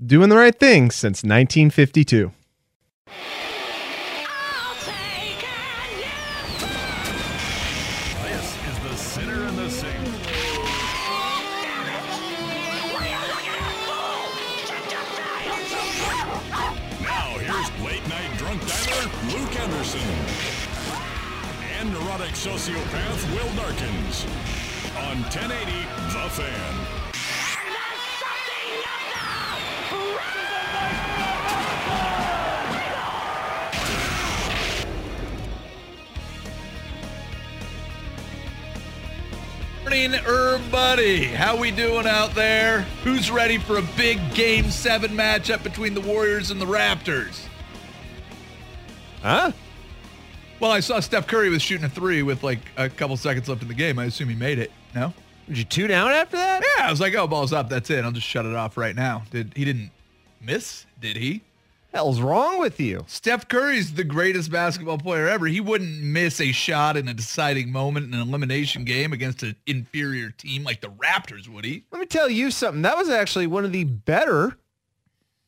Doing 0.00 0.28
the 0.28 0.36
right 0.36 0.56
thing 0.56 0.92
since 0.92 1.24
1952. 1.24 2.30
Morning, 39.98 40.20
everybody. 40.20 41.24
How 41.24 41.56
we 41.56 41.72
doing 41.72 42.06
out 42.06 42.32
there? 42.32 42.82
Who's 43.02 43.32
ready 43.32 43.58
for 43.58 43.78
a 43.78 43.82
big 43.96 44.20
Game 44.32 44.70
Seven 44.70 45.10
matchup 45.10 45.64
between 45.64 45.92
the 45.92 46.00
Warriors 46.00 46.52
and 46.52 46.60
the 46.60 46.66
Raptors? 46.66 47.40
Huh? 49.22 49.50
Well, 50.60 50.70
I 50.70 50.78
saw 50.78 51.00
Steph 51.00 51.26
Curry 51.26 51.50
was 51.50 51.62
shooting 51.62 51.84
a 51.84 51.88
three 51.88 52.22
with 52.22 52.44
like 52.44 52.60
a 52.76 52.88
couple 52.88 53.16
seconds 53.16 53.48
left 53.48 53.62
in 53.62 53.66
the 53.66 53.74
game. 53.74 53.98
I 53.98 54.04
assume 54.04 54.28
he 54.28 54.36
made 54.36 54.60
it. 54.60 54.70
No? 54.94 55.12
Did 55.48 55.58
you 55.58 55.64
tune 55.64 55.90
out 55.90 56.12
after 56.12 56.36
that? 56.36 56.62
Yeah, 56.62 56.86
I 56.86 56.90
was 56.92 57.00
like, 57.00 57.16
oh, 57.16 57.26
ball's 57.26 57.52
up. 57.52 57.68
That's 57.68 57.90
it. 57.90 58.04
I'll 58.04 58.12
just 58.12 58.26
shut 58.26 58.46
it 58.46 58.54
off 58.54 58.76
right 58.76 58.94
now. 58.94 59.24
Did 59.32 59.52
he 59.56 59.64
didn't 59.64 59.90
miss? 60.40 60.86
Did 61.00 61.16
he? 61.16 61.42
Hell's 61.92 62.20
wrong 62.20 62.58
with 62.58 62.80
you? 62.80 63.04
Steph 63.06 63.48
Curry's 63.48 63.94
the 63.94 64.04
greatest 64.04 64.50
basketball 64.50 64.98
player 64.98 65.28
ever. 65.28 65.46
He 65.46 65.60
wouldn't 65.60 66.02
miss 66.02 66.40
a 66.40 66.52
shot 66.52 66.96
in 66.96 67.08
a 67.08 67.14
deciding 67.14 67.72
moment 67.72 68.06
in 68.06 68.14
an 68.14 68.26
elimination 68.26 68.84
game 68.84 69.12
against 69.12 69.42
an 69.42 69.56
inferior 69.66 70.30
team 70.30 70.64
like 70.64 70.80
the 70.80 70.88
Raptors, 70.88 71.48
would 71.48 71.64
he? 71.64 71.84
Let 71.90 72.00
me 72.00 72.06
tell 72.06 72.28
you 72.28 72.50
something. 72.50 72.82
That 72.82 72.96
was 72.96 73.08
actually 73.08 73.46
one 73.46 73.64
of 73.64 73.72
the 73.72 73.84
better 73.84 74.58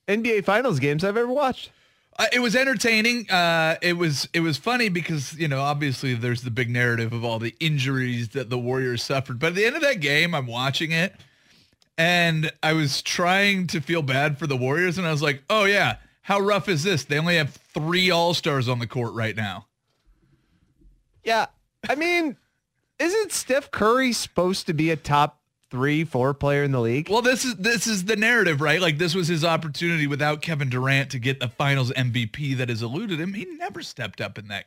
NBA 0.09 0.45
Finals 0.45 0.81
games 0.81 1.05
I've 1.05 1.17
ever 1.17 1.29
watched. 1.29 1.71
Uh, 2.19 2.27
it 2.33 2.41
was 2.41 2.57
entertaining. 2.57 3.31
Uh, 3.31 3.77
it 3.81 3.95
was 3.95 4.29
it 4.35 4.41
was 4.41 4.59
funny 4.59 4.89
because 4.89 5.39
you 5.39 5.49
know 5.49 5.61
obviously 5.61 6.13
there's 6.13 6.43
the 6.43 6.51
big 6.51 6.69
narrative 6.69 7.13
of 7.13 7.25
all 7.25 7.39
the 7.39 7.55
injuries 7.61 8.31
that 8.31 8.51
the 8.51 8.59
Warriors 8.59 9.03
suffered. 9.03 9.39
But 9.39 9.49
at 9.49 9.55
the 9.55 9.65
end 9.65 9.77
of 9.77 9.83
that 9.83 10.01
game, 10.01 10.35
I'm 10.35 10.47
watching 10.47 10.91
it, 10.91 11.15
and 11.97 12.53
I 12.63 12.73
was 12.73 13.01
trying 13.01 13.69
to 13.69 13.81
feel 13.81 14.03
bad 14.03 14.39
for 14.39 14.47
the 14.47 14.57
Warriors, 14.57 14.99
and 14.99 15.07
I 15.07 15.13
was 15.13 15.23
like, 15.23 15.45
oh 15.49 15.65
yeah, 15.65 15.97
how 16.23 16.41
rough 16.41 16.69
is 16.69 16.83
this? 16.83 17.05
They 17.05 17.19
only 17.19 17.37
have 17.37 17.51
three 17.75 18.11
All 18.11 18.35
Stars 18.35 18.69
on 18.69 18.79
the 18.79 18.87
court 18.87 19.15
right 19.15 19.37
now. 19.37 19.67
Yeah. 21.25 21.47
I 21.89 21.95
mean, 21.95 22.37
isn't 22.99 23.33
Steph 23.33 23.71
Curry 23.71 24.13
supposed 24.13 24.67
to 24.67 24.75
be 24.75 24.91
a 24.91 24.97
top 24.97 25.41
three, 25.71 26.05
four 26.05 26.35
player 26.35 26.63
in 26.63 26.73
the 26.73 26.81
league? 26.81 27.09
Well, 27.09 27.23
this 27.23 27.45
is 27.45 27.57
this 27.57 27.87
is 27.87 28.05
the 28.05 28.17
narrative, 28.17 28.61
right? 28.61 28.81
Like 28.81 28.99
this 28.99 29.15
was 29.15 29.29
his 29.29 29.45
opportunity 29.45 30.07
without 30.07 30.43
Kevin 30.43 30.69
Durant 30.69 31.11
to 31.11 31.19
get 31.19 31.41
the 31.41 31.49
Finals 31.49 31.91
MVP 31.93 32.57
that 32.59 32.69
has 32.69 32.83
eluded 32.83 33.21
him. 33.21 33.35
He 33.35 33.45
never 33.45 33.83
stepped 33.83 34.21
up 34.21 34.39
in 34.39 34.49
that 34.49 34.67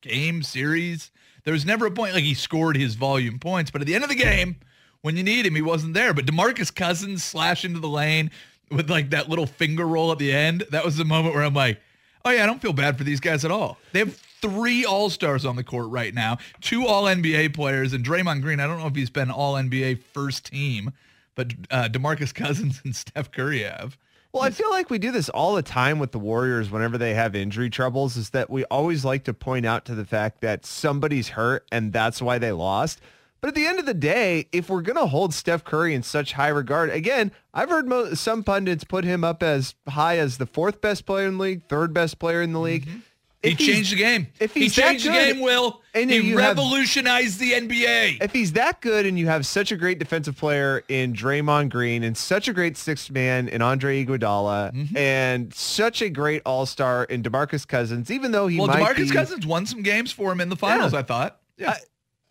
game 0.00 0.42
series. 0.42 1.10
There 1.44 1.52
was 1.52 1.66
never 1.66 1.86
a 1.86 1.90
point 1.90 2.14
like 2.14 2.24
he 2.24 2.34
scored 2.34 2.76
his 2.76 2.94
volume 2.94 3.38
points, 3.38 3.70
but 3.70 3.80
at 3.80 3.86
the 3.86 3.94
end 3.94 4.04
of 4.04 4.10
the 4.10 4.16
game, 4.16 4.56
when 5.02 5.16
you 5.16 5.22
need 5.22 5.46
him, 5.46 5.54
he 5.54 5.62
wasn't 5.62 5.94
there. 5.94 6.12
But 6.12 6.26
DeMarcus 6.26 6.74
Cousins 6.74 7.22
slash 7.22 7.64
into 7.64 7.78
the 7.78 7.88
lane 7.88 8.30
with 8.70 8.90
like 8.90 9.10
that 9.10 9.28
little 9.28 9.46
finger 9.46 9.86
roll 9.86 10.12
at 10.12 10.18
the 10.18 10.32
end. 10.32 10.64
That 10.70 10.84
was 10.84 10.96
the 10.96 11.04
moment 11.04 11.34
where 11.34 11.44
I'm 11.44 11.54
like, 11.54 11.80
oh 12.24 12.30
yeah, 12.30 12.42
I 12.42 12.46
don't 12.46 12.60
feel 12.60 12.72
bad 12.72 12.98
for 12.98 13.04
these 13.04 13.20
guys 13.20 13.44
at 13.44 13.50
all. 13.50 13.78
They 13.92 14.00
have 14.00 14.16
three 14.40 14.84
All 14.84 15.10
Stars 15.10 15.44
on 15.44 15.56
the 15.56 15.64
court 15.64 15.90
right 15.90 16.12
now, 16.12 16.38
two 16.60 16.86
All 16.86 17.04
NBA 17.04 17.54
players, 17.54 17.92
and 17.92 18.04
Draymond 18.04 18.42
Green. 18.42 18.60
I 18.60 18.66
don't 18.66 18.78
know 18.78 18.86
if 18.86 18.94
he's 18.94 19.10
been 19.10 19.30
All 19.30 19.54
NBA 19.54 20.02
first 20.12 20.46
team, 20.46 20.92
but 21.34 21.52
uh, 21.70 21.88
Demarcus 21.90 22.34
Cousins 22.34 22.80
and 22.84 22.94
Steph 22.94 23.30
Curry 23.30 23.62
have. 23.62 23.96
Well, 24.32 24.44
I 24.44 24.50
feel 24.50 24.68
like 24.68 24.90
we 24.90 24.98
do 24.98 25.12
this 25.12 25.30
all 25.30 25.54
the 25.54 25.62
time 25.62 25.98
with 25.98 26.12
the 26.12 26.18
Warriors 26.18 26.70
whenever 26.70 26.98
they 26.98 27.14
have 27.14 27.34
injury 27.34 27.70
troubles 27.70 28.18
is 28.18 28.30
that 28.30 28.50
we 28.50 28.64
always 28.64 29.02
like 29.02 29.24
to 29.24 29.32
point 29.32 29.64
out 29.64 29.86
to 29.86 29.94
the 29.94 30.04
fact 30.04 30.42
that 30.42 30.66
somebody's 30.66 31.30
hurt 31.30 31.66
and 31.72 31.90
that's 31.90 32.20
why 32.20 32.36
they 32.36 32.52
lost. 32.52 33.00
But 33.46 33.50
at 33.50 33.54
the 33.54 33.66
end 33.68 33.78
of 33.78 33.86
the 33.86 33.94
day, 33.94 34.48
if 34.50 34.68
we're 34.68 34.82
going 34.82 34.96
to 34.96 35.06
hold 35.06 35.32
Steph 35.32 35.62
Curry 35.62 35.94
in 35.94 36.02
such 36.02 36.32
high 36.32 36.48
regard, 36.48 36.90
again, 36.90 37.30
I've 37.54 37.68
heard 37.70 37.86
mo- 37.86 38.12
some 38.14 38.42
pundits 38.42 38.82
put 38.82 39.04
him 39.04 39.22
up 39.22 39.40
as 39.40 39.76
high 39.88 40.18
as 40.18 40.38
the 40.38 40.46
fourth 40.46 40.80
best 40.80 41.06
player 41.06 41.28
in 41.28 41.36
the 41.36 41.42
league, 41.44 41.62
third 41.68 41.94
best 41.94 42.18
player 42.18 42.42
in 42.42 42.52
the 42.52 42.58
league. 42.58 42.88
He 43.44 43.50
If 43.52 43.58
he's- 43.60 43.70
changed 43.76 43.92
the 43.92 43.96
game. 43.98 44.26
if 44.40 44.52
he 44.52 44.62
he's 44.62 44.74
that 44.74 44.82
changed 44.88 45.06
the 45.06 45.10
game, 45.12 45.38
Will. 45.38 45.80
and 45.94 46.10
he 46.10 46.16
you 46.22 46.38
have- 46.38 46.56
revolutionized 46.58 47.38
the 47.38 47.52
NBA. 47.52 48.18
If 48.20 48.32
he's 48.32 48.50
that 48.54 48.80
good 48.80 49.06
and 49.06 49.16
you 49.16 49.28
have 49.28 49.46
such 49.46 49.70
a 49.70 49.76
great 49.76 50.00
defensive 50.00 50.36
player 50.36 50.82
in 50.88 51.12
Draymond 51.12 51.68
Green 51.70 52.02
and 52.02 52.16
such 52.16 52.48
a 52.48 52.52
great 52.52 52.76
sixth 52.76 53.12
man 53.12 53.46
in 53.46 53.62
Andre 53.62 54.04
Iguodala 54.04 54.72
Mm-hmm. 54.74 54.96
and 54.96 55.54
such 55.54 56.02
a 56.02 56.08
great 56.10 56.42
all-star 56.44 57.04
in 57.04 57.22
DeMarcus 57.22 57.64
Cousins, 57.68 58.10
even 58.10 58.32
though 58.32 58.48
he 58.48 58.58
well, 58.58 58.66
might 58.66 58.82
Demarcus 58.96 58.96
be, 58.96 59.10
Cousins 59.10 59.46
won 59.46 59.66
some 59.66 59.82
games 59.82 60.10
for 60.10 60.32
him 60.32 60.40
in 60.40 60.48
the 60.48 60.56
finals. 60.56 60.94
Yeah. 60.94 60.98
I 60.98 61.02
thought. 61.02 61.40
Yeah. 61.56 61.70
I- 61.70 61.78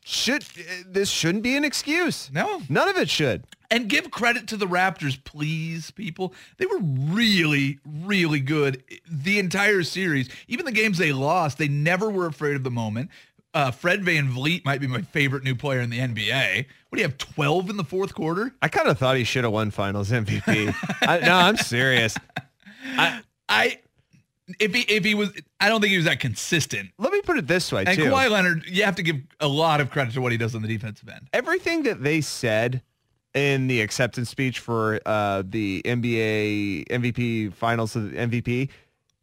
should 0.07 0.43
this 0.85 1.09
shouldn't 1.09 1.43
be 1.43 1.57
an 1.57 1.66
excuse. 1.66 2.29
no. 2.31 2.61
None 2.69 2.88
of 2.88 2.95
it 2.95 3.09
should. 3.09 3.43
And 3.71 3.89
give 3.89 4.11
credit 4.11 4.47
to 4.49 4.57
the 4.57 4.67
Raptors, 4.67 5.21
please, 5.23 5.89
people. 5.89 6.35
They 6.57 6.67
were 6.67 6.77
really, 6.79 7.79
really 7.83 8.39
good 8.39 8.83
the 9.09 9.39
entire 9.39 9.81
series. 9.81 10.29
Even 10.47 10.66
the 10.66 10.71
games 10.71 10.99
they 10.99 11.11
lost, 11.11 11.57
they 11.57 11.67
never 11.67 12.11
were 12.11 12.27
afraid 12.27 12.55
of 12.55 12.63
the 12.63 12.69
moment. 12.69 13.09
Uh, 13.55 13.71
Fred 13.71 14.03
VanVleet 14.03 14.63
might 14.63 14.79
be 14.79 14.85
my 14.85 15.01
favorite 15.01 15.43
new 15.43 15.55
player 15.55 15.79
in 15.79 15.89
the 15.89 15.97
NBA. 15.97 16.66
What 16.89 16.97
do 16.97 17.01
you 17.01 17.07
have, 17.07 17.17
12 17.17 17.72
in 17.72 17.77
the 17.77 17.83
fourth 17.83 18.13
quarter? 18.13 18.53
I 18.61 18.67
kind 18.67 18.87
of 18.87 18.99
thought 18.99 19.17
he 19.17 19.23
should 19.23 19.43
have 19.43 19.53
won 19.53 19.72
Finals 19.72 20.11
MVP. 20.11 20.75
I, 21.01 21.19
no, 21.19 21.35
I'm 21.35 21.57
serious. 21.57 22.16
I, 23.49 23.79
if 24.59 24.73
he, 24.75 24.81
if 24.81 25.03
he 25.03 25.15
was, 25.15 25.31
I 25.59 25.69
don't 25.69 25.81
think 25.81 25.91
he 25.91 25.97
was 25.97 26.05
that 26.05 26.19
consistent. 26.19 26.89
Let 26.99 27.11
me 27.11 27.21
put 27.21 27.37
it 27.37 27.47
this 27.47 27.71
way 27.71 27.83
And 27.87 27.97
too. 27.97 28.05
Kawhi 28.05 28.29
Leonard, 28.29 28.63
you 28.67 28.83
have 28.83 28.95
to 28.95 29.03
give 29.03 29.17
a 29.39 29.47
lot 29.47 29.81
of 29.81 29.89
credit 29.91 30.13
to 30.13 30.21
what 30.21 30.31
he 30.31 30.37
does 30.37 30.53
on 30.55 30.61
the 30.61 30.67
defensive 30.67 31.09
end. 31.09 31.27
everything 31.33 31.83
that 31.83 32.03
they 32.03 32.21
said 32.21 32.81
in 33.33 33.67
the 33.67 33.81
acceptance 33.81 34.29
speech 34.29 34.59
for 34.59 34.99
uh, 35.05 35.43
the 35.45 35.81
NBA 35.83 36.87
MVP 36.87 37.53
finals 37.53 37.95
of 37.95 38.11
the 38.11 38.17
MVP, 38.17 38.69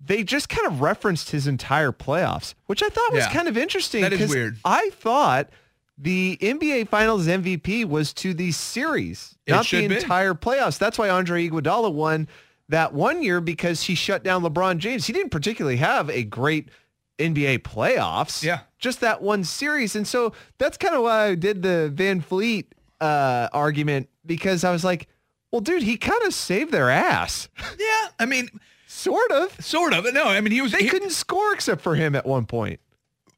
they 0.05 0.25
just 0.25 0.49
kind 0.49 0.67
of 0.67 0.81
referenced 0.81 1.31
his 1.31 1.47
entire 1.47 1.93
playoffs, 1.93 2.55
which 2.67 2.83
I 2.83 2.89
thought 2.89 3.13
was 3.13 3.25
Yeah. 3.25 3.33
kind 3.33 3.49
of 3.49 3.57
interesting. 3.57 4.03
That 4.03 4.13
is 4.13 4.29
weird. 4.29 4.59
I 4.65 4.91
thought 4.95 5.49
the 5.97 6.37
NBA 6.43 6.89
Finals 6.89 7.27
MVP 7.29 7.85
was 7.85 8.13
to 8.15 8.35
the 8.35 8.51
series, 8.51 9.37
It 9.47 9.53
not 9.53 9.67
the 9.69 9.87
be. 9.87 9.95
entire 9.95 10.35
playoffs. 10.35 10.77
That's 10.79 10.99
why 10.99 11.09
Andre 11.09 11.49
Iguodala 11.49 11.93
won 11.93 12.27
that 12.73 12.93
one 12.93 13.23
year 13.23 13.41
because 13.41 13.85
he 13.85 13.95
shut 13.95 14.23
down 14.25 14.43
LeBron 14.43 14.79
James. 14.79 15.07
He 15.07 15.13
didn't 15.13 15.31
particularly 15.31 15.77
have 15.79 16.11
a 16.11 16.25
great 16.25 16.69
NBA 17.19 17.61
playoffs. 17.61 18.43
Yeah. 18.43 18.61
Just 18.79 19.01
that 19.01 19.23
one 19.23 19.45
series. 19.45 19.95
And 19.95 20.07
so 20.07 20.33
that's 20.59 20.77
kind 20.77 20.95
of 20.95 21.03
why 21.03 21.27
I 21.29 21.35
did 21.37 21.63
the 21.63 21.93
VanVleet 21.95 22.67
uh, 23.01 23.49
argument 23.53 24.09
because 24.27 24.65
I 24.65 24.73
was 24.73 24.85
like, 24.85 25.07
Well, 25.51 25.61
dude, 25.61 25.83
he 25.83 25.97
kind 25.97 26.23
of 26.25 26.35
saved 26.35 26.73
their 26.73 26.91
ass. 26.91 27.49
Yeah, 27.79 28.09
I 28.19 28.27
mean, 28.27 28.49
sort 28.87 29.31
of. 29.31 29.65
sort 29.65 29.93
of. 29.95 30.13
No, 30.13 30.25
I 30.25 30.41
mean 30.41 30.53
he 30.53 30.61
was. 30.61 30.73
They 30.73 30.81
he- 30.85 30.89
couldn't 30.89 31.11
score 31.11 31.53
except 31.55 31.81
for 31.81 31.95
him 31.95 32.15
at 32.15 32.27
one 32.27 32.47
point. 32.47 32.81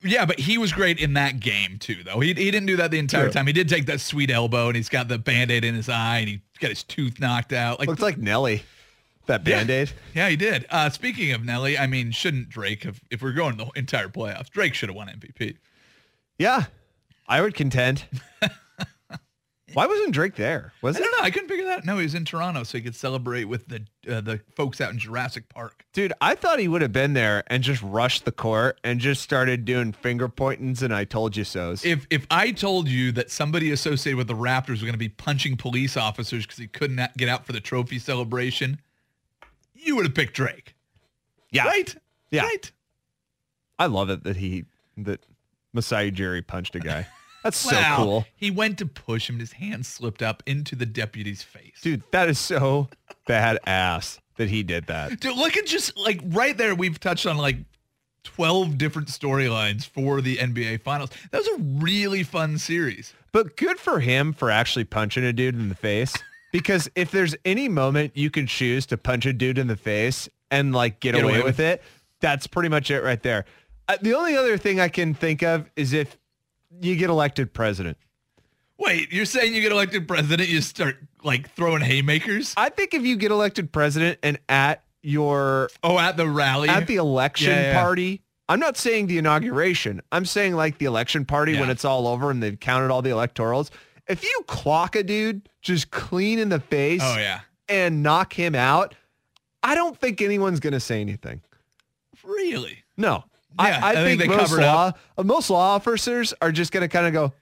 Yeah, 0.06 0.26
but 0.26 0.38
he 0.38 0.58
was 0.58 0.70
great 0.72 0.98
in 1.00 1.14
that 1.14 1.40
game 1.40 1.78
too, 1.78 2.02
though. 2.04 2.20
He, 2.20 2.28
he 2.28 2.50
didn't 2.50 2.66
do 2.66 2.76
that 2.76 2.90
the 2.90 2.98
entire 2.98 3.24
True. 3.24 3.32
time. 3.32 3.46
He 3.46 3.54
did 3.54 3.70
take 3.70 3.86
that 3.86 4.00
sweet 4.02 4.30
elbow, 4.30 4.66
and 4.66 4.76
he's 4.76 4.90
got 4.90 5.08
the 5.08 5.16
band-aid 5.18 5.64
in 5.64 5.74
his 5.74 5.88
eye, 5.88 6.18
and 6.18 6.28
he 6.28 6.40
got 6.60 6.68
his 6.68 6.82
tooth 6.82 7.18
knocked 7.20 7.54
out. 7.54 7.78
Like, 7.78 7.88
Looks 7.88 8.02
like 8.02 8.18
Nelly. 8.18 8.62
That 9.26 9.46
Yeah. 9.46 9.56
band-aid. 9.58 9.92
yeah, 10.14 10.28
he 10.28 10.36
did. 10.36 10.66
Uh, 10.70 10.90
speaking 10.90 11.32
of 11.32 11.44
Nelly, 11.44 11.78
I 11.78 11.86
mean, 11.86 12.10
shouldn't 12.10 12.50
Drake 12.50 12.84
have? 12.84 13.00
If 13.10 13.22
we're 13.22 13.32
going 13.32 13.56
the 13.56 13.66
entire 13.76 14.08
playoffs, 14.08 14.50
Drake 14.50 14.74
should 14.74 14.88
have 14.90 14.96
won 14.96 15.08
MVP. 15.08 15.56
Yeah, 16.38 16.64
I 17.26 17.40
would 17.40 17.54
contend. 17.54 18.04
Why 19.72 19.86
wasn't 19.86 20.12
Drake 20.12 20.36
there? 20.36 20.72
Was 20.82 20.94
I 20.96 21.00
it? 21.00 21.02
don't 21.02 21.12
know. 21.18 21.24
I 21.24 21.30
couldn't 21.32 21.48
figure 21.48 21.64
that. 21.64 21.78
out. 21.78 21.84
No, 21.84 21.96
he 21.96 22.04
was 22.04 22.14
in 22.14 22.24
Toronto, 22.24 22.62
so 22.62 22.78
he 22.78 22.84
could 22.84 22.94
celebrate 22.94 23.44
with 23.44 23.66
the 23.66 23.84
uh, 24.08 24.20
the 24.20 24.40
folks 24.54 24.80
out 24.80 24.92
in 24.92 24.98
Jurassic 25.00 25.48
Park. 25.48 25.84
Dude, 25.92 26.12
I 26.20 26.36
thought 26.36 26.60
he 26.60 26.68
would 26.68 26.80
have 26.82 26.92
been 26.92 27.14
there 27.14 27.42
and 27.48 27.60
just 27.60 27.82
rushed 27.82 28.24
the 28.24 28.30
court 28.30 28.78
and 28.84 29.00
just 29.00 29.20
started 29.22 29.64
doing 29.64 29.92
finger 29.92 30.28
pointings 30.28 30.80
and 30.82 30.94
I 30.94 31.02
told 31.04 31.36
you 31.36 31.42
so's. 31.42 31.84
If 31.84 32.06
if 32.10 32.24
I 32.30 32.52
told 32.52 32.88
you 32.88 33.10
that 33.12 33.32
somebody 33.32 33.72
associated 33.72 34.16
with 34.16 34.28
the 34.28 34.34
Raptors 34.36 34.68
was 34.68 34.82
going 34.82 34.92
to 34.92 34.98
be 34.98 35.08
punching 35.08 35.56
police 35.56 35.96
officers 35.96 36.44
because 36.46 36.58
he 36.58 36.68
couldn't 36.68 37.00
get 37.16 37.28
out 37.28 37.44
for 37.44 37.52
the 37.52 37.60
trophy 37.60 37.98
celebration, 37.98 38.80
you 39.84 39.96
would 39.96 40.04
have 40.06 40.14
picked 40.14 40.34
Drake, 40.34 40.74
yeah. 41.50 41.66
right? 41.66 41.94
Yeah. 42.30 42.42
right. 42.42 42.70
I 43.78 43.86
love 43.86 44.10
it 44.10 44.24
that 44.24 44.36
he 44.36 44.64
that 44.96 45.24
Masai 45.72 46.10
Ujiri 46.10 46.46
punched 46.46 46.74
a 46.76 46.80
guy. 46.80 47.06
That's 47.42 47.58
so 47.58 47.76
Wow. 47.76 47.96
cool. 47.96 48.26
He 48.34 48.50
went 48.50 48.78
to 48.78 48.86
push 48.86 49.28
him, 49.28 49.34
and 49.34 49.40
his 49.40 49.52
hand 49.52 49.84
slipped 49.84 50.22
up 50.22 50.42
into 50.46 50.74
the 50.74 50.86
deputy's 50.86 51.42
face. 51.42 51.80
Dude, 51.82 52.02
that 52.10 52.28
is 52.28 52.38
so 52.38 52.88
badass 53.28 54.18
that 54.36 54.48
he 54.48 54.62
did 54.62 54.86
that. 54.86 55.20
Dude, 55.20 55.36
look 55.36 55.56
at 55.56 55.66
just 55.66 55.96
like 55.98 56.20
right 56.24 56.56
there. 56.56 56.74
We've 56.74 56.98
touched 56.98 57.26
on 57.26 57.36
like 57.36 57.56
12 58.24 58.78
different 58.78 59.08
storylines 59.08 59.86
for 59.86 60.20
the 60.20 60.38
NBA 60.38 60.82
Finals. 60.82 61.10
That 61.30 61.38
was 61.38 61.48
a 61.48 61.62
really 61.62 62.22
fun 62.22 62.56
series. 62.58 63.12
But 63.32 63.56
good 63.56 63.78
for 63.78 64.00
him 64.00 64.32
for 64.32 64.50
actually 64.50 64.84
punching 64.84 65.24
a 65.24 65.32
dude 65.32 65.54
in 65.56 65.68
the 65.68 65.74
face. 65.74 66.14
Because 66.54 66.88
if 66.94 67.10
there's 67.10 67.34
any 67.44 67.68
moment 67.68 68.12
you 68.14 68.30
can 68.30 68.46
choose 68.46 68.86
to 68.86 68.96
punch 68.96 69.26
a 69.26 69.32
dude 69.32 69.58
in 69.58 69.66
the 69.66 69.76
face 69.76 70.28
and 70.52 70.72
like 70.72 71.00
get, 71.00 71.16
Get 71.16 71.24
away, 71.24 71.34
away 71.34 71.42
with 71.42 71.58
it, 71.58 71.82
that's 72.20 72.46
pretty 72.46 72.68
much 72.68 72.92
it 72.92 73.02
right 73.02 73.20
there. 73.20 73.44
Uh, 73.88 73.96
the 74.00 74.14
only 74.14 74.36
other 74.36 74.56
thing 74.56 74.78
I 74.78 74.86
can 74.86 75.14
think 75.14 75.42
of 75.42 75.68
is 75.74 75.92
if 75.92 76.16
you 76.80 76.94
get 76.94 77.10
elected 77.10 77.52
president. 77.52 77.96
Wait, 78.78 79.12
you're 79.12 79.24
saying 79.24 79.52
you 79.52 79.62
get 79.62 79.72
elected 79.72 80.06
president, 80.06 80.48
you 80.48 80.60
start 80.60 80.96
like 81.24 81.50
throwing 81.56 81.82
haymakers? 81.82 82.54
I 82.56 82.68
think 82.68 82.94
if 82.94 83.02
you 83.02 83.16
get 83.16 83.32
elected 83.32 83.72
president 83.72 84.20
and 84.22 84.38
at 84.48 84.84
your 85.02 85.70
Oh, 85.82 85.98
at 85.98 86.16
the 86.16 86.28
rally? 86.28 86.68
at 86.68 86.86
the 86.86 86.96
election 86.96 87.50
Yeah, 87.50 87.72
yeah. 87.72 87.82
party, 87.82 88.22
I'm 88.48 88.60
not 88.60 88.76
saying 88.76 89.08
the 89.08 89.18
inauguration. 89.18 90.02
I'm 90.12 90.24
saying 90.24 90.54
like 90.54 90.78
the 90.78 90.84
election 90.86 91.24
party 91.24 91.58
when 91.58 91.68
it's 91.68 91.84
all 91.84 92.06
over 92.06 92.30
and 92.30 92.40
they've 92.40 92.60
counted 92.60 92.92
all 92.92 93.02
the 93.02 93.10
electorals. 93.10 93.70
If 94.08 94.22
you 94.22 94.44
clock 94.46 94.96
a 94.96 95.02
dude 95.02 95.48
just 95.62 95.90
clean 95.90 96.38
in 96.38 96.48
the 96.50 96.60
face 96.60 97.00
oh, 97.02 97.16
yeah. 97.16 97.40
and 97.68 98.02
knock 98.02 98.32
him 98.32 98.54
out, 98.54 98.94
I 99.62 99.74
don't 99.74 99.98
think 99.98 100.20
anyone's 100.20 100.60
going 100.60 100.74
to 100.74 100.80
say 100.80 101.00
anything. 101.00 101.40
Really? 102.22 102.84
No. 102.96 103.24
Yeah, 103.58 103.80
I, 103.82 103.88
I, 103.88 103.90
I 103.90 103.94
think 104.04 104.20
think, 104.20 104.30
they 104.30 104.36
most 104.36 104.50
covered 104.50 104.62
law, 104.62 104.92
up. 105.16 105.26
most 105.26 105.48
law 105.48 105.74
officers 105.74 106.34
are 106.42 106.50
just 106.52 106.72
going 106.72 106.82
to 106.82 106.88
kind 106.88 107.06
of 107.06 107.12
go, 107.12 107.32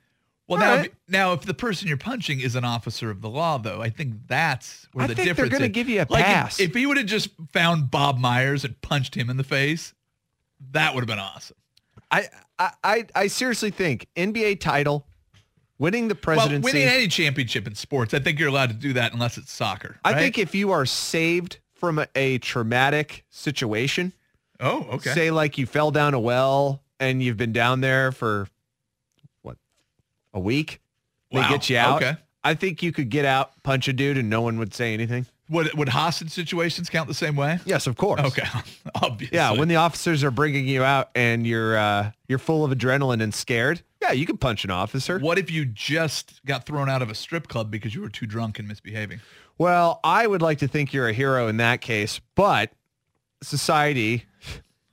Well, 0.46 0.60
now, 0.60 0.76
right. 0.76 0.86
if, 0.86 0.92
now, 1.08 1.32
if 1.32 1.42
the 1.42 1.54
person 1.54 1.88
you're 1.88 1.96
punching 1.96 2.40
is 2.40 2.54
an 2.54 2.64
officer 2.64 3.10
of 3.10 3.22
the 3.22 3.30
law, 3.30 3.58
though, 3.58 3.80
I 3.80 3.88
think 3.88 4.26
that's 4.26 4.86
where 4.92 5.08
the 5.08 5.14
difference 5.14 5.26
is. 5.26 5.32
I 5.32 5.34
think 5.34 5.50
they're 5.50 5.58
gonna 5.58 5.68
give 5.68 5.88
you 5.88 6.00
a 6.00 6.06
Like, 6.10 6.20
if- 6.20 6.26
pass. 6.26 6.60
If, 6.60 6.74
he 6.74 6.84
would 6.86 6.98
have 6.98 7.06
just 7.06 7.30
found 7.52 7.90
Bob 7.90 8.18
Myers 8.18 8.64
and 8.64 8.78
punched 8.82 9.14
him 9.16 9.30
in 9.30 9.36
the 9.38 9.44
face, 9.44 9.94
that 10.72 10.94
would 10.94 11.00
have 11.00 11.08
been 11.08 11.18
awesome. 11.18 11.56
I, 12.10 12.28
I, 12.58 12.70
I, 12.84 13.06
I 13.14 13.26
seriously 13.28 13.70
think 13.70 14.06
NBA 14.14 14.60
title, 14.60 15.06
winning 15.82 16.06
the 16.06 16.14
presidency. 16.14 16.62
Well, 16.62 16.72
winning 16.72 16.88
any 16.88 17.08
championship 17.08 17.66
in 17.66 17.74
sports, 17.74 18.14
I 18.14 18.20
think 18.20 18.38
you're 18.38 18.48
allowed 18.48 18.68
to 18.70 18.74
do 18.76 18.92
that 18.92 19.12
unless 19.12 19.36
it's 19.36 19.50
soccer. 19.52 19.96
I 20.04 20.14
think 20.14 20.38
if 20.38 20.54
you 20.54 20.70
are 20.70 20.86
saved 20.86 21.58
from 21.74 21.98
a, 21.98 22.06
a 22.14 22.38
traumatic 22.38 23.24
situation, 23.30 24.12
Oh, 24.60 24.86
okay. 24.92 25.10
say 25.12 25.30
like 25.32 25.58
you 25.58 25.66
fell 25.66 25.90
down 25.90 26.14
a 26.14 26.20
well 26.20 26.82
and 27.00 27.20
you've 27.20 27.36
been 27.36 27.52
down 27.52 27.80
there 27.80 28.12
for 28.12 28.46
what 29.42 29.56
a 30.32 30.38
week, 30.38 30.80
they 31.32 31.40
get 31.48 31.68
you 31.68 31.78
out. 31.78 32.00
okay. 32.02 32.16
I 32.44 32.54
think 32.54 32.82
you 32.82 32.92
could 32.92 33.08
get 33.10 33.24
out, 33.24 33.60
punch 33.64 33.88
a 33.88 33.92
dude, 33.92 34.18
and 34.18 34.30
no 34.30 34.40
one 34.40 34.58
would 34.58 34.72
say 34.74 34.94
anything. 34.94 35.26
Would 35.52 35.72
would 35.74 35.88
hostage 35.88 36.30
situations 36.30 36.90
count 36.90 37.06
the 37.08 37.14
same 37.14 37.36
way? 37.36 37.60
Yes, 37.64 37.86
of 37.86 37.96
course. 37.96 38.20
Okay, 38.20 38.46
obviously. 38.94 39.36
Yeah, 39.36 39.52
when 39.52 39.68
the 39.68 39.76
officers 39.76 40.24
are 40.24 40.30
bringing 40.30 40.66
you 40.66 40.82
out 40.82 41.10
and 41.14 41.46
you're 41.46 41.76
uh, 41.76 42.10
you're 42.28 42.38
full 42.38 42.64
of 42.64 42.76
adrenaline 42.76 43.22
and 43.22 43.32
scared, 43.32 43.82
yeah, 44.00 44.12
you 44.12 44.26
can 44.26 44.38
punch 44.38 44.64
an 44.64 44.70
officer. 44.70 45.18
What 45.18 45.38
if 45.38 45.50
you 45.50 45.64
just 45.64 46.44
got 46.44 46.66
thrown 46.66 46.88
out 46.88 47.02
of 47.02 47.10
a 47.10 47.14
strip 47.14 47.48
club 47.48 47.70
because 47.70 47.94
you 47.94 48.00
were 48.00 48.08
too 48.08 48.26
drunk 48.26 48.58
and 48.58 48.66
misbehaving? 48.66 49.20
Well, 49.58 50.00
I 50.02 50.26
would 50.26 50.42
like 50.42 50.58
to 50.58 50.68
think 50.68 50.92
you're 50.92 51.08
a 51.08 51.12
hero 51.12 51.46
in 51.46 51.58
that 51.58 51.80
case, 51.80 52.20
but 52.34 52.72
society, 53.42 54.24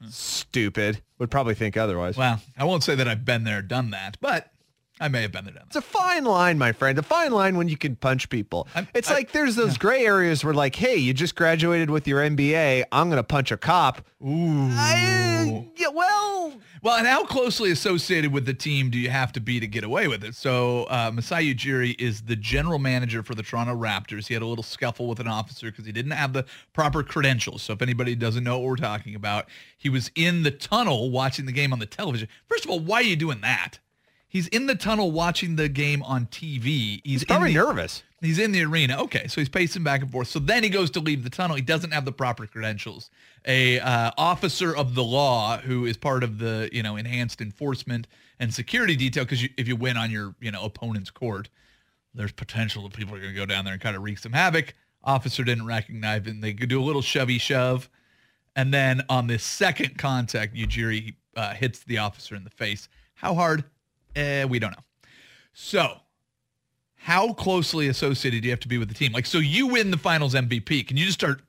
stupid, 0.09 1.01
would 1.17 1.31
probably 1.31 1.56
think 1.56 1.77
otherwise. 1.77 2.17
Well, 2.17 2.41
I 2.57 2.65
won't 2.65 2.83
say 2.83 2.95
that 2.95 3.07
I've 3.07 3.25
been 3.25 3.45
there, 3.45 3.61
done 3.61 3.91
that, 3.91 4.17
but 4.21 4.51
I 4.99 5.07
may 5.07 5.21
have 5.21 5.31
been 5.31 5.45
there, 5.45 5.53
It's 5.65 5.75
a 5.77 5.81
fine 5.81 6.25
line, 6.25 6.57
my 6.57 6.71
friend. 6.73 6.97
A 6.99 7.03
fine 7.03 7.31
line 7.31 7.55
when 7.55 7.69
you 7.69 7.77
can 7.77 7.95
punch 7.95 8.29
people. 8.29 8.67
I'm- 8.75 8.87
it's 8.93 9.09
I- 9.09 9.13
like 9.13 9.31
there's 9.31 9.55
those 9.55 9.77
gray 9.77 10.05
areas 10.05 10.43
where 10.43 10.53
like, 10.53 10.75
hey, 10.75 10.95
you 10.97 11.13
just 11.13 11.35
graduated 11.35 11.89
with 11.89 12.07
your 12.07 12.19
MBA. 12.21 12.83
I'm 12.91 13.07
going 13.09 13.17
to 13.17 13.23
punch 13.23 13.51
a 13.51 13.57
cop. 13.57 14.05
Ooh. 14.21 14.67
I, 14.71 15.69
yeah, 15.77 15.87
well, 15.93 16.53
Well, 16.81 16.97
and 16.97 17.07
how 17.07 17.25
closely 17.25 17.71
associated 17.71 18.33
with 18.33 18.45
the 18.45 18.53
team 18.53 18.89
do 18.89 18.97
you 18.97 19.09
have 19.09 19.31
to 19.33 19.39
be 19.41 19.59
to 19.61 19.67
get 19.67 19.83
away 19.85 20.07
with 20.09 20.23
it? 20.23 20.35
So 20.35 20.83
uh, 20.85 21.11
Masai 21.13 21.53
Ujiri 21.55 21.95
is 21.99 22.21
the 22.23 22.35
general 22.35 22.79
manager 22.79 23.23
for 23.23 23.35
the 23.35 23.43
Toronto 23.43 23.75
Raptors. 23.75 24.27
He 24.27 24.33
had 24.33 24.43
a 24.43 24.45
little 24.45 24.63
scuffle 24.63 25.07
with 25.07 25.19
an 25.21 25.27
officer 25.27 25.67
because 25.71 25.85
he 25.85 25.91
didn't 25.93 26.11
have 26.11 26.33
the 26.33 26.45
proper 26.73 27.03
credentials. 27.03 27.61
So 27.63 27.71
if 27.73 27.81
anybody 27.81 28.15
doesn't 28.15 28.43
know 28.43 28.59
what 28.59 28.67
we're 28.67 28.75
talking 28.77 29.15
about, 29.15 29.45
he 29.77 29.87
was 29.89 30.11
in 30.15 30.43
the 30.43 30.51
tunnel 30.51 31.09
watching 31.09 31.45
the 31.45 31.51
game 31.53 31.71
on 31.71 31.79
the 31.79 31.85
television. 31.85 32.27
First 32.47 32.65
of 32.65 32.71
all, 32.71 32.79
why 32.81 32.97
are 32.97 33.03
you 33.03 33.15
doing 33.15 33.39
that? 33.41 33.79
He's 34.29 34.47
in 34.47 34.67
the 34.67 34.75
tunnel 34.75 35.11
watching 35.11 35.55
the 35.55 35.67
game 35.67 36.03
on 36.03 36.27
TV. 36.27 36.63
He's, 36.63 37.01
he's 37.03 37.25
probably 37.25 37.49
the- 37.49 37.55
nervous. 37.55 38.03
He's 38.21 38.37
in 38.37 38.51
the 38.51 38.63
arena. 38.63 39.01
Okay, 39.03 39.27
so 39.27 39.39
he's 39.39 39.49
pacing 39.49 39.83
back 39.83 40.01
and 40.01 40.11
forth. 40.11 40.27
So 40.27 40.39
then 40.39 40.61
he 40.63 40.69
goes 40.69 40.91
to 40.91 40.99
leave 40.99 41.23
the 41.23 41.29
tunnel. 41.29 41.55
He 41.55 41.61
doesn't 41.61 41.91
have 41.91 42.03
the 42.03 42.11
proper 42.11 42.45
credentials. 42.45 43.09
A 43.45 43.79
uh, 43.79 44.11
officer 44.17 44.75
of 44.75 44.94
the 44.94 45.04
law 45.04 45.57
who 45.57 45.85
is 45.85 45.95
part 45.97 46.23
of 46.23 46.37
the 46.37 46.69
you 46.71 46.83
know 46.83 46.95
enhanced 46.97 47.42
enforcement 47.42 48.07
and 48.39 48.54
security 48.54 48.95
detail 48.95 49.23
because 49.23 49.42
you, 49.42 49.49
if 49.57 49.68
you 49.68 49.75
win 49.75 49.97
on 49.97 50.11
your 50.11 50.35
you 50.42 50.51
know 50.51 50.63
opponent's 50.63 51.09
court, 51.09 51.49
there's 52.13 52.33
potential 52.33 52.83
that 52.83 52.94
people 52.94 53.15
are 53.15 53.19
going 53.19 53.33
to 53.33 53.39
go 53.39 53.45
down 53.45 53.63
there 53.63 53.73
and 53.73 53.81
kind 53.81 53.95
of 53.95 54.04
wreak 54.04 54.18
some 54.18 54.33
havoc. 54.33 54.73
Officer 55.04 55.45
didn't 55.45 55.65
recognize 55.65 56.25
him. 56.25 56.42
They 56.42 56.54
could 56.54 56.68
do 56.69 56.81
a 56.81 56.83
little 56.83 57.01
shovey 57.01 57.37
shove, 57.37 57.89
and 58.54 58.73
then 58.73 59.01
on 59.07 59.27
this 59.27 59.44
second 59.44 59.97
contact, 59.97 60.56
Ujiri 60.56 61.15
uh, 61.37 61.54
hits 61.54 61.80
the 61.80 61.99
officer 61.99 62.35
in 62.35 62.44
the 62.44 62.49
face. 62.49 62.89
How 63.13 63.33
hard? 63.33 63.63
Eh, 64.19 64.44
we 64.44 64.59
don't 64.59 64.71
know. 64.71 64.83
So 65.54 65.97
how 66.95 67.31
closely 67.33 67.88
associated 67.88 68.42
do 68.42 68.47
you 68.47 68.52
have 68.52 68.59
to 68.59 68.68
be 68.68 68.78
with 68.78 68.90
the 68.90 68.94
team? 68.94 69.14
Like, 69.14 69.26
so 69.26 69.38
you 69.38 69.68
win 69.68 69.92
the 69.92 69.97
finals 69.97 70.33
MVP. 70.33 70.85
Can 70.88 70.97
you 70.97 71.06
just 71.06 71.19
start 71.19 71.42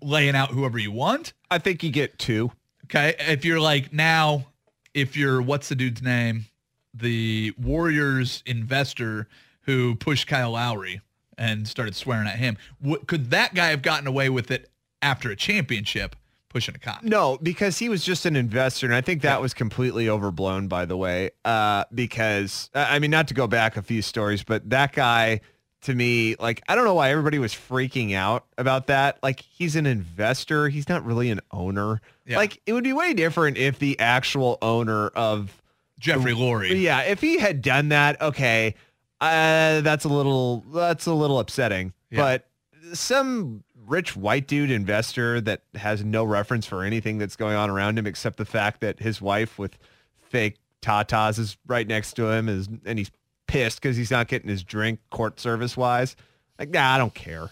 laying 0.00 0.34
out 0.34 0.50
whoever 0.50 0.78
you 0.78 0.90
want? 0.90 1.34
I 1.50 1.58
think 1.58 1.82
you 1.82 1.90
get 1.90 2.18
two. 2.18 2.50
Okay. 2.84 3.14
If 3.18 3.44
you're 3.44 3.60
like 3.60 3.92
now, 3.92 4.46
if 4.94 5.16
you're, 5.16 5.42
what's 5.42 5.68
the 5.68 5.74
dude's 5.74 6.02
name? 6.02 6.46
The 6.94 7.52
Warriors 7.60 8.42
investor 8.46 9.28
who 9.62 9.94
pushed 9.94 10.26
Kyle 10.26 10.52
Lowry 10.52 11.02
and 11.36 11.68
started 11.68 11.94
swearing 11.94 12.28
at 12.28 12.36
him. 12.36 12.56
What, 12.78 13.06
could 13.06 13.30
that 13.30 13.54
guy 13.54 13.68
have 13.68 13.82
gotten 13.82 14.06
away 14.06 14.30
with 14.30 14.50
it 14.50 14.70
after 15.02 15.30
a 15.30 15.36
championship 15.36 16.16
pushing 16.54 16.74
a 16.74 16.78
cop? 16.78 17.02
No, 17.02 17.36
because 17.42 17.78
he 17.78 17.90
was 17.90 18.04
just 18.04 18.24
an 18.24 18.36
investor, 18.36 18.86
and 18.86 18.94
I 18.94 19.00
think 19.00 19.22
that 19.22 19.42
was 19.42 19.52
completely 19.52 20.08
overblown, 20.08 20.68
by 20.68 20.86
the 20.86 20.96
way. 20.96 21.32
Uh, 21.44 21.84
because 21.92 22.70
uh, 22.74 22.86
I 22.88 23.00
mean, 23.00 23.10
not 23.10 23.28
to 23.28 23.34
go 23.34 23.46
back 23.46 23.76
a 23.76 23.82
few 23.82 24.00
stories, 24.00 24.44
but 24.44 24.70
that 24.70 24.92
guy, 24.92 25.40
to 25.82 25.94
me, 25.94 26.36
like 26.38 26.62
I 26.68 26.76
don't 26.76 26.84
know 26.84 26.94
why 26.94 27.10
everybody 27.10 27.38
was 27.38 27.52
freaking 27.52 28.14
out 28.14 28.46
about 28.56 28.86
that. 28.86 29.18
Like 29.22 29.40
he's 29.40 29.74
an 29.74 29.84
investor, 29.84 30.68
he's 30.68 30.88
not 30.88 31.04
really 31.04 31.28
an 31.30 31.40
owner. 31.50 32.00
Yeah. 32.24 32.36
Like 32.36 32.62
it 32.64 32.72
would 32.72 32.84
be 32.84 32.92
way 32.92 33.12
different 33.12 33.58
if 33.58 33.80
the 33.80 33.98
actual 33.98 34.56
owner 34.62 35.08
of 35.08 35.60
Jeffrey 35.98 36.32
Lurie. 36.32 36.80
yeah, 36.80 37.00
if 37.00 37.20
he 37.20 37.38
had 37.38 37.62
done 37.62 37.88
that, 37.88 38.20
okay, 38.22 38.76
uh, 39.20 39.80
that's 39.80 40.04
a 40.04 40.08
little 40.08 40.64
that's 40.72 41.06
a 41.06 41.12
little 41.12 41.40
upsetting. 41.40 41.92
Yeah. 42.10 42.20
But 42.20 42.48
some 42.92 43.63
rich 43.86 44.16
white 44.16 44.46
dude 44.46 44.70
investor 44.70 45.40
that 45.40 45.62
has 45.74 46.04
no 46.04 46.24
reference 46.24 46.66
for 46.66 46.82
anything 46.82 47.18
that's 47.18 47.36
going 47.36 47.56
on 47.56 47.70
around 47.70 47.98
him 47.98 48.06
except 48.06 48.36
the 48.36 48.44
fact 48.44 48.80
that 48.80 49.00
his 49.00 49.20
wife 49.20 49.58
with 49.58 49.78
fake 50.20 50.56
tatas 50.82 51.38
is 51.38 51.56
right 51.66 51.86
next 51.86 52.14
to 52.14 52.28
him 52.30 52.48
is 52.48 52.68
and 52.84 52.98
he's 52.98 53.10
pissed 53.46 53.80
because 53.80 53.96
he's 53.96 54.10
not 54.10 54.28
getting 54.28 54.48
his 54.48 54.62
drink 54.62 55.00
court 55.10 55.40
service 55.40 55.76
wise. 55.76 56.16
Like, 56.58 56.70
nah, 56.70 56.94
I 56.94 56.98
don't 56.98 57.14
care. 57.14 57.50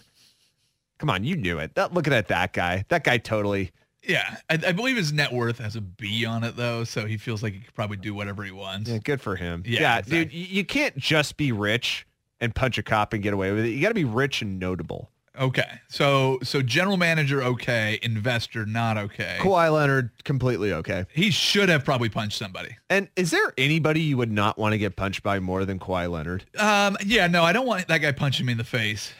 Come 0.97 1.09
on, 1.09 1.23
you 1.23 1.35
knew 1.35 1.59
it. 1.59 1.75
That 1.75 1.93
looking 1.93 2.13
at 2.13 2.27
that 2.29 2.53
guy. 2.53 2.85
That 2.89 3.03
guy 3.03 3.17
totally. 3.17 3.71
Yeah, 4.01 4.37
I, 4.49 4.59
I 4.67 4.71
believe 4.73 4.97
his 4.97 5.13
net 5.13 5.31
worth 5.31 5.59
has 5.59 5.75
a 5.75 5.81
B 5.81 6.25
on 6.25 6.43
it 6.43 6.55
though, 6.55 6.83
so 6.83 7.05
he 7.05 7.17
feels 7.17 7.41
like 7.41 7.53
he 7.53 7.59
could 7.59 7.73
probably 7.73 7.97
do 7.97 8.13
whatever 8.13 8.43
he 8.43 8.51
wants. 8.51 8.89
Yeah, 8.89 8.97
good 8.97 9.21
for 9.21 9.35
him. 9.35 9.63
Yeah, 9.65 10.01
dude, 10.01 10.13
exactly. 10.13 10.39
you, 10.39 10.45
you 10.57 10.65
can't 10.65 10.97
just 10.97 11.37
be 11.37 11.51
rich 11.51 12.05
and 12.41 12.53
punch 12.53 12.77
a 12.77 12.83
cop 12.83 13.13
and 13.13 13.23
get 13.23 13.33
away 13.33 13.51
with 13.53 13.65
it. 13.65 13.69
You 13.69 13.81
got 13.81 13.89
to 13.89 13.93
be 13.93 14.03
rich 14.03 14.41
and 14.41 14.59
notable. 14.59 15.09
Okay, 15.39 15.79
so 15.89 16.37
so 16.43 16.61
general 16.61 16.95
manager 16.95 17.41
okay, 17.41 17.97
investor 18.03 18.67
not 18.67 18.97
okay. 18.97 19.37
Kawhi 19.39 19.73
Leonard 19.73 20.11
completely 20.23 20.71
okay. 20.73 21.05
He 21.11 21.31
should 21.31 21.69
have 21.69 21.83
probably 21.83 22.09
punched 22.09 22.37
somebody. 22.37 22.77
And 22.89 23.09
is 23.15 23.31
there 23.31 23.51
anybody 23.57 24.01
you 24.01 24.17
would 24.17 24.31
not 24.31 24.59
want 24.59 24.73
to 24.73 24.77
get 24.77 24.95
punched 24.95 25.23
by 25.23 25.39
more 25.39 25.65
than 25.65 25.79
Kawhi 25.79 26.09
Leonard? 26.09 26.45
Um, 26.57 26.97
yeah, 27.03 27.25
no, 27.25 27.43
I 27.43 27.51
don't 27.51 27.65
want 27.65 27.87
that 27.87 27.97
guy 27.97 28.11
punching 28.11 28.45
me 28.45 28.51
in 28.51 28.59
the 28.59 28.63
face 28.63 29.11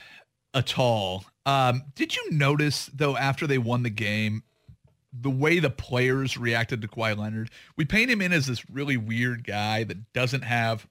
at 0.54 0.78
all. 0.78 1.26
Um, 1.48 1.82
did 1.96 2.16
you 2.16 2.32
notice 2.32 2.92
though 2.94 3.18
after 3.18 3.48
they 3.48 3.58
won 3.58 3.82
the 3.82 3.90
game, 3.90 4.44
the 5.12 5.32
way 5.32 5.58
the 5.58 5.72
players 5.72 6.38
reacted 6.38 6.82
to 6.84 6.88
Kawhi 6.88 7.18
Leonard? 7.18 7.50
We 7.76 7.86
paint 7.86 8.12
him 8.12 8.22
in 8.22 8.34
as 8.34 8.46
this 8.46 8.70
really 8.70 8.98
weird 8.98 9.44
guy 9.44 9.84
that 9.84 10.14
doesn't 10.14 10.44
have 10.44 10.88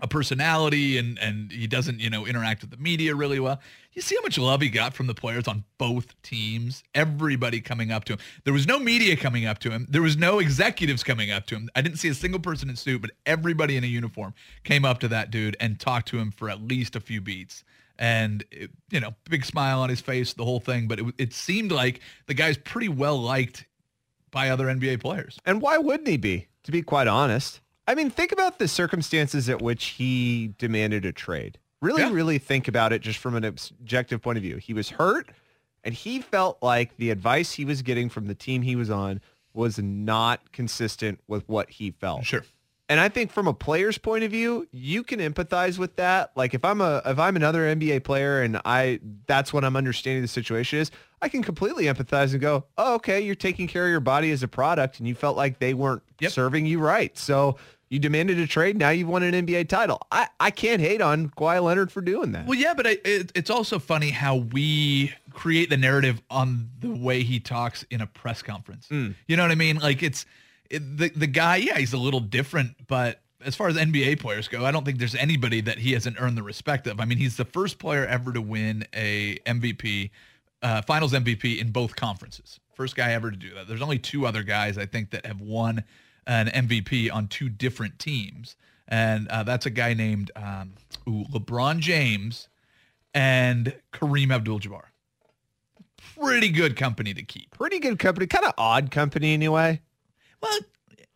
a 0.00 0.08
personality 0.08 0.98
and 0.98 1.18
and 1.18 1.52
he 1.52 1.66
doesn't 1.66 2.00
you 2.00 2.10
know 2.10 2.26
interact 2.26 2.62
with 2.62 2.70
the 2.70 2.76
media 2.76 3.14
really 3.14 3.40
well. 3.40 3.60
You 3.92 4.02
see 4.02 4.16
how 4.16 4.22
much 4.22 4.38
love 4.38 4.60
he 4.60 4.68
got 4.68 4.92
from 4.92 5.06
the 5.06 5.14
players 5.14 5.46
on 5.46 5.64
both 5.78 6.20
teams. 6.22 6.82
Everybody 6.94 7.60
coming 7.60 7.92
up 7.92 8.04
to 8.06 8.14
him. 8.14 8.18
There 8.42 8.52
was 8.52 8.66
no 8.66 8.78
media 8.78 9.16
coming 9.16 9.46
up 9.46 9.60
to 9.60 9.70
him. 9.70 9.86
There 9.88 10.02
was 10.02 10.16
no 10.16 10.40
executives 10.40 11.04
coming 11.04 11.30
up 11.30 11.46
to 11.46 11.54
him. 11.54 11.70
I 11.76 11.80
didn't 11.80 11.98
see 11.98 12.08
a 12.08 12.14
single 12.14 12.40
person 12.40 12.68
in 12.68 12.76
suit, 12.76 13.00
but 13.00 13.12
everybody 13.24 13.76
in 13.76 13.84
a 13.84 13.86
uniform 13.86 14.34
came 14.64 14.84
up 14.84 14.98
to 15.00 15.08
that 15.08 15.30
dude 15.30 15.56
and 15.60 15.78
talked 15.78 16.08
to 16.08 16.18
him 16.18 16.32
for 16.32 16.50
at 16.50 16.60
least 16.60 16.96
a 16.96 17.00
few 17.00 17.20
beats. 17.20 17.62
And 17.96 18.44
it, 18.50 18.72
you 18.90 18.98
know, 18.98 19.14
big 19.30 19.44
smile 19.44 19.80
on 19.80 19.90
his 19.90 20.00
face, 20.00 20.32
the 20.32 20.44
whole 20.44 20.58
thing. 20.58 20.88
But 20.88 20.98
it, 20.98 21.14
it 21.16 21.32
seemed 21.32 21.70
like 21.70 22.00
the 22.26 22.34
guy's 22.34 22.58
pretty 22.58 22.88
well 22.88 23.16
liked 23.16 23.64
by 24.32 24.50
other 24.50 24.66
NBA 24.66 25.00
players. 25.00 25.38
And 25.46 25.62
why 25.62 25.78
wouldn't 25.78 26.08
he 26.08 26.16
be, 26.16 26.48
to 26.64 26.72
be 26.72 26.82
quite 26.82 27.06
honest? 27.06 27.60
I 27.86 27.94
mean, 27.94 28.10
think 28.10 28.32
about 28.32 28.58
the 28.58 28.68
circumstances 28.68 29.48
at 29.48 29.60
which 29.60 29.84
he 29.86 30.54
demanded 30.58 31.04
a 31.04 31.12
trade. 31.12 31.58
Really, 31.82 32.02
Yeah. 32.02 32.12
really 32.12 32.38
think 32.38 32.66
about 32.68 32.92
it 32.92 33.02
just 33.02 33.18
from 33.18 33.34
an 33.34 33.44
objective 33.44 34.22
point 34.22 34.38
of 34.38 34.42
view. 34.42 34.56
He 34.56 34.72
was 34.72 34.90
hurt 34.90 35.28
and 35.82 35.94
he 35.94 36.20
felt 36.20 36.58
like 36.62 36.96
the 36.96 37.10
advice 37.10 37.52
he 37.52 37.64
was 37.64 37.82
getting 37.82 38.08
from 38.08 38.26
the 38.26 38.34
team 38.34 38.62
he 38.62 38.74
was 38.74 38.88
on 38.90 39.20
was 39.52 39.78
not 39.78 40.50
consistent 40.52 41.20
with 41.28 41.46
what 41.48 41.68
he 41.70 41.90
felt. 41.90 42.24
Sure. 42.24 42.42
And 42.88 43.00
I 43.00 43.08
think 43.08 43.30
from 43.32 43.46
a 43.46 43.54
player's 43.54 43.96
point 43.96 44.24
of 44.24 44.30
view, 44.30 44.66
you 44.70 45.02
can 45.04 45.18
empathize 45.18 45.78
with 45.78 45.96
that. 45.96 46.32
Like 46.36 46.52
if 46.52 46.64
I'm 46.66 46.80
a 46.82 47.00
if 47.06 47.18
I'm 47.18 47.34
another 47.36 47.62
NBA 47.74 48.00
player 48.04 48.42
and 48.42 48.60
I 48.64 49.00
that's 49.26 49.52
what 49.54 49.64
I'm 49.64 49.74
understanding 49.76 50.20
the 50.22 50.28
situation 50.28 50.78
is, 50.80 50.90
I 51.22 51.28
can 51.30 51.42
completely 51.42 51.84
empathize 51.84 52.32
and 52.32 52.40
go, 52.42 52.64
"Oh, 52.76 52.94
okay, 52.96 53.22
you're 53.22 53.34
taking 53.36 53.68
care 53.68 53.84
of 53.86 53.90
your 53.90 54.00
body 54.00 54.30
as 54.32 54.42
a 54.42 54.48
product 54.48 54.98
and 54.98 55.08
you 55.08 55.14
felt 55.14 55.34
like 55.36 55.60
they 55.60 55.72
weren't 55.72 56.02
Yep. 56.20 56.32
serving 56.32 56.66
you 56.66 56.78
right. 56.78 57.16
So 57.16 57.56
you 57.88 57.98
demanded 57.98 58.38
a 58.38 58.46
trade, 58.46 58.76
now 58.76 58.90
you've 58.90 59.08
won 59.08 59.22
an 59.22 59.46
NBA 59.46 59.68
title." 59.68 60.00
I 60.10 60.28
I 60.40 60.50
can't 60.50 60.80
hate 60.80 61.00
on 61.00 61.30
Kawhi 61.30 61.62
Leonard 61.62 61.92
for 61.92 62.00
doing 62.00 62.32
that. 62.32 62.46
Well, 62.46 62.58
yeah, 62.58 62.74
but 62.74 62.86
I, 62.86 62.98
it, 63.04 63.32
it's 63.34 63.50
also 63.50 63.78
funny 63.78 64.10
how 64.10 64.36
we 64.36 65.12
create 65.32 65.70
the 65.70 65.76
narrative 65.76 66.22
on 66.30 66.70
the 66.80 66.90
way 66.90 67.22
he 67.22 67.40
talks 67.40 67.84
in 67.90 68.00
a 68.00 68.06
press 68.06 68.42
conference. 68.42 68.88
You 68.90 69.36
know 69.36 69.42
what 69.42 69.50
I 69.50 69.56
mean? 69.56 69.76
Like 69.76 70.02
it's 70.02 70.26
it, 70.70 70.98
the 70.98 71.10
the 71.10 71.26
guy. 71.26 71.56
Yeah, 71.56 71.78
he's 71.78 71.92
a 71.92 71.98
little 71.98 72.20
different, 72.20 72.86
but 72.86 73.20
as 73.44 73.54
far 73.54 73.68
as 73.68 73.76
NBA 73.76 74.20
players 74.20 74.48
go, 74.48 74.64
I 74.64 74.70
don't 74.70 74.84
think 74.84 74.98
there's 74.98 75.14
anybody 75.14 75.60
that 75.62 75.78
he 75.78 75.92
hasn't 75.92 76.20
earned 76.20 76.36
the 76.36 76.42
respect 76.42 76.86
of. 76.86 77.00
I 77.00 77.04
mean, 77.04 77.18
he's 77.18 77.36
the 77.36 77.44
first 77.44 77.78
player 77.78 78.06
ever 78.06 78.32
to 78.32 78.40
win 78.40 78.86
a 78.94 79.36
MVP, 79.46 80.10
uh, 80.62 80.82
Finals 80.82 81.12
MVP 81.12 81.60
in 81.60 81.70
both 81.70 81.94
conferences. 81.96 82.58
First 82.74 82.96
guy 82.96 83.12
ever 83.12 83.30
to 83.30 83.36
do 83.36 83.54
that. 83.54 83.68
There's 83.68 83.82
only 83.82 83.98
two 83.98 84.26
other 84.26 84.42
guys 84.42 84.78
I 84.78 84.86
think 84.86 85.10
that 85.10 85.26
have 85.26 85.40
won 85.40 85.84
an 86.26 86.46
MVP 86.48 87.12
on 87.12 87.28
two 87.28 87.48
different 87.48 87.98
teams, 87.98 88.56
and 88.88 89.28
uh, 89.28 89.42
that's 89.42 89.66
a 89.66 89.70
guy 89.70 89.94
named 89.94 90.30
um, 90.36 90.72
ooh, 91.08 91.24
LeBron 91.32 91.78
James 91.80 92.48
and 93.14 93.74
Kareem 93.92 94.32
Abdul-Jabbar. 94.34 94.82
Pretty 96.18 96.48
good 96.50 96.76
company 96.76 97.14
to 97.14 97.22
keep. 97.22 97.50
Pretty 97.52 97.78
good 97.78 97.98
company, 97.98 98.26
kind 98.26 98.44
of 98.44 98.52
odd 98.58 98.90
company 98.90 99.32
anyway. 99.34 99.80
Well, 100.40 100.58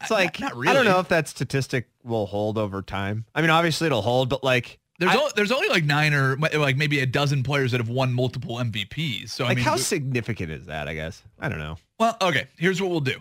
It's 0.01 0.11
like 0.11 0.41
not, 0.41 0.55
really. 0.57 0.69
I 0.69 0.73
don't 0.75 0.85
know 0.85 0.99
if 1.01 1.09
that 1.09 1.29
statistic 1.29 1.89
will 2.03 2.27
hold 2.27 2.59
over 2.59 2.83
time. 2.83 3.25
I 3.35 3.41
mean, 3.41 3.51
obviously 3.51 3.87
it'll 3.87 4.03
hold, 4.03 4.29
but 4.29 4.43
like 4.43 4.79
There's 4.99 5.13
I- 5.13 5.17
only, 5.19 5.31
there's 5.37 5.53
only 5.53 5.69
like 5.69 5.85
nine 5.85 6.15
or 6.15 6.37
like 6.37 6.77
maybe 6.77 7.01
a 7.01 7.07
dozen 7.07 7.43
players 7.43 7.73
that 7.73 7.79
have 7.81 7.89
won 7.89 8.13
multiple 8.13 8.57
MVPs. 8.57 9.31
So 9.31 9.45
I 9.45 9.49
like 9.49 9.57
mean, 9.59 9.65
how 9.67 9.75
we- 9.75 9.81
significant 9.81 10.51
is 10.51 10.67
that, 10.67 10.89
I 10.89 10.95
guess? 10.95 11.23
I 11.39 11.49
don't 11.49 11.59
know. 11.59 11.77
well, 11.99 12.17
okay. 12.23 12.47
Here's 12.57 12.81
what 12.81 12.91
we'll 12.91 13.01
do. 13.01 13.19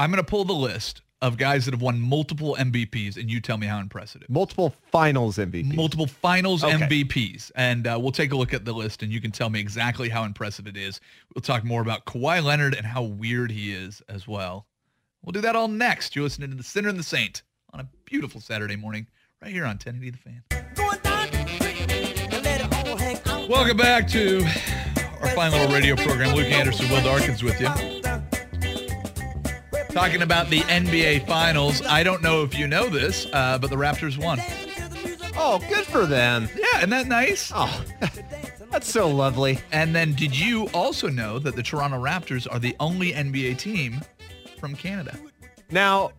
I'm 0.00 0.08
gonna 0.08 0.24
pull 0.24 0.46
the 0.46 0.54
list 0.54 1.02
of 1.20 1.36
guys 1.36 1.66
that 1.66 1.74
have 1.74 1.82
won 1.82 2.00
multiple 2.00 2.56
MVPs, 2.58 3.18
and 3.18 3.30
you 3.30 3.38
tell 3.38 3.58
me 3.58 3.66
how 3.66 3.80
impressive. 3.80 4.22
it 4.22 4.24
is. 4.24 4.30
Multiple 4.30 4.74
finals 4.90 5.36
MVP. 5.36 5.74
multiple 5.74 6.06
finals 6.06 6.64
Okay. 6.64 6.78
MVPs. 6.78 7.50
And 7.54 7.86
uh, 7.86 7.98
we'll 8.00 8.10
take 8.10 8.32
a 8.32 8.36
look 8.36 8.54
at 8.54 8.64
the 8.64 8.72
list 8.72 9.02
and 9.02 9.12
you 9.12 9.20
can 9.20 9.30
tell 9.30 9.50
me 9.50 9.60
exactly 9.60 10.08
how 10.08 10.24
impressive 10.24 10.66
it 10.66 10.78
is. 10.78 10.98
We'll 11.34 11.42
talk 11.42 11.64
more 11.64 11.82
about 11.82 12.06
Kawhi 12.06 12.42
Leonard 12.42 12.74
and 12.74 12.86
how 12.86 13.02
weird 13.02 13.50
he 13.50 13.72
is 13.74 14.00
as 14.08 14.26
well. 14.26 14.66
We'll 15.22 15.32
do 15.32 15.42
that 15.42 15.54
all 15.54 15.68
next. 15.68 16.16
You're 16.16 16.22
listening 16.22 16.48
to 16.48 16.56
The 16.56 16.62
Sinner 16.62 16.88
and 16.88 16.98
the 16.98 17.02
Saint 17.02 17.42
on 17.74 17.80
a 17.80 17.88
beautiful 18.06 18.40
Saturday 18.40 18.76
morning 18.76 19.06
right 19.42 19.52
here 19.52 19.64
on 19.64 19.76
1080 19.76 20.10
The 20.12 20.16
Fan. 20.16 20.42
Welcome 23.50 23.76
back 23.76 24.08
to 24.08 24.38
our 25.20 25.28
fine 25.34 25.52
little 25.52 25.68
radio 25.68 25.94
program. 25.96 26.34
Luke 26.34 26.46
Anderson, 26.50 26.88
Will 26.88 27.02
Darkins 27.02 27.42
with 27.42 27.60
you. 27.60 27.68
Talking 29.92 30.22
about 30.22 30.48
the 30.50 30.60
NBA 30.60 31.26
Finals. 31.26 31.82
I 31.82 32.04
don't 32.04 32.22
know 32.22 32.44
if 32.44 32.56
you 32.56 32.68
know 32.68 32.88
this, 32.88 33.26
uh, 33.32 33.58
but 33.58 33.70
the 33.70 33.76
Raptors 33.76 34.16
won. 34.16 34.40
Oh, 35.36 35.58
good 35.68 35.84
for 35.84 36.06
them. 36.06 36.48
Yeah, 36.54 36.78
isn't 36.78 36.90
that 36.90 37.08
nice? 37.08 37.50
Oh, 37.52 37.84
that's 38.70 38.88
so 38.88 39.08
lovely. 39.08 39.58
And 39.72 39.92
then 39.94 40.14
did 40.14 40.38
you 40.38 40.68
also 40.68 41.08
know 41.08 41.40
that 41.40 41.56
the 41.56 41.62
Toronto 41.62 41.98
Raptors 41.98 42.46
are 42.50 42.60
the 42.60 42.76
only 42.78 43.12
NBA 43.12 43.58
team 43.58 44.00
from 44.60 44.76
Canada? 44.76 45.18
Now, 45.72 46.12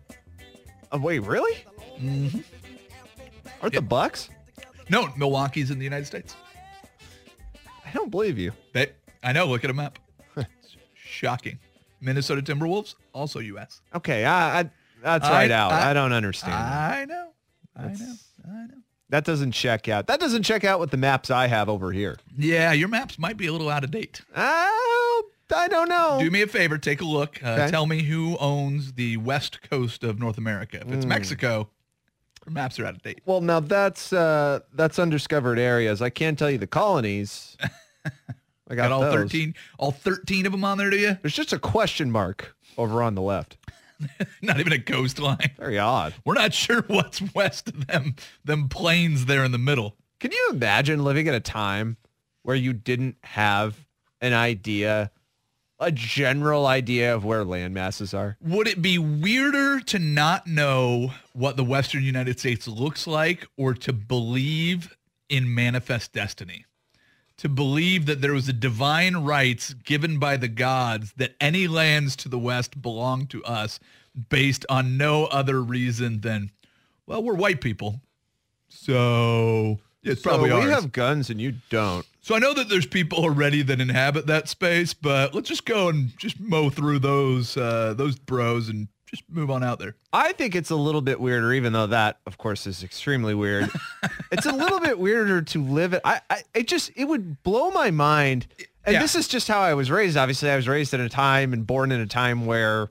uh, 0.92 0.98
wait, 1.00 1.20
really? 1.20 1.64
Mm-hmm. 1.98 2.40
Aren't 3.62 3.74
the 3.74 3.80
Bucks? 3.80 4.28
No, 4.90 5.08
Milwaukee's 5.16 5.70
in 5.70 5.78
the 5.78 5.84
United 5.84 6.06
States. 6.06 6.36
I 7.86 7.92
don't 7.92 8.10
believe 8.10 8.38
you. 8.38 8.52
They, 8.74 8.88
I 9.22 9.32
know, 9.32 9.46
look 9.46 9.64
at 9.64 9.70
a 9.70 9.74
map. 9.74 9.98
Shocking. 10.94 11.58
Minnesota 12.02 12.42
Timberwolves, 12.42 12.94
also 13.14 13.38
U.S. 13.38 13.80
Okay, 13.94 14.24
I, 14.24 14.60
I 14.60 14.70
that's 15.02 15.24
I- 15.26 15.30
right 15.30 15.50
out. 15.50 15.72
I- 15.72 15.90
I, 15.90 15.92
don't 15.94 16.12
understand. 16.12 16.52
I 16.54 17.04
know. 17.06 17.28
I 17.76 17.82
know. 17.88 18.14
I 18.46 18.66
know. 18.66 18.74
That 19.08 19.24
doesn't 19.24 19.52
check 19.52 19.88
out. 19.88 20.06
That 20.08 20.20
doesn't 20.20 20.42
check 20.42 20.64
out 20.64 20.80
with 20.80 20.90
the 20.90 20.96
maps 20.96 21.30
I 21.30 21.46
have 21.46 21.68
over 21.68 21.92
here. 21.92 22.18
Yeah, 22.36 22.72
your 22.72 22.88
maps 22.88 23.18
might 23.18 23.36
be 23.36 23.46
a 23.46 23.52
little 23.52 23.68
out 23.68 23.84
of 23.84 23.90
date. 23.90 24.22
Oh, 24.34 25.24
I 25.54 25.68
don't 25.68 25.88
know. 25.90 26.16
Do 26.18 26.30
me 26.30 26.40
a 26.42 26.46
favor, 26.46 26.78
take 26.78 27.02
a 27.02 27.04
look. 27.04 27.42
Uh, 27.44 27.48
Okay. 27.50 27.70
Tell 27.70 27.84
me 27.86 28.02
who 28.04 28.36
owns 28.38 28.94
the 28.94 29.18
west 29.18 29.60
coast 29.70 30.02
of 30.02 30.18
North 30.18 30.38
America. 30.38 30.78
If 30.86 30.90
it's 30.92 31.04
Mexico, 31.04 31.68
your 32.46 32.54
maps 32.54 32.80
are 32.80 32.86
out 32.86 32.94
of 32.96 33.02
date. 33.02 33.20
well, 33.26 33.42
now 33.42 33.60
that's 33.60 34.14
uh, 34.14 34.60
that's 34.72 34.98
undiscovered 34.98 35.58
areas. 35.58 36.00
I 36.00 36.08
can't 36.08 36.38
tell 36.38 36.50
you 36.50 36.56
the 36.58 36.66
colonies. 36.66 37.56
I 38.72 38.74
got, 38.74 38.88
Got 38.88 38.92
all 38.92 39.00
those. 39.02 39.30
13, 39.30 39.54
all 39.78 39.92
13 39.92 40.46
of 40.46 40.52
them 40.52 40.64
on 40.64 40.78
there 40.78 40.88
Do 40.88 40.96
you? 40.96 41.18
There's 41.20 41.34
just 41.34 41.52
a 41.52 41.58
question 41.58 42.10
mark 42.10 42.56
over 42.78 43.02
on 43.02 43.14
the 43.14 43.20
left. 43.20 43.58
Not 44.42 44.60
even 44.60 44.72
a 44.72 44.78
coastline. 44.78 45.50
Very 45.58 45.78
odd. 45.78 46.14
We're 46.24 46.34
not 46.34 46.54
sure 46.54 46.82
what's 46.88 47.22
west 47.34 47.68
of 47.68 47.86
them, 47.86 48.16
them 48.44 48.68
plains 48.70 49.26
there 49.26 49.44
in 49.44 49.52
the 49.52 49.58
middle. 49.58 49.94
Can 50.18 50.32
you 50.32 50.48
imagine 50.52 51.04
living 51.04 51.28
at 51.28 51.34
a 51.34 51.40
time 51.40 51.98
where 52.42 52.56
you 52.56 52.72
didn't 52.72 53.16
have 53.22 53.86
an 54.20 54.32
idea, 54.32 55.12
a 55.78 55.92
general 55.92 56.66
idea 56.66 57.14
of 57.14 57.24
where 57.24 57.44
land 57.44 57.74
masses 57.74 58.14
are? 58.14 58.38
Would 58.40 58.68
it 58.68 58.80
be 58.80 58.98
weirder 58.98 59.80
to 59.80 59.98
not 59.98 60.46
know 60.46 61.12
what 61.34 61.56
the 61.56 61.64
Western 61.64 62.02
United 62.02 62.40
States 62.40 62.66
looks 62.66 63.06
like 63.06 63.46
or 63.56 63.74
to 63.74 63.92
believe 63.92 64.96
in 65.28 65.54
manifest 65.54 66.12
destiny? 66.12 66.64
To 67.42 67.48
believe 67.48 68.06
that 68.06 68.20
there 68.20 68.32
was 68.32 68.48
a 68.48 68.52
divine 68.52 69.16
rights 69.16 69.74
given 69.74 70.20
by 70.20 70.36
the 70.36 70.46
gods 70.46 71.12
that 71.16 71.34
any 71.40 71.66
lands 71.66 72.14
to 72.16 72.28
the 72.28 72.38
west 72.38 72.80
belong 72.80 73.26
to 73.26 73.42
us 73.42 73.80
based 74.28 74.64
on 74.68 74.96
no 74.96 75.24
other 75.24 75.60
reason 75.60 76.20
than, 76.20 76.52
well, 77.04 77.20
we're 77.20 77.34
white 77.34 77.60
people. 77.60 78.00
So 78.68 79.80
it's 80.04 80.22
probably 80.22 80.50
so 80.50 80.60
we 80.60 80.62
ours. 80.66 80.70
have 80.70 80.92
guns 80.92 81.30
and 81.30 81.40
you 81.40 81.54
don't. 81.68 82.06
So 82.20 82.36
I 82.36 82.38
know 82.38 82.54
that 82.54 82.68
there's 82.68 82.86
people 82.86 83.18
already 83.18 83.62
that 83.62 83.80
inhabit 83.80 84.28
that 84.28 84.48
space, 84.48 84.94
but 84.94 85.34
let's 85.34 85.48
just 85.48 85.64
go 85.64 85.88
and 85.88 86.16
just 86.16 86.38
mow 86.38 86.70
through 86.70 87.00
those 87.00 87.56
uh, 87.56 87.94
those 87.94 88.20
bros 88.20 88.68
and 88.68 88.86
just 89.12 89.28
move 89.28 89.50
on 89.50 89.62
out 89.62 89.78
there. 89.78 89.94
I 90.12 90.32
think 90.32 90.54
it's 90.54 90.70
a 90.70 90.76
little 90.76 91.00
bit 91.02 91.20
weirder, 91.20 91.52
even 91.52 91.72
though 91.72 91.86
that, 91.88 92.18
of 92.26 92.38
course, 92.38 92.66
is 92.66 92.82
extremely 92.82 93.34
weird. 93.34 93.70
it's 94.32 94.46
a 94.46 94.52
little 94.52 94.80
bit 94.80 94.98
weirder 94.98 95.42
to 95.42 95.62
live 95.62 95.92
it. 95.92 96.00
I, 96.04 96.20
I, 96.30 96.42
it 96.54 96.66
just, 96.68 96.90
it 96.96 97.04
would 97.04 97.42
blow 97.42 97.70
my 97.70 97.90
mind. 97.90 98.46
And 98.84 98.94
Yeah. 98.94 99.02
this 99.02 99.14
is 99.14 99.28
just 99.28 99.48
how 99.48 99.60
I 99.60 99.74
was 99.74 99.90
raised. 99.90 100.16
Obviously, 100.16 100.50
I 100.50 100.56
was 100.56 100.66
raised 100.66 100.94
in 100.94 101.00
a 101.00 101.08
time 101.08 101.52
and 101.52 101.66
born 101.66 101.92
in 101.92 102.00
a 102.00 102.06
time 102.06 102.46
where 102.46 102.90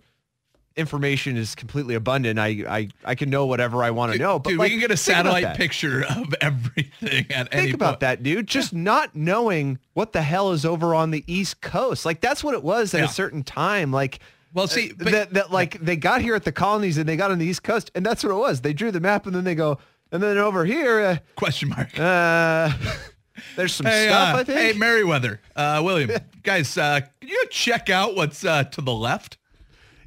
information 0.77 1.35
is 1.35 1.53
completely 1.53 1.95
abundant. 1.95 2.39
I, 2.39 2.63
I, 2.69 2.87
I 3.03 3.15
can 3.15 3.29
know 3.29 3.45
whatever 3.45 3.83
I 3.83 3.91
want 3.91 4.13
to 4.13 4.17
know. 4.17 4.39
But 4.39 4.51
Dude, 4.51 4.59
like, 4.59 4.67
we 4.67 4.69
can 4.71 4.79
get 4.79 4.91
a 4.91 4.97
satellite 4.97 5.57
picture 5.57 6.05
of 6.05 6.33
everything 6.41 7.25
at 7.31 7.49
any 7.51 7.63
Think 7.63 7.75
about 7.75 7.87
point. 7.93 7.99
that, 8.01 8.23
dude. 8.23 8.47
Just 8.47 8.73
not 8.73 9.13
knowing 9.15 9.79
what 9.93 10.13
the 10.13 10.21
hell 10.21 10.51
is 10.51 10.65
over 10.65 10.95
on 10.95 11.11
the 11.11 11.25
East 11.27 11.59
Coast. 11.61 12.05
Like 12.05 12.21
that's 12.21 12.41
what 12.43 12.53
it 12.53 12.63
was 12.63 12.93
at 12.93 12.99
Yeah. 12.99 13.05
a 13.05 13.09
certain 13.09 13.43
time. 13.43 13.91
Like 13.91 14.19
Well, 14.53 14.67
see, 14.67 14.91
uh, 14.91 14.93
but- 14.97 15.11
that 15.11 15.33
that 15.33 15.51
like 15.51 15.79
they 15.79 15.95
got 15.95 16.21
here 16.21 16.35
at 16.35 16.43
the 16.43 16.51
colonies 16.51 16.97
and 16.97 17.07
they 17.07 17.15
got 17.15 17.31
on 17.31 17.39
the 17.39 17.45
East 17.45 17.63
Coast, 17.63 17.91
and 17.95 18.05
that's 18.05 18.23
what 18.23 18.31
it 18.31 18.35
was. 18.37 18.61
They 18.61 18.73
drew 18.73 18.91
the 18.91 18.99
map 18.99 19.25
and 19.25 19.35
then 19.35 19.43
they 19.43 19.55
go, 19.55 19.77
and 20.11 20.21
then 20.21 20.37
over 20.37 20.65
here, 20.65 21.19
Question 21.35 21.69
mark. 21.69 21.97
uh, 21.97 22.03
uh, 22.03 22.71
there's 23.55 23.73
some 23.73 23.85
Hey, 23.85 24.07
stuff. 24.07 24.35
uh, 24.35 24.39
I 24.39 24.43
think. 24.43 24.59
hey, 24.59 24.73
Merriweather, 24.77 25.39
uh, 25.55 25.81
William, 25.83 26.11
guys, 26.43 26.77
uh, 26.77 27.01
can 27.21 27.29
you 27.29 27.45
check 27.49 27.89
out 27.89 28.15
what's 28.15 28.43
uh, 28.45 28.63
to 28.65 28.81
the 28.81 28.93
left? 28.93 29.37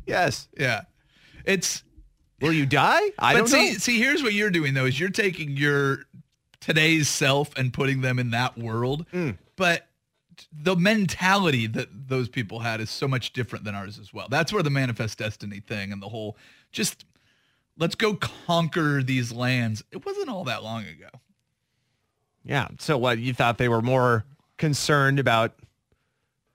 yes. 0.07 0.49
Yeah, 0.59 0.83
it's. 1.45 1.83
Will 2.41 2.53
you 2.53 2.67
die? 2.67 3.01
I 3.19 3.33
don't 3.33 3.47
see, 3.47 3.71
know. 3.73 3.79
see, 3.79 3.99
here's 3.99 4.23
what 4.23 4.35
you're 4.35 4.51
doing 4.51 4.75
though: 4.75 4.85
is 4.85 4.99
you're 5.01 5.09
taking 5.09 5.57
your 5.57 6.01
today's 6.61 7.09
self 7.09 7.57
and 7.57 7.73
putting 7.73 8.03
them 8.03 8.19
in 8.19 8.31
that 8.33 8.59
world. 8.59 9.07
Mm. 9.15 9.39
But 9.57 9.87
the 10.53 10.77
mentality 10.77 11.67
that 11.69 12.09
those 12.09 12.29
people 12.29 12.61
had 12.61 12.81
is 12.81 12.91
so 12.91 13.09
much 13.09 13.33
different 13.33 13.65
than 13.65 13.75
ours 13.75 13.99
as 13.99 14.13
well. 14.13 14.29
That's 14.29 14.53
where 14.53 14.63
the 14.63 14.71
manifest 14.71 15.19
destiny 15.19 15.61
thing 15.61 15.93
and 15.93 16.03
the 16.03 16.09
whole 16.09 16.37
just 16.73 17.05
let's 17.79 17.95
go 17.95 18.15
conquer 18.15 19.03
these 19.03 19.33
lands. 19.33 19.83
It 19.91 20.05
wasn't 20.05 20.29
all 20.29 20.45
that 20.45 20.63
long 20.63 20.85
ago. 20.85 21.09
Yeah. 22.45 22.69
So 22.79 22.99
what? 22.99 23.19
You 23.19 23.33
thought 23.35 23.59
they 23.59 23.69
were 23.69 23.83
more 23.83 24.25
concerned 24.57 25.19
about 25.19 25.55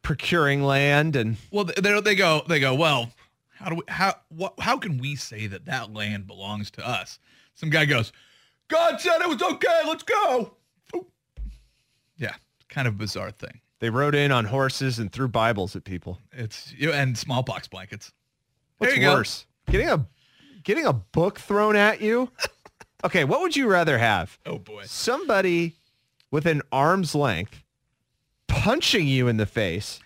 procuring 0.02 0.64
land 0.64 1.16
and 1.16 1.38
Well, 1.52 1.66
they 1.66 2.02
they 2.02 2.16
go 2.16 2.44
they 2.48 2.60
go. 2.60 2.76
Well, 2.76 3.12
how 3.56 3.70
do 3.70 3.76
we 3.76 3.82
how 3.88 4.16
what 4.30 4.54
how 4.60 4.78
can 4.78 4.98
we 4.98 5.16
say 5.16 5.48
that 5.48 5.66
that 5.66 5.94
land 5.94 6.28
belongs 6.28 6.72
to 6.72 6.88
us? 6.88 7.20
Some 7.56 7.70
guy 7.70 7.86
goes, 7.86 8.14
God 8.70 9.02
said 9.02 9.22
it 9.22 9.28
was 9.28 9.42
okay. 9.42 9.82
Let's 9.86 10.04
go. 10.04 10.54
Yeah, 12.18 12.36
kind 12.68 12.88
of 12.88 12.98
bizarre 12.98 13.32
thing. 13.32 13.62
They 13.80 13.90
rode 13.90 14.16
in 14.16 14.32
on 14.32 14.46
horses 14.46 15.00
and 15.00 15.12
threw 15.12 15.28
Bibles 15.28 15.76
at 15.76 15.84
people. 15.84 16.20
It's 16.32 16.74
you 16.78 16.92
and 16.92 17.18
smallpox 17.18 17.68
blankets. 17.68 18.12
What's 18.78 18.94
There 18.94 19.02
you 19.02 19.08
go. 19.08 19.14
worse? 19.16 19.46
Getting 19.70 19.90
a 19.90 20.06
getting 20.64 20.86
a 20.86 20.94
book 20.94 21.40
thrown 21.40 21.76
at 21.76 22.02
you? 22.02 22.30
Okay, 23.02 23.24
what 23.24 23.40
would 23.40 23.56
you 23.56 23.66
rather 23.68 23.98
have? 23.98 24.38
Oh 24.46 24.58
boy. 24.58 24.84
Somebody 24.86 25.78
with 26.32 26.46
an 26.46 26.62
arm's 26.70 27.16
length 27.16 27.64
punching 28.50 29.08
you 29.08 29.30
in 29.30 29.38
the 29.38 29.46
face 29.46 30.02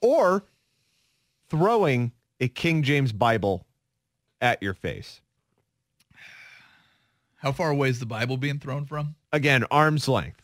or 0.00 0.42
throwing 1.48 2.10
a 2.40 2.48
King 2.48 2.82
James 2.82 3.12
Bible 3.12 3.64
at 4.40 4.60
your 4.64 4.74
face. 4.74 5.20
How 7.36 7.52
far 7.52 7.70
away 7.70 7.90
is 7.90 8.00
the 8.00 8.06
Bible 8.06 8.36
being 8.36 8.58
thrown 8.58 8.84
from? 8.84 9.14
Again, 9.32 9.64
arm's 9.70 10.08
length. 10.08 10.43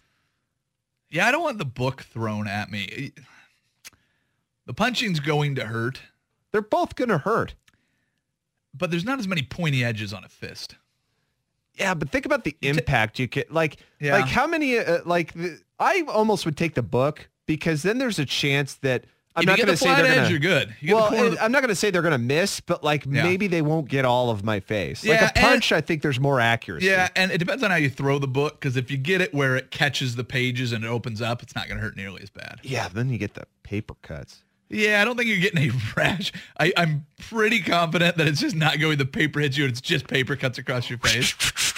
Yeah, 1.11 1.27
I 1.27 1.33
don't 1.33 1.43
want 1.43 1.59
the 1.59 1.65
book 1.65 2.03
thrown 2.03 2.47
at 2.47 2.71
me. 2.71 3.13
The 4.67 4.75
punching's 4.75 5.19
going 5.21 5.57
to 5.57 5.67
hurt, 5.67 6.01
They're 6.53 6.63
both 6.63 6.95
going 6.95 7.09
to 7.09 7.19
hurt. 7.19 7.55
but 8.73 8.91
there's 8.91 9.05
not 9.05 9.19
as 9.19 9.27
many 9.27 9.43
pointy 9.43 9.85
edges 9.85 10.13
on 10.13 10.23
a 10.25 10.29
fist. 10.29 10.77
Yeah, 11.75 11.95
but 11.95 12.11
think 12.11 12.27
about 12.27 12.45
the 12.45 12.57
impact 12.63 13.19
you 13.19 13.27
can 13.27 13.45
like 13.51 13.79
Yeah. 14.01 14.13
like 14.13 14.27
how 14.27 14.47
many 14.47 14.79
uh, 14.79 14.99
like 15.05 15.33
the, 15.35 15.61
I 15.79 16.03
almost 16.09 16.45
would 16.45 16.57
take 16.57 16.75
the 16.75 16.83
book 16.83 17.29
because 17.47 17.83
then 17.83 17.99
there's 17.99 18.19
a 18.19 18.27
chance 18.27 18.75
that 18.75 19.05
I'm 19.37 19.43
if 19.43 19.47
not 19.47 19.57
going 19.59 19.69
to 19.69 19.77
say 19.77 19.95
they're 19.95 20.07
edge, 20.07 20.17
gonna, 20.17 20.31
you're 20.31 20.39
good. 20.41 20.75
You 20.81 20.97
well, 20.97 21.11
the 21.11 21.31
the- 21.31 21.43
I'm 21.45 21.53
not 21.53 21.61
going 21.61 21.69
to 21.69 21.75
say 21.77 21.91
they're 21.91 22.03
going 22.03 22.13
to 22.13 22.19
miss, 22.19 22.59
but 22.61 22.83
like 22.83 23.05
Yeah. 23.07 23.23
maybe 23.23 23.47
they 23.47 23.63
won't 23.63 23.89
get 23.89 24.05
all 24.05 24.29
of 24.31 24.43
my 24.45 24.59
face. 24.61 25.05
Yeah, 25.05 25.13
like 25.13 25.21
a 25.23 25.39
and- 25.39 25.47
punch, 25.47 25.73
I 25.73 25.81
think 25.81 26.03
there's 26.03 26.19
more 26.19 26.41
accuracy. 26.41 26.87
Yeah, 26.87 27.09
and 27.15 27.31
it 27.31 27.39
depends 27.39 27.63
on 27.63 27.71
how 27.71 27.77
you 27.77 27.91
throw 27.91 28.19
the 28.19 28.27
book 28.29 28.59
because 28.61 28.77
if 28.77 28.91
you 28.91 28.97
get 28.97 29.21
it 29.21 29.33
where 29.33 29.57
it 29.57 29.71
catches 29.71 30.17
the 30.17 30.25
pages 30.25 30.73
and 30.73 30.85
it 30.85 30.89
opens 30.89 31.23
up, 31.23 31.43
it's 31.43 31.55
not 31.55 31.69
going 31.69 31.79
to 31.79 31.83
hurt 31.85 31.97
nearly 31.97 32.23
as 32.23 32.31
bad. 32.31 32.59
Yeah, 32.65 32.89
then 32.89 33.09
you 33.11 33.19
get 33.19 33.35
the 33.35 33.47
paper 33.63 33.95
cuts. 34.03 34.43
Yeah, 34.73 35.03
I 35.03 35.05
don't 35.05 35.17
think 35.17 35.29
you're 35.29 35.39
getting 35.41 35.69
a 35.69 35.73
rash. 35.97 36.33
I, 36.59 36.73
I'm 36.77 37.05
pretty 37.19 37.61
confident 37.61 38.17
that 38.19 38.29
it's 38.29 38.41
just 38.41 38.55
not 38.55 38.79
going 38.79 38.99
the 38.99 39.05
paper 39.05 39.41
hits 39.41 39.57
you. 39.57 39.67
It's 39.67 39.81
just 39.81 40.07
paper 40.07 40.37
cuts 40.37 40.59
across 40.59 40.89
your 40.91 40.99
face. 41.01 41.35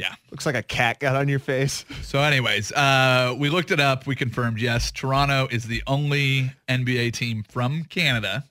Yeah. 0.00 0.14
Looks 0.30 0.46
like 0.46 0.54
a 0.54 0.62
cat 0.62 0.98
got 0.98 1.14
on 1.14 1.28
your 1.28 1.38
face. 1.38 1.84
So, 2.02 2.20
anyways, 2.20 2.72
uh, 2.72 3.34
we 3.38 3.50
looked 3.50 3.70
it 3.70 3.80
up. 3.80 4.06
We 4.06 4.16
confirmed 4.16 4.58
yes, 4.58 4.90
Toronto 4.90 5.46
is 5.50 5.64
the 5.64 5.82
only 5.86 6.52
NBA 6.68 7.12
team 7.12 7.44
from 7.46 7.84
Canada. 7.84 8.44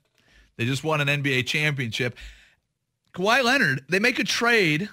They 0.58 0.66
just 0.66 0.84
won 0.84 1.02
an 1.02 1.08
NBA 1.08 1.48
championship. 1.48 2.16
Kawhi 3.16 3.44
Leonard, 3.44 3.84
they 3.90 3.98
make 3.98 4.20
a 4.20 4.24
trade 4.24 4.90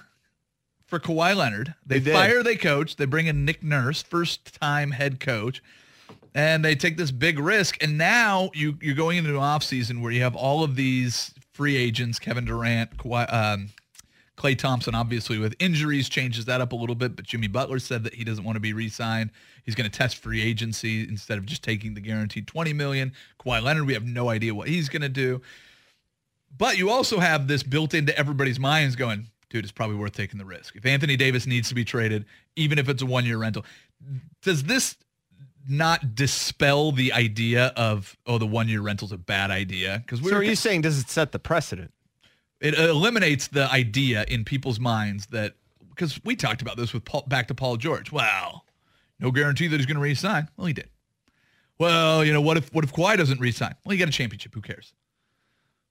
for 0.87 0.99
Kawhi 0.99 1.35
Leonard. 1.35 1.75
They, 1.85 1.99
They 1.99 2.11
fire 2.11 2.41
their 2.41 2.55
coach. 2.55 2.95
They 2.95 3.05
bring 3.05 3.27
in 3.27 3.45
Nick 3.45 3.61
Nurse, 3.61 4.01
first 4.01 4.59
time 4.59 4.89
head 4.91 5.19
coach. 5.19 5.61
And 6.33 6.65
they 6.65 6.73
take 6.73 6.97
this 6.97 7.11
big 7.11 7.37
risk. 7.37 7.77
And 7.83 7.99
now 7.99 8.49
you, 8.55 8.79
you're 8.81 8.95
going 8.95 9.17
into 9.17 9.29
an 9.31 9.41
offseason 9.41 10.01
where 10.01 10.11
you 10.11 10.21
have 10.23 10.35
all 10.35 10.63
of 10.63 10.75
these 10.75 11.33
free 11.53 11.75
agents, 11.75 12.17
Kevin 12.17 12.45
Durant, 12.45 12.97
Kawhi, 12.97 13.31
um, 13.31 13.69
Klay 14.37 14.57
Thompson, 14.57 14.93
obviously 14.93 15.39
with 15.39 15.55
injuries, 15.59 16.07
changes 16.07 16.45
that 16.45 16.61
up 16.61 16.71
a 16.71 16.75
little 16.75 16.95
bit. 16.95 17.15
But 17.15 17.25
Jimmy 17.25 17.47
Butler 17.47 17.79
said 17.79 18.03
that 18.03 18.13
he 18.13 18.23
doesn't 18.23 18.43
want 18.43 18.55
to 18.55 18.59
be 18.59 18.71
re-signed. 18.71 19.31
He's 19.63 19.75
going 19.75 19.89
to 19.89 19.97
test 19.97 20.17
free 20.17 20.41
agency 20.41 21.01
instead 21.01 21.37
of 21.37 21.45
just 21.45 21.63
taking 21.63 21.95
the 21.95 22.01
guaranteed 22.01 22.47
20 22.47 22.71
million. 22.73 23.13
Kawhi 23.39 23.61
Leonard, 23.63 23.87
we 23.87 23.93
have 23.93 24.05
no 24.05 24.29
idea 24.29 24.53
what 24.53 24.67
he's 24.67 24.89
going 24.89 25.01
to 25.01 25.09
do. 25.09 25.41
But 26.55 26.77
you 26.77 26.89
also 26.89 27.19
have 27.19 27.47
this 27.47 27.63
built 27.63 27.93
into 27.93 28.17
everybody's 28.17 28.59
minds 28.59 28.95
going, 28.95 29.25
dude, 29.49 29.65
it's 29.65 29.71
probably 29.71 29.95
worth 29.95 30.13
taking 30.13 30.37
the 30.37 30.45
risk. 30.45 30.75
If 30.75 30.85
Anthony 30.85 31.17
Davis 31.17 31.47
needs 31.47 31.69
to 31.69 31.75
be 31.75 31.83
traded, 31.83 32.25
even 32.55 32.77
if 32.77 32.89
it's 32.89 33.01
a 33.01 33.05
one-year 33.05 33.37
rental, 33.37 33.65
does 34.43 34.63
this 34.63 34.95
not 35.67 36.15
dispel 36.15 36.91
the 36.91 37.11
idea 37.11 37.73
of, 37.75 38.15
oh, 38.25 38.37
the 38.37 38.47
one-year 38.47 38.81
rental's 38.81 39.11
a 39.11 39.17
bad 39.17 39.51
idea? 39.51 40.01
Because 40.05 40.21
we 40.21 40.29
So 40.29 40.37
are 40.37 40.43
you 40.43 40.55
saying 40.55 40.81
does 40.81 40.99
it 40.99 41.09
set 41.09 41.31
the 41.31 41.39
precedent? 41.39 41.91
It 42.59 42.73
eliminates 42.77 43.47
the 43.47 43.71
idea 43.71 44.25
in 44.27 44.43
people's 44.43 44.79
minds 44.79 45.27
that 45.27 45.53
because 45.89 46.19
we 46.23 46.35
talked 46.35 46.61
about 46.61 46.77
this 46.77 46.93
with 46.93 47.05
Paul, 47.05 47.23
back 47.27 47.47
to 47.47 47.55
Paul 47.55 47.77
George. 47.77 48.11
Well, 48.11 48.65
no 49.19 49.31
guarantee 49.31 49.67
that 49.67 49.77
he's 49.77 49.85
going 49.85 49.95
to 49.95 50.01
re-sign. 50.01 50.47
Well, 50.57 50.67
he 50.67 50.73
did. 50.73 50.89
Well, 51.79 52.23
you 52.23 52.33
know 52.33 52.41
what 52.41 52.57
if 52.57 52.73
what 52.73 52.83
if 52.83 52.93
Kawhi 52.93 53.17
doesn't 53.17 53.39
re-sign? 53.39 53.75
Well, 53.85 53.93
he 53.93 53.97
got 53.97 54.09
a 54.09 54.11
championship. 54.11 54.53
Who 54.53 54.61
cares? 54.61 54.93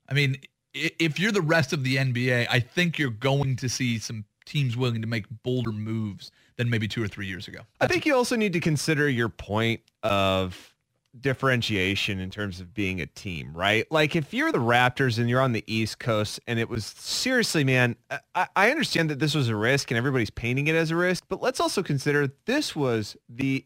I 0.09 0.15
mean, 0.15 0.37
if 0.75 1.19
you're 1.19 1.33
the 1.33 1.43
rest 1.43 1.73
of 1.73 1.83
the 1.85 1.97
NBA, 1.97 2.47
I 2.51 2.61
think 2.61 2.99
you're 2.99 3.11
going 3.11 3.57
to 3.57 3.69
see 3.69 3.99
some 3.99 4.25
teams 4.45 4.77
willing 4.77 5.01
to 5.03 5.09
make 5.09 5.27
bolder 5.43 5.73
moves 5.73 6.31
than 6.57 6.71
maybe 6.71 6.87
two 6.87 7.03
or 7.03 7.09
three 7.09 7.27
years 7.27 7.49
ago. 7.49 7.61
I 7.81 7.87
think 7.89 8.07
you 8.07 8.15
also 8.15 8.37
need 8.37 8.53
to 8.53 8.61
consider 8.61 9.09
your 9.09 9.29
point 9.29 9.81
of 10.03 10.76
differentiation 11.21 12.21
in 12.21 12.31
terms 12.31 12.61
of 12.61 12.75
being 12.75 13.01
a 13.01 13.07
team, 13.07 13.53
right? 13.55 13.91
Like 13.91 14.17
if 14.17 14.35
you're 14.35 14.53
the 14.53 14.59
Raptors 14.59 15.19
and 15.19 15.29
you're 15.29 15.41
on 15.41 15.53
the 15.53 15.65
East 15.67 15.99
Coast 15.99 16.41
and 16.47 16.59
it 16.59 16.69
was 16.69 16.87
seriously, 16.87 17.65
man, 17.65 17.97
I, 18.35 18.47
I 18.55 18.71
understand 18.71 19.11
that 19.11 19.19
this 19.19 19.35
was 19.35 19.49
a 19.49 19.57
risk 19.57 19.91
and 19.91 19.99
everybody's 19.99 20.31
painting 20.31 20.67
it 20.69 20.75
as 20.75 20.91
a 20.91 20.97
risk, 20.97 21.25
but 21.29 21.43
let's 21.43 21.61
also 21.61 21.83
consider 21.83 22.33
this 22.45 22.77
was 22.77 23.17
the 23.29 23.65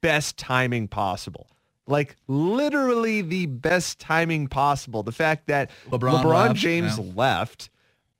best 0.00 0.36
timing 0.36 0.88
possible. 0.88 1.48
Like 1.86 2.16
literally 2.28 3.22
the 3.22 3.46
best 3.46 3.98
timing 3.98 4.46
possible. 4.46 5.02
The 5.02 5.12
fact 5.12 5.46
that 5.48 5.70
LeBron 5.90 6.22
LeBron, 6.22 6.48
left, 6.48 6.56
James 6.56 6.98
yeah. 6.98 7.12
left. 7.14 7.70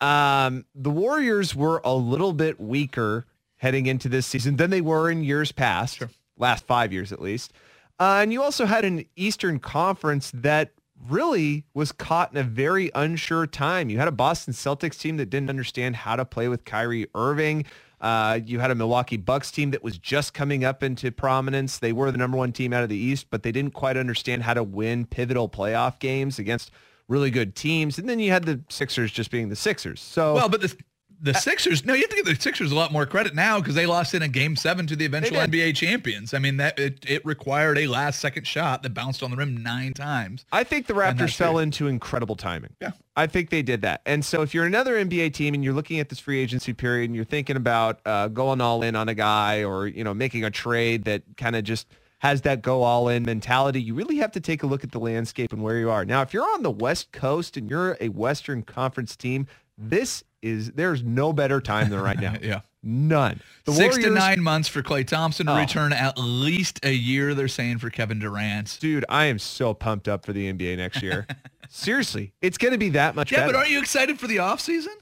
Um, 0.01 0.64
the 0.75 0.90
Warriors 0.90 1.55
were 1.55 1.81
a 1.85 1.95
little 1.95 2.33
bit 2.33 2.59
weaker 2.59 3.27
heading 3.57 3.87
into 3.87 4.09
this 4.09 4.27
season 4.27 4.57
than 4.57 4.71
they 4.71 4.81
were 4.81 5.11
in 5.11 5.23
years 5.23 5.53
past, 5.53 6.03
last 6.38 6.66
five 6.66 6.93
years 6.93 7.12
at 7.12 7.21
least. 7.21 7.53
Uh, 8.00 8.20
and 8.22 8.32
you 8.32 8.42
also 8.42 8.64
had 8.64 8.84
an 8.84 9.04
Eastern 9.14 9.58
Conference 9.60 10.32
that 10.34 10.72
really 11.08 11.64
was 11.74 11.92
caught 11.92 12.32
in 12.32 12.38
a 12.38 12.42
very 12.42 12.90
unsure 12.94 13.46
time. 13.46 13.90
You 13.90 13.98
had 13.98 14.08
a 14.08 14.12
Boston 14.12 14.54
Celtics 14.54 14.98
team 14.98 15.18
that 15.18 15.26
didn't 15.26 15.50
understand 15.50 15.96
how 15.96 16.16
to 16.16 16.24
play 16.24 16.48
with 16.48 16.64
Kyrie 16.64 17.06
Irving. 17.14 17.66
Uh, 18.00 18.40
you 18.44 18.58
had 18.58 18.70
a 18.70 18.74
Milwaukee 18.74 19.18
Bucks 19.18 19.50
team 19.50 19.72
that 19.72 19.84
was 19.84 19.98
just 19.98 20.32
coming 20.32 20.64
up 20.64 20.82
into 20.82 21.12
prominence. 21.12 21.78
They 21.78 21.92
were 21.92 22.10
the 22.10 22.16
number 22.16 22.38
one 22.38 22.52
team 22.52 22.72
out 22.72 22.82
of 22.82 22.88
the 22.88 22.96
East, 22.96 23.26
but 23.28 23.42
they 23.42 23.52
didn't 23.52 23.74
quite 23.74 23.98
understand 23.98 24.44
how 24.44 24.54
to 24.54 24.62
win 24.62 25.04
pivotal 25.04 25.50
playoff 25.50 25.98
games 25.98 26.38
against 26.38 26.70
really 27.08 27.30
good 27.30 27.54
teams. 27.54 27.98
And 27.98 28.08
then 28.08 28.18
you 28.18 28.30
had 28.30 28.44
the 28.44 28.62
Sixers 28.70 29.12
just 29.12 29.30
being 29.30 29.50
the 29.50 29.56
Sixers. 29.56 30.00
So 30.00 30.34
Well, 30.34 30.48
but 30.48 30.62
the 30.62 30.74
The 31.22 31.35
Sixers, 31.35 31.85
no, 31.85 31.92
you 31.92 32.00
have 32.00 32.11
to 32.11 32.16
give 32.16 32.24
the 32.24 32.40
Sixers 32.40 32.72
a 32.72 32.74
lot 32.74 32.92
more 32.92 33.04
credit 33.04 33.35
now 33.35 33.59
because 33.59 33.74
they 33.74 33.87
lost 33.87 34.14
in 34.14 34.22
a 34.22 34.28
game 34.28 34.56
seven 34.56 34.87
to 34.87 34.96
the 34.96 35.04
eventual. 35.04 35.38
NBA 35.38 35.76
champions. 35.76 36.33
I 36.33 36.38
mean, 36.38 36.56
that 36.56 36.78
it, 36.78 37.04
it 37.06 37.24
required 37.26 37.78
a 37.78 37.87
last 37.87 38.20
second 38.20 38.46
shot 38.46 38.83
that 38.83 38.94
bounced 38.94 39.22
on 39.22 39.30
the 39.30 39.37
rim 39.37 39.62
nine 39.62 39.92
times. 39.92 40.46
I 40.50 40.64
think 40.64 40.87
the 40.87 40.94
Raptors 40.94 41.35
fell 41.35 41.59
it. 41.59 41.64
into 41.64 41.88
incredible 41.88 42.37
timing. 42.37 42.74
Yeah. 42.80 42.92
I 43.16 43.26
think 43.26 43.50
they 43.50 43.62
did 43.62 43.83
that. 43.83 44.00
And 44.06 44.24
so 44.24 44.40
if 44.42 44.54
you're 44.54 44.64
another 44.64 44.94
NBA 44.94 45.35
team 45.35 45.52
and 45.52 45.62
you're 45.62 45.74
looking 45.74 46.00
at 46.00 46.09
this 46.09 46.18
free 46.18 46.40
agency 46.40 46.72
period 46.72 47.11
and 47.11 47.16
you're 47.16 47.24
thinking 47.24 47.56
about 47.56 48.00
uh, 48.06 48.28
going 48.28 48.61
all 48.61 48.83
in 48.83 48.96
on 48.96 49.09
a 49.09 49.14
guy 49.14 49.62
or, 49.62 49.87
you 49.87 50.04
know, 50.04 50.14
making 50.14 50.44
a 50.44 50.50
trade 50.50 51.04
that 51.04 51.22
kind 51.37 51.54
of 51.54 51.64
just 51.64 51.87
has 52.20 52.42
that 52.42 52.62
go 52.62 52.83
all 52.83 53.09
in 53.09 53.24
mentality, 53.24 53.83
you 53.83 53.94
really 53.94 54.16
have 54.16 54.33
to 54.33 54.40
take 54.40 54.62
a 54.62 54.66
look 54.66 54.85
at 54.85 54.92
the 54.92 55.00
landscape 55.00 55.52
and 55.52 55.62
where 55.62 55.78
you 55.78 55.90
are. 55.90 56.04
Now, 56.04 56.22
if 56.22 56.33
you're 56.33 56.48
on 56.54 56.62
the 56.62 56.70
West 56.70 57.12
Coast 57.12 57.56
and 57.56 57.68
you're 57.68 57.96
a 58.00 58.11
Western 58.11 58.62
Conference 58.62 59.16
team, 59.16 59.46
this 59.76 60.22
is, 60.42 60.72
there's 60.72 61.03
no 61.03 61.33
better 61.33 61.61
time 61.61 61.90
than 61.90 62.00
right 62.00 62.18
now. 62.18 62.35
Yeah. 62.42 62.61
None. 62.83 63.40
The 63.66 63.72
Six 63.72 63.98
to 63.98 64.09
nine 64.09 64.42
months 64.42 64.66
for 64.66 64.83
Klay 64.83 65.07
Thompson 65.07 65.44
to 65.46 65.53
Oh. 65.53 65.59
return. 65.59 65.92
At 65.92 66.16
least 66.18 66.81
a 66.83 66.90
year, 66.92 67.35
they're 67.35 67.46
saying 67.46 67.76
for 67.79 67.90
Kevin 67.90 68.18
Durant. 68.18 68.79
Dude, 68.81 69.05
I 69.11 69.26
am 69.26 69.38
so 69.38 69.74
pumped 69.74 70.09
up 70.09 70.24
for 70.24 70.33
the 70.33 70.50
NBA 70.50 70.79
next 70.79 71.03
year. 71.03 71.26
Seriously, 71.68 72.33
it's 72.40 72.57
going 72.57 72.72
to 72.72 72.79
be 72.79 72.88
that 72.90 73.14
much 73.14 73.31
Yeah, 73.33 73.40
better. 73.40 73.53
but 73.53 73.59
aren't 73.59 73.70
you 73.70 73.81
excited 73.81 74.18
for 74.18 74.26
the 74.26 74.37
offseason? 74.38 74.94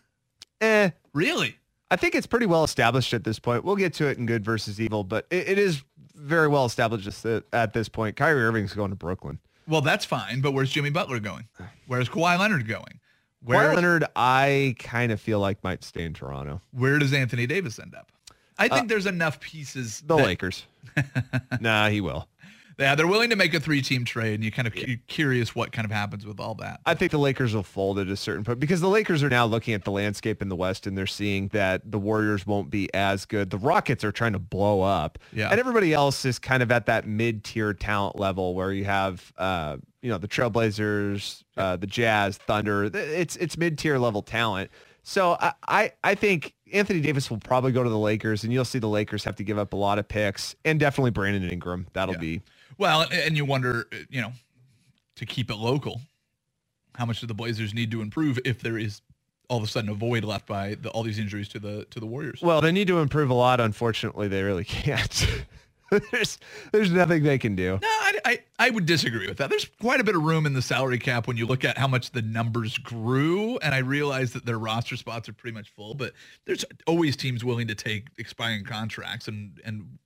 eh, 0.60 0.90
Really? 1.14 1.56
I 1.90 1.94
think 1.96 2.14
it's 2.16 2.26
pretty 2.26 2.46
well 2.46 2.64
established 2.64 3.14
at 3.14 3.22
this 3.24 3.38
point. 3.38 3.64
We'll 3.64 3.76
get 3.76 3.94
to 3.94 4.08
it 4.08 4.18
in 4.18 4.26
good 4.26 4.44
versus 4.44 4.80
evil, 4.80 5.04
but 5.04 5.26
it, 5.30 5.48
it 5.50 5.58
is 5.58 5.82
very 6.16 6.48
well 6.48 6.66
established 6.66 7.08
at 7.52 7.72
this 7.72 7.88
point. 7.88 8.16
Kyrie 8.16 8.42
Irving's 8.42 8.74
going 8.74 8.90
to 8.90 8.96
Brooklyn. 8.96 9.38
Well, 9.68 9.80
that's 9.82 10.04
fine, 10.04 10.40
but 10.40 10.52
where's 10.52 10.70
Jimmy 10.70 10.90
Butler 10.90 11.20
going? 11.20 11.46
Where's 11.86 12.08
Kawhi 12.08 12.38
Leonard 12.38 12.66
going? 12.66 12.98
Where, 13.42 13.70
Kawhi 13.70 13.74
Leonard, 13.76 14.04
I 14.16 14.74
kind 14.78 15.12
of 15.12 15.20
feel 15.20 15.38
like 15.40 15.62
might 15.62 15.84
stay 15.84 16.02
in 16.04 16.14
Toronto. 16.14 16.60
where 16.72 16.98
does 16.98 17.12
Anthony 17.12 17.46
Davis 17.46 17.78
end 17.78 17.94
up? 17.94 18.10
I 18.58 18.66
think 18.68 18.88
there's 18.88 19.06
enough 19.06 19.38
pieces. 19.38 20.00
The 20.04 20.16
that- 20.16 20.24
Lakers. 20.26 20.66
nah, 21.60 21.88
he 21.88 22.00
will. 22.00 22.28
Yeah, 22.78 22.94
they're 22.94 23.08
willing 23.08 23.30
to 23.30 23.36
make 23.36 23.54
a 23.54 23.60
three-team 23.60 24.04
trade, 24.04 24.34
and 24.34 24.44
you're 24.44 24.52
kind 24.52 24.68
of 24.68 24.76
you're 24.76 24.98
curious 25.08 25.52
what 25.52 25.72
kind 25.72 25.84
of 25.84 25.90
happens 25.90 26.24
with 26.24 26.38
all 26.38 26.54
that. 26.56 26.78
I 26.86 26.94
think 26.94 27.10
the 27.10 27.18
Lakers 27.18 27.52
will 27.52 27.64
fold 27.64 27.98
at 27.98 28.06
a 28.06 28.14
certain 28.16 28.44
point 28.44 28.60
because 28.60 28.80
the 28.80 28.88
Lakers 28.88 29.20
are 29.24 29.28
now 29.28 29.46
looking 29.46 29.74
at 29.74 29.82
the 29.82 29.90
landscape 29.90 30.40
in 30.40 30.48
the 30.48 30.54
West 30.54 30.86
and 30.86 30.96
they're 30.96 31.04
seeing 31.06 31.48
that 31.48 31.90
the 31.90 31.98
Warriors 31.98 32.46
won't 32.46 32.70
be 32.70 32.88
as 32.94 33.24
good. 33.24 33.50
The 33.50 33.58
Rockets 33.58 34.04
are 34.04 34.12
trying 34.12 34.32
to 34.34 34.38
blow 34.38 34.82
up. 34.82 35.18
Yeah. 35.32 35.50
And 35.50 35.58
everybody 35.58 35.92
else 35.92 36.24
is 36.24 36.38
kind 36.38 36.62
of 36.62 36.70
at 36.70 36.86
that 36.86 37.04
mid-tier 37.04 37.74
talent 37.74 38.16
level 38.16 38.54
where 38.54 38.72
you 38.72 38.84
have, 38.84 39.32
uh, 39.36 39.78
you 40.02 40.10
know, 40.10 40.18
the 40.18 40.28
Trailblazers, 40.28 41.42
uh, 41.56 41.76
the 41.76 41.86
Jazz, 41.86 42.36
Thunder. 42.38 42.84
It's 42.84 43.36
it's 43.36 43.56
mid-tier 43.56 43.98
level 43.98 44.22
talent. 44.22 44.70
So 45.02 45.36
I, 45.40 45.52
I, 45.66 45.92
I 46.04 46.14
think 46.14 46.54
Anthony 46.72 47.00
Davis 47.00 47.30
will 47.30 47.38
probably 47.38 47.72
go 47.72 47.82
to 47.82 47.88
the 47.88 47.98
Lakers 47.98 48.44
and 48.44 48.52
you'll 48.52 48.64
see 48.66 48.78
the 48.78 48.88
Lakers 48.88 49.24
have 49.24 49.36
to 49.36 49.44
give 49.44 49.58
up 49.58 49.72
a 49.72 49.76
lot 49.76 49.98
of 49.98 50.06
picks 50.06 50.54
and 50.66 50.78
definitely 50.78 51.10
Brandon 51.12 51.48
Ingram. 51.48 51.86
That'll 51.94 52.14
Yeah. 52.16 52.20
be 52.20 52.42
Well, 52.76 53.02
and- 53.02 53.12
and 53.14 53.36
you 53.36 53.44
wonder, 53.46 53.86
uh, 53.92 53.96
you 54.10 54.20
know, 54.20 54.32
to 55.16 55.24
keep 55.24 55.50
it 55.50 55.56
local, 55.56 56.02
how 56.96 57.06
much 57.06 57.20
do 57.20 57.26
the 57.26 57.32
Blazers 57.34 57.72
need 57.72 57.90
to 57.92 58.02
improve 58.02 58.38
if 58.44 58.60
there 58.60 58.76
is 58.76 59.00
all 59.48 59.56
of 59.56 59.64
a 59.64 59.66
sudden 59.66 59.88
a 59.88 59.94
void 59.94 60.24
left 60.24 60.46
by 60.46 60.74
the, 60.74 60.90
all 60.90 61.02
these 61.02 61.18
injuries 61.18 61.48
to 61.48 61.58
the 61.58 61.86
to 61.90 62.00
the 62.00 62.06
Warriors? 62.06 62.42
Well, 62.42 62.60
they 62.60 62.70
need 62.72 62.88
to 62.88 62.98
improve 62.98 63.30
a 63.30 63.34
lot. 63.34 63.60
Unfortunately, 63.60 64.28
they 64.28 64.42
really 64.42 64.64
can't. 64.66 65.26
there's 66.12 66.38
there's 66.72 66.90
nothing 66.90 67.22
they 67.22 67.38
can 67.38 67.54
do. 67.54 67.78
No, 67.80 67.88
I, 67.88 68.18
I, 68.24 68.38
I 68.58 68.70
would 68.70 68.86
disagree 68.86 69.26
with 69.26 69.38
that. 69.38 69.48
There's 69.50 69.66
quite 69.80 70.00
a 70.00 70.04
bit 70.04 70.16
of 70.16 70.22
room 70.22 70.44
in 70.44 70.52
the 70.52 70.62
salary 70.62 70.98
cap 70.98 71.26
when 71.26 71.36
you 71.36 71.46
look 71.46 71.64
at 71.64 71.78
how 71.78 71.88
much 71.88 72.10
the 72.10 72.22
numbers 72.22 72.76
grew, 72.78 73.58
and 73.58 73.74
I 73.74 73.78
realize 73.78 74.32
that 74.32 74.44
their 74.44 74.58
roster 74.58 74.96
spots 74.96 75.28
are 75.28 75.32
pretty 75.32 75.54
much 75.54 75.70
full, 75.70 75.94
but 75.94 76.12
there's 76.44 76.64
always 76.86 77.16
teams 77.16 77.44
willing 77.44 77.68
to 77.68 77.74
take 77.74 78.08
expiring 78.18 78.64
contracts, 78.64 79.28
and 79.28 79.60
and 79.64 79.98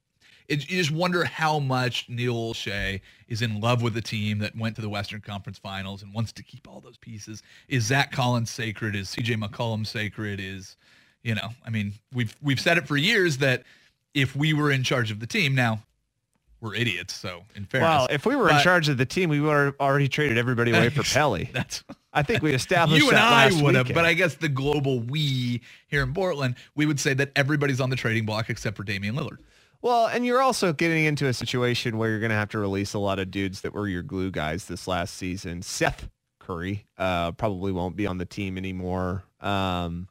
it, 0.49 0.71
you 0.71 0.79
just 0.79 0.91
wonder 0.91 1.25
how 1.25 1.59
much 1.59 2.09
Neil 2.09 2.35
Olshey 2.35 3.01
is 3.29 3.43
in 3.43 3.61
love 3.61 3.83
with 3.83 3.95
the 3.95 4.03
team 4.03 4.39
that 4.39 4.57
went 4.57 4.77
to 4.77 4.83
the 4.83 4.89
Western 4.89 5.21
Conference 5.21 5.59
Finals 5.59 6.03
and 6.03 6.13
wants 6.13 6.33
to 6.33 6.43
keep 6.43 6.69
all 6.69 6.81
those 6.81 6.99
pieces. 6.99 7.43
Is 7.69 7.85
Zach 7.85 8.13
Collins 8.13 8.51
sacred? 8.51 8.95
Is 8.95 9.09
C.J. 9.09 9.35
McCollum 9.35 9.87
sacred? 9.87 10.41
Is 10.41 10.77
you 11.23 11.35
know, 11.35 11.49
I 11.65 11.71
mean, 11.71 11.95
we've 12.13 12.37
we've 12.43 12.61
said 12.61 12.79
it 12.79 12.87
for 12.87 12.97
years 12.97 13.39
that 13.39 13.63
if 14.15 14.37
we 14.37 14.53
were 14.53 14.71
in 14.71 14.83
charge 14.83 15.11
of 15.11 15.21
the 15.21 15.27
team, 15.27 15.55
now 15.55 15.83
we're 16.61 16.75
idiots. 16.75 17.15
So 17.15 17.43
in 17.55 17.65
fairness, 17.65 17.89
Well, 17.89 18.07
if 18.11 18.25
we 18.25 18.37
were 18.37 18.49
in 18.49 18.61
charge 18.61 18.89
of 18.89 18.97
the 18.97 19.07
team, 19.07 19.31
we 19.31 19.41
would 19.41 19.53
have 19.53 19.75
already 19.81 20.09
traded 20.09 20.39
everybody 20.39 20.71
away 20.71 20.91
for 20.91 21.03
Pelly. 21.15 21.51
that's 21.53 21.83
I 22.13 22.23
think 22.23 22.43
we 22.43 22.53
established 22.53 23.03
you 23.03 23.09
and 23.11 23.19
I 23.19 23.51
would 23.63 23.75
have, 23.75 23.89
but 23.95 24.05
I 24.05 24.13
guess 24.13 24.35
the 24.35 24.49
global 24.49 25.01
we 25.01 25.63
here 25.89 26.03
in 26.03 26.13
Portland, 26.13 26.57
we 26.75 26.85
would 26.87 27.01
say 27.01 27.15
that 27.15 27.33
everybody's 27.37 27.81
on 27.81 27.91
the 27.91 27.97
trading 27.97 28.27
block 28.27 28.51
except 28.51 28.77
for 28.77 28.85
Damian 28.85 29.17
Lillard. 29.17 29.39
Well, 29.81 30.07
and 30.07 30.25
you're 30.25 30.41
also 30.41 30.73
getting 30.73 31.07
into 31.07 31.27
a 31.27 31.33
situation 31.33 31.99
where 31.99 32.11
you're 32.11 32.21
going 32.21 32.31
to 32.31 32.37
have 32.37 32.51
to 32.51 32.59
release 32.59 32.95
a 32.95 33.01
lot 33.01 33.19
of 33.19 33.31
dudes 33.33 33.63
that 33.63 33.73
were 33.75 33.89
your 33.89 34.03
glue 34.03 34.31
guys 34.31 34.67
this 34.67 34.87
last 34.87 35.15
season. 35.15 35.63
Seth 35.63 36.09
Curry 36.39 36.87
uh, 36.99 37.33
probably 37.33 37.73
won't 37.73 37.97
be 37.97 38.07
on 38.07 38.19
the 38.19 38.25
team 38.25 38.57
anymore. 38.57 39.25
Um, 39.41 40.07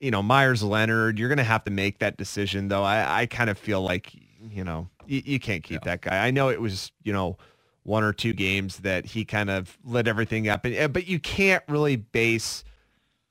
you 0.00 0.10
know, 0.10 0.22
Meyers 0.22 0.62
Leonard, 0.62 1.18
you're 1.18 1.28
going 1.28 1.38
to 1.38 1.44
have 1.44 1.64
to 1.64 1.70
make 1.70 1.98
that 1.98 2.16
decision, 2.16 2.68
though. 2.68 2.82
I, 2.82 3.22
I 3.22 3.26
kind 3.26 3.50
of 3.50 3.58
feel 3.58 3.82
like, 3.82 4.12
you 4.40 4.64
know, 4.64 4.88
you, 5.06 5.22
you 5.24 5.40
can't 5.40 5.62
keep 5.62 5.82
that 5.82 6.02
guy. 6.02 6.26
I 6.26 6.30
know 6.30 6.48
it 6.48 6.60
was, 6.60 6.92
you 7.02 7.12
know, 7.12 7.38
one 7.84 8.02
or 8.02 8.12
two 8.12 8.32
games 8.32 8.78
that 8.78 9.06
he 9.06 9.24
kind 9.24 9.48
of 9.48 9.78
lit 9.84 10.08
everything 10.08 10.48
up, 10.48 10.64
and, 10.64 10.74
eh, 10.74 10.88
but 10.88 11.06
you 11.06 11.18
can't 11.20 11.62
really 11.68 11.96
base 11.96 12.64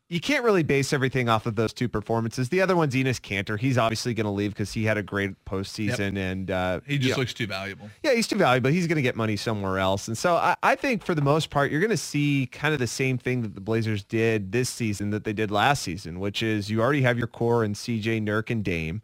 you 0.07 0.19
can't 0.19 0.43
really 0.43 0.61
base 0.61 0.93
everything 0.93 1.29
off 1.29 1.47
of 1.47 1.55
those 1.55 1.73
two 1.73 1.89
performances. 1.89 2.49
The 2.49 2.61
other 2.61 2.75
one's 2.75 2.93
Enes 2.93 3.19
Kanter. 3.19 3.59
He's 3.59 3.77
obviously 3.77 4.13
going 4.13 4.25
to 4.25 4.31
leave 4.31 4.51
because 4.51 4.71
he 4.71 4.83
had 4.85 4.97
a 4.97 5.03
great 5.03 5.43
postseason, 5.45 6.15
and 6.17 6.51
uh, 6.51 6.81
He 6.85 6.99
just 6.99 7.15
know, 7.15 7.21
looks 7.21 7.33
too 7.33 7.47
valuable. 7.47 7.89
yeah, 8.03 8.13
he's 8.13 8.27
too 8.27 8.35
valuable. 8.35 8.69
He's 8.69 8.85
going 8.85 8.97
to 8.97 9.01
get 9.01 9.15
money 9.15 9.35
somewhere 9.35 9.79
else. 9.79 10.07
And 10.07 10.15
so 10.15 10.35
I, 10.35 10.55
I 10.61 10.75
think 10.75 11.03
for 11.03 11.15
the 11.15 11.23
most 11.23 11.49
part, 11.49 11.71
you're 11.71 11.81
going 11.81 11.89
to 11.89 11.97
see 11.97 12.47
kind 12.51 12.73
of 12.73 12.79
the 12.79 12.87
same 12.87 13.17
thing 13.17 13.41
that 13.41 13.55
the 13.55 13.61
Blazers 13.61 14.03
did 14.03 14.51
this 14.51 14.69
season 14.69 15.09
that 15.09 15.23
they 15.23 15.33
did 15.33 15.49
last 15.49 15.81
season, 15.81 16.19
which 16.19 16.43
is 16.43 16.69
you 16.69 16.81
already 16.81 17.01
have 17.01 17.17
your 17.17 17.27
core 17.27 17.63
in 17.63 17.73
CJ, 17.73 18.21
Nurk, 18.23 18.51
and 18.51 18.63
Dame. 18.63 19.01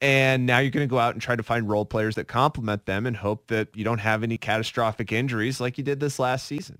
And 0.00 0.44
now 0.46 0.58
you're 0.58 0.70
going 0.70 0.86
to 0.86 0.90
go 0.90 0.98
out 0.98 1.14
and 1.14 1.22
try 1.22 1.34
to 1.34 1.42
find 1.42 1.68
role 1.68 1.86
players 1.86 2.14
that 2.14 2.28
complement 2.28 2.84
them 2.86 3.06
and 3.06 3.16
hope 3.16 3.46
that 3.46 3.68
you 3.74 3.84
don't 3.84 3.98
have 3.98 4.22
any 4.22 4.36
catastrophic 4.36 5.10
injuries 5.10 5.60
like 5.60 5.78
you 5.78 5.84
did 5.84 5.98
this 5.98 6.18
last 6.18 6.46
season. 6.46 6.78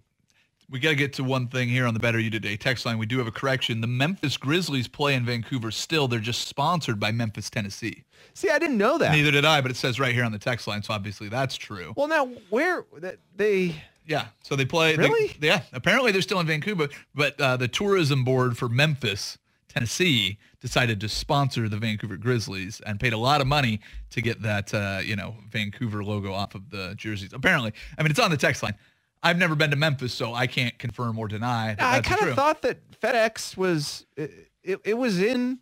We 0.74 0.80
got 0.80 0.88
to 0.88 0.96
get 0.96 1.12
to 1.12 1.22
one 1.22 1.46
thing 1.46 1.68
here 1.68 1.86
on 1.86 1.94
the 1.94 2.00
Better 2.00 2.18
You 2.18 2.30
Today 2.30 2.56
text 2.56 2.84
line. 2.84 2.98
We 2.98 3.06
do 3.06 3.18
have 3.18 3.28
a 3.28 3.30
correction. 3.30 3.80
The 3.80 3.86
Memphis 3.86 4.36
Grizzlies 4.36 4.88
play 4.88 5.14
in 5.14 5.24
Vancouver 5.24 5.70
still. 5.70 6.08
They're 6.08 6.18
just 6.18 6.48
sponsored 6.48 6.98
by 6.98 7.12
Memphis, 7.12 7.48
Tennessee. 7.48 8.02
See, 8.32 8.50
I 8.50 8.58
didn't 8.58 8.76
know 8.78 8.98
that. 8.98 9.12
Neither 9.12 9.30
did 9.30 9.44
I, 9.44 9.60
but 9.60 9.70
it 9.70 9.76
says 9.76 10.00
right 10.00 10.12
here 10.12 10.24
on 10.24 10.32
the 10.32 10.38
text 10.40 10.66
line, 10.66 10.82
so 10.82 10.92
obviously 10.92 11.28
that's 11.28 11.54
true. 11.56 11.92
Well, 11.96 12.08
now 12.08 12.26
where 12.50 12.84
that 12.98 13.18
they 13.36 13.76
Yeah, 14.04 14.26
so 14.42 14.56
they 14.56 14.64
play. 14.64 14.96
they- 14.96 15.04
Really? 15.04 15.36
yeah, 15.40 15.62
apparently 15.72 16.10
they're 16.10 16.22
still 16.22 16.40
in 16.40 16.46
Vancouver, 16.48 16.88
but 17.14 17.40
uh, 17.40 17.56
the 17.56 17.68
tourism 17.68 18.24
board 18.24 18.58
for 18.58 18.68
Memphis, 18.68 19.38
Tennessee, 19.68 20.38
decided 20.60 21.00
to 21.02 21.08
sponsor 21.08 21.68
the 21.68 21.76
Vancouver 21.76 22.16
Grizzlies 22.16 22.80
and 22.84 22.98
paid 22.98 23.12
a 23.12 23.18
lot 23.18 23.40
of 23.40 23.46
money 23.46 23.78
to 24.10 24.20
get 24.20 24.42
that 24.42 24.74
uh, 24.74 25.00
you 25.04 25.14
know 25.14 25.36
Vancouver 25.52 26.02
logo 26.02 26.32
off 26.32 26.56
of 26.56 26.70
the 26.70 26.94
jerseys. 26.96 27.32
Apparently, 27.32 27.72
I 27.96 28.02
mean 28.02 28.10
it's 28.10 28.18
on 28.18 28.32
the 28.32 28.36
text 28.36 28.60
line. 28.64 28.74
I've 29.24 29.38
never 29.38 29.54
been 29.54 29.70
to 29.70 29.76
Memphis, 29.76 30.12
so 30.14 30.34
I 30.34 30.46
can't 30.46 30.78
confirm 30.78 31.18
or 31.18 31.26
deny 31.26 31.74
I 31.78 32.00
kind 32.02 32.28
of 32.28 32.36
thought 32.36 32.62
that 32.62 32.78
FedEx 33.00 33.56
was 33.56 34.04
it, 34.16 34.30
it, 34.62 34.80
it 34.84 34.94
was 34.94 35.20
in 35.20 35.58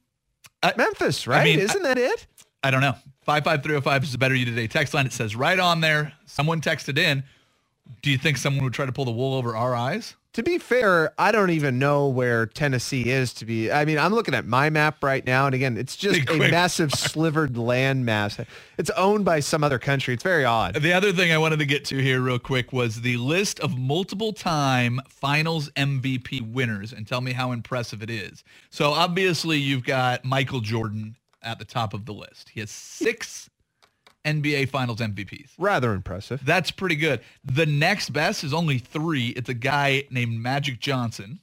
I- 0.63 0.75
Memphis, 0.77 1.27
right? 1.27 1.45
mean, 1.45 1.61
Isn't 1.61 1.83
that 1.85 1.97
it? 1.97 2.27
I 2.65 2.71
don't 2.71 2.81
know. 2.81 2.95
Five 3.23 3.45
five 3.45 3.63
three 3.63 3.71
zero 3.73 3.81
five 3.81 4.03
is 4.03 4.13
the 4.13 4.19
Better 4.19 4.35
You 4.35 4.45
Today 4.45 4.67
text 4.67 4.95
line. 4.95 5.07
It 5.07 5.13
says 5.13 5.35
right 5.37 5.59
on 5.59 5.81
there. 5.81 6.13
Someone 6.27 6.61
texted 6.61 6.99
in. 6.99 7.23
Do 8.03 8.11
you 8.11 8.19
think 8.19 8.37
someone 8.37 8.65
would 8.65 8.73
try 8.75 8.87
to 8.87 8.93
pull 8.93 9.05
the 9.05 9.11
wool 9.13 9.35
over 9.35 9.57
our 9.57 9.75
eyes? 9.75 10.17
To 10.35 10.43
be 10.43 10.57
fair, 10.57 11.13
I 11.19 11.31
don't 11.31 11.51
even 11.51 11.79
know 11.79 12.09
where 12.09 12.47
Tennessee 12.47 13.11
is 13.11 13.35
to 13.35 13.45
be. 13.45 13.71
I 13.71 13.85
mean, 13.85 13.99
I'm 13.99 14.15
looking 14.15 14.33
at 14.33 14.47
my 14.47 14.71
map 14.71 15.05
right 15.05 15.25
now, 15.27 15.45
and 15.45 15.55
again, 15.55 15.77
it's 15.77 15.95
just 15.95 16.27
a 16.31 16.37
massive 16.37 16.91
slivered 16.93 17.59
land 17.59 18.07
mass. 18.07 18.41
It's 18.79 18.89
owned 18.91 19.27
by 19.27 19.41
some 19.41 19.63
other 19.63 19.79
country. 19.79 20.15
It's 20.15 20.23
very 20.23 20.47
odd. 20.47 20.77
The 20.77 20.95
other 20.95 21.13
thing 21.13 21.33
I 21.33 21.39
wanted 21.39 21.59
to 21.59 21.67
get 21.67 21.85
to 21.87 21.99
here 21.99 22.23
real 22.23 22.39
quick 22.39 22.73
was 22.73 23.03
the 23.03 23.19
list 23.19 23.61
of 23.61 23.77
multiple 23.77 24.33
time 24.33 25.01
finals 25.07 25.69
MVP 25.77 26.51
winners 26.51 26.95
and 26.95 27.07
tell 27.07 27.21
me 27.21 27.33
how 27.33 27.53
impressive 27.53 28.03
it 28.03 28.09
is. 28.09 28.43
So 28.71 28.93
obviously 28.93 29.59
you've 29.59 29.85
got 29.85 30.25
Michael 30.25 30.61
Jordan 30.61 31.17
at 31.43 31.59
the 31.59 31.67
top 31.67 31.93
of 31.93 32.07
the 32.07 32.15
list. 32.15 32.49
He 32.49 32.61
has 32.61 32.71
six 32.71 33.51
NBA 34.25 34.69
finals 34.69 34.99
MVPs. 35.01 35.51
Rather 35.59 35.93
impressive. 35.93 36.45
That's 36.45 36.71
pretty 36.71 36.97
good. 36.97 37.21
The 37.45 37.67
next 37.67 38.11
best 38.11 38.45
is 38.45 38.53
only 38.55 38.79
three. 38.79 39.29
It's 39.29 39.49
a 39.49 39.55
guy 39.55 40.05
named 40.11 40.39
Magic 40.41 40.79
Johnson. 40.81 41.41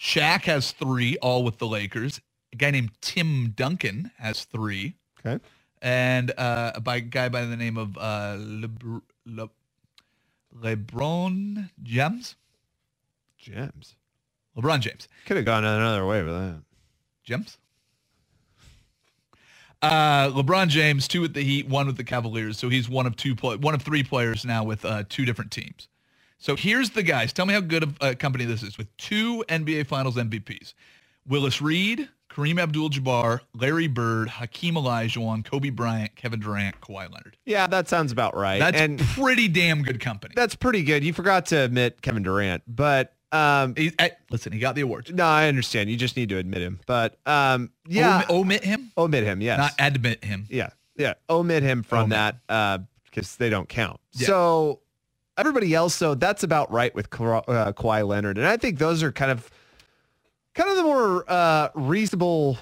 Shaq 0.00 0.42
has 0.44 0.70
three, 0.72 1.16
all 1.18 1.42
with 1.42 1.58
the 1.58 1.66
Lakers. 1.66 2.20
A 2.52 2.56
guy 2.56 2.70
named 2.70 2.90
Tim 3.00 3.50
Duncan 3.50 4.12
has 4.18 4.44
three 4.44 4.94
Okay. 5.26 5.42
and 5.82 6.32
uh, 6.38 6.72
a 6.86 7.00
guy 7.00 7.28
by 7.28 7.44
the 7.44 7.56
name 7.56 7.76
of 7.76 7.98
uh, 7.98 8.36
Lebr- 8.38 9.02
Le- 9.26 9.50
LeBron 10.56 11.70
James. 11.82 12.36
Gems. 13.38 13.96
LeBron 14.56 14.80
James. 14.80 15.08
Could 15.26 15.36
have 15.36 15.46
gone 15.46 15.64
another 15.64 16.06
way 16.06 16.22
with 16.22 16.32
that. 16.34 16.62
James. 17.24 17.58
Uh, 19.80 20.30
LeBron 20.30 20.68
James, 20.68 21.06
two 21.06 21.20
with 21.20 21.34
the 21.34 21.42
Heat, 21.42 21.68
one 21.68 21.86
with 21.86 21.96
the 21.96 22.04
Cavaliers. 22.04 22.58
So 22.58 22.68
he's 22.68 22.88
one 22.88 23.06
of 23.06 23.16
two, 23.16 23.34
play, 23.34 23.56
one 23.56 23.74
of 23.74 23.82
three 23.82 24.02
players 24.02 24.44
now 24.44 24.64
with 24.64 24.84
uh, 24.84 25.04
two 25.08 25.24
different 25.24 25.50
teams. 25.50 25.88
So 26.38 26.56
here's 26.56 26.90
the 26.90 27.02
guys. 27.02 27.32
Tell 27.32 27.46
me 27.46 27.54
how 27.54 27.60
good 27.60 27.82
of 27.82 27.96
a 28.00 28.14
company 28.14 28.44
this 28.44 28.62
is 28.62 28.78
with 28.78 28.94
two 28.96 29.44
NBA 29.48 29.86
Finals 29.86 30.16
MVPs: 30.16 30.74
Willis 31.26 31.60
Reed, 31.60 32.08
Kareem 32.30 32.60
Abdul-Jabbar, 32.60 33.40
Larry 33.54 33.88
Bird, 33.88 34.28
Hakeem 34.28 34.74
Olajuwon, 34.74 35.44
Kobe 35.44 35.70
Bryant, 35.70 36.14
Kevin 36.14 36.38
Durant, 36.38 36.80
Kawhi 36.80 37.10
Leonard. 37.12 37.36
Yeah, 37.44 37.66
that 37.66 37.88
sounds 37.88 38.12
about 38.12 38.36
right. 38.36 38.58
That's 38.58 38.78
and 38.78 39.00
pretty 39.00 39.48
damn 39.48 39.82
good 39.82 40.00
company. 40.00 40.34
that's 40.36 40.54
pretty 40.54 40.84
good. 40.84 41.02
You 41.02 41.12
forgot 41.12 41.46
to 41.46 41.56
admit 41.56 42.02
Kevin 42.02 42.22
Durant, 42.22 42.62
but 42.68 43.14
um, 43.32 43.74
He- 43.76 43.92
eh, 43.98 44.10
listen, 44.30 44.52
he 44.52 44.58
got 44.58 44.74
the 44.74 44.80
awards. 44.82 45.10
no, 45.12 45.24
I 45.24 45.48
understand. 45.48 45.90
You 45.90 45.96
just 45.96 46.16
need 46.16 46.28
to 46.30 46.38
admit 46.38 46.62
him. 46.62 46.80
But 46.86 47.18
um, 47.26 47.70
yeah, 47.86 48.24
Omit, 48.28 48.30
omit 48.30 48.64
him, 48.64 48.92
omit 48.96 49.24
him. 49.24 49.40
Yes. 49.40 49.58
not 49.58 49.72
admit 49.78 50.24
him. 50.24 50.46
Yeah, 50.48 50.70
yeah. 50.96 51.14
Omit 51.28 51.62
him 51.62 51.82
from 51.82 52.12
Omit. 52.12 52.34
that 52.48 52.86
because 53.04 53.36
they 53.36 53.50
don't 53.50 53.68
count. 53.68 54.00
Yeah. 54.12 54.26
So 54.28 54.80
everybody 55.36 55.74
else, 55.74 55.98
though, 55.98 56.14
that's 56.14 56.42
about 56.42 56.70
right 56.72 56.94
with 56.94 57.10
Ka- 57.10 57.38
uh, 57.46 57.72
Kawhi 57.72 58.06
Leonard, 58.06 58.38
and 58.38 58.46
I 58.46 58.56
think 58.56 58.78
those 58.78 59.02
are 59.02 59.12
kind 59.12 59.30
of 59.30 59.50
kind 60.54 60.70
of 60.70 60.76
the 60.76 60.82
more 60.82 61.24
uh, 61.28 61.68
reasonable 61.74 62.58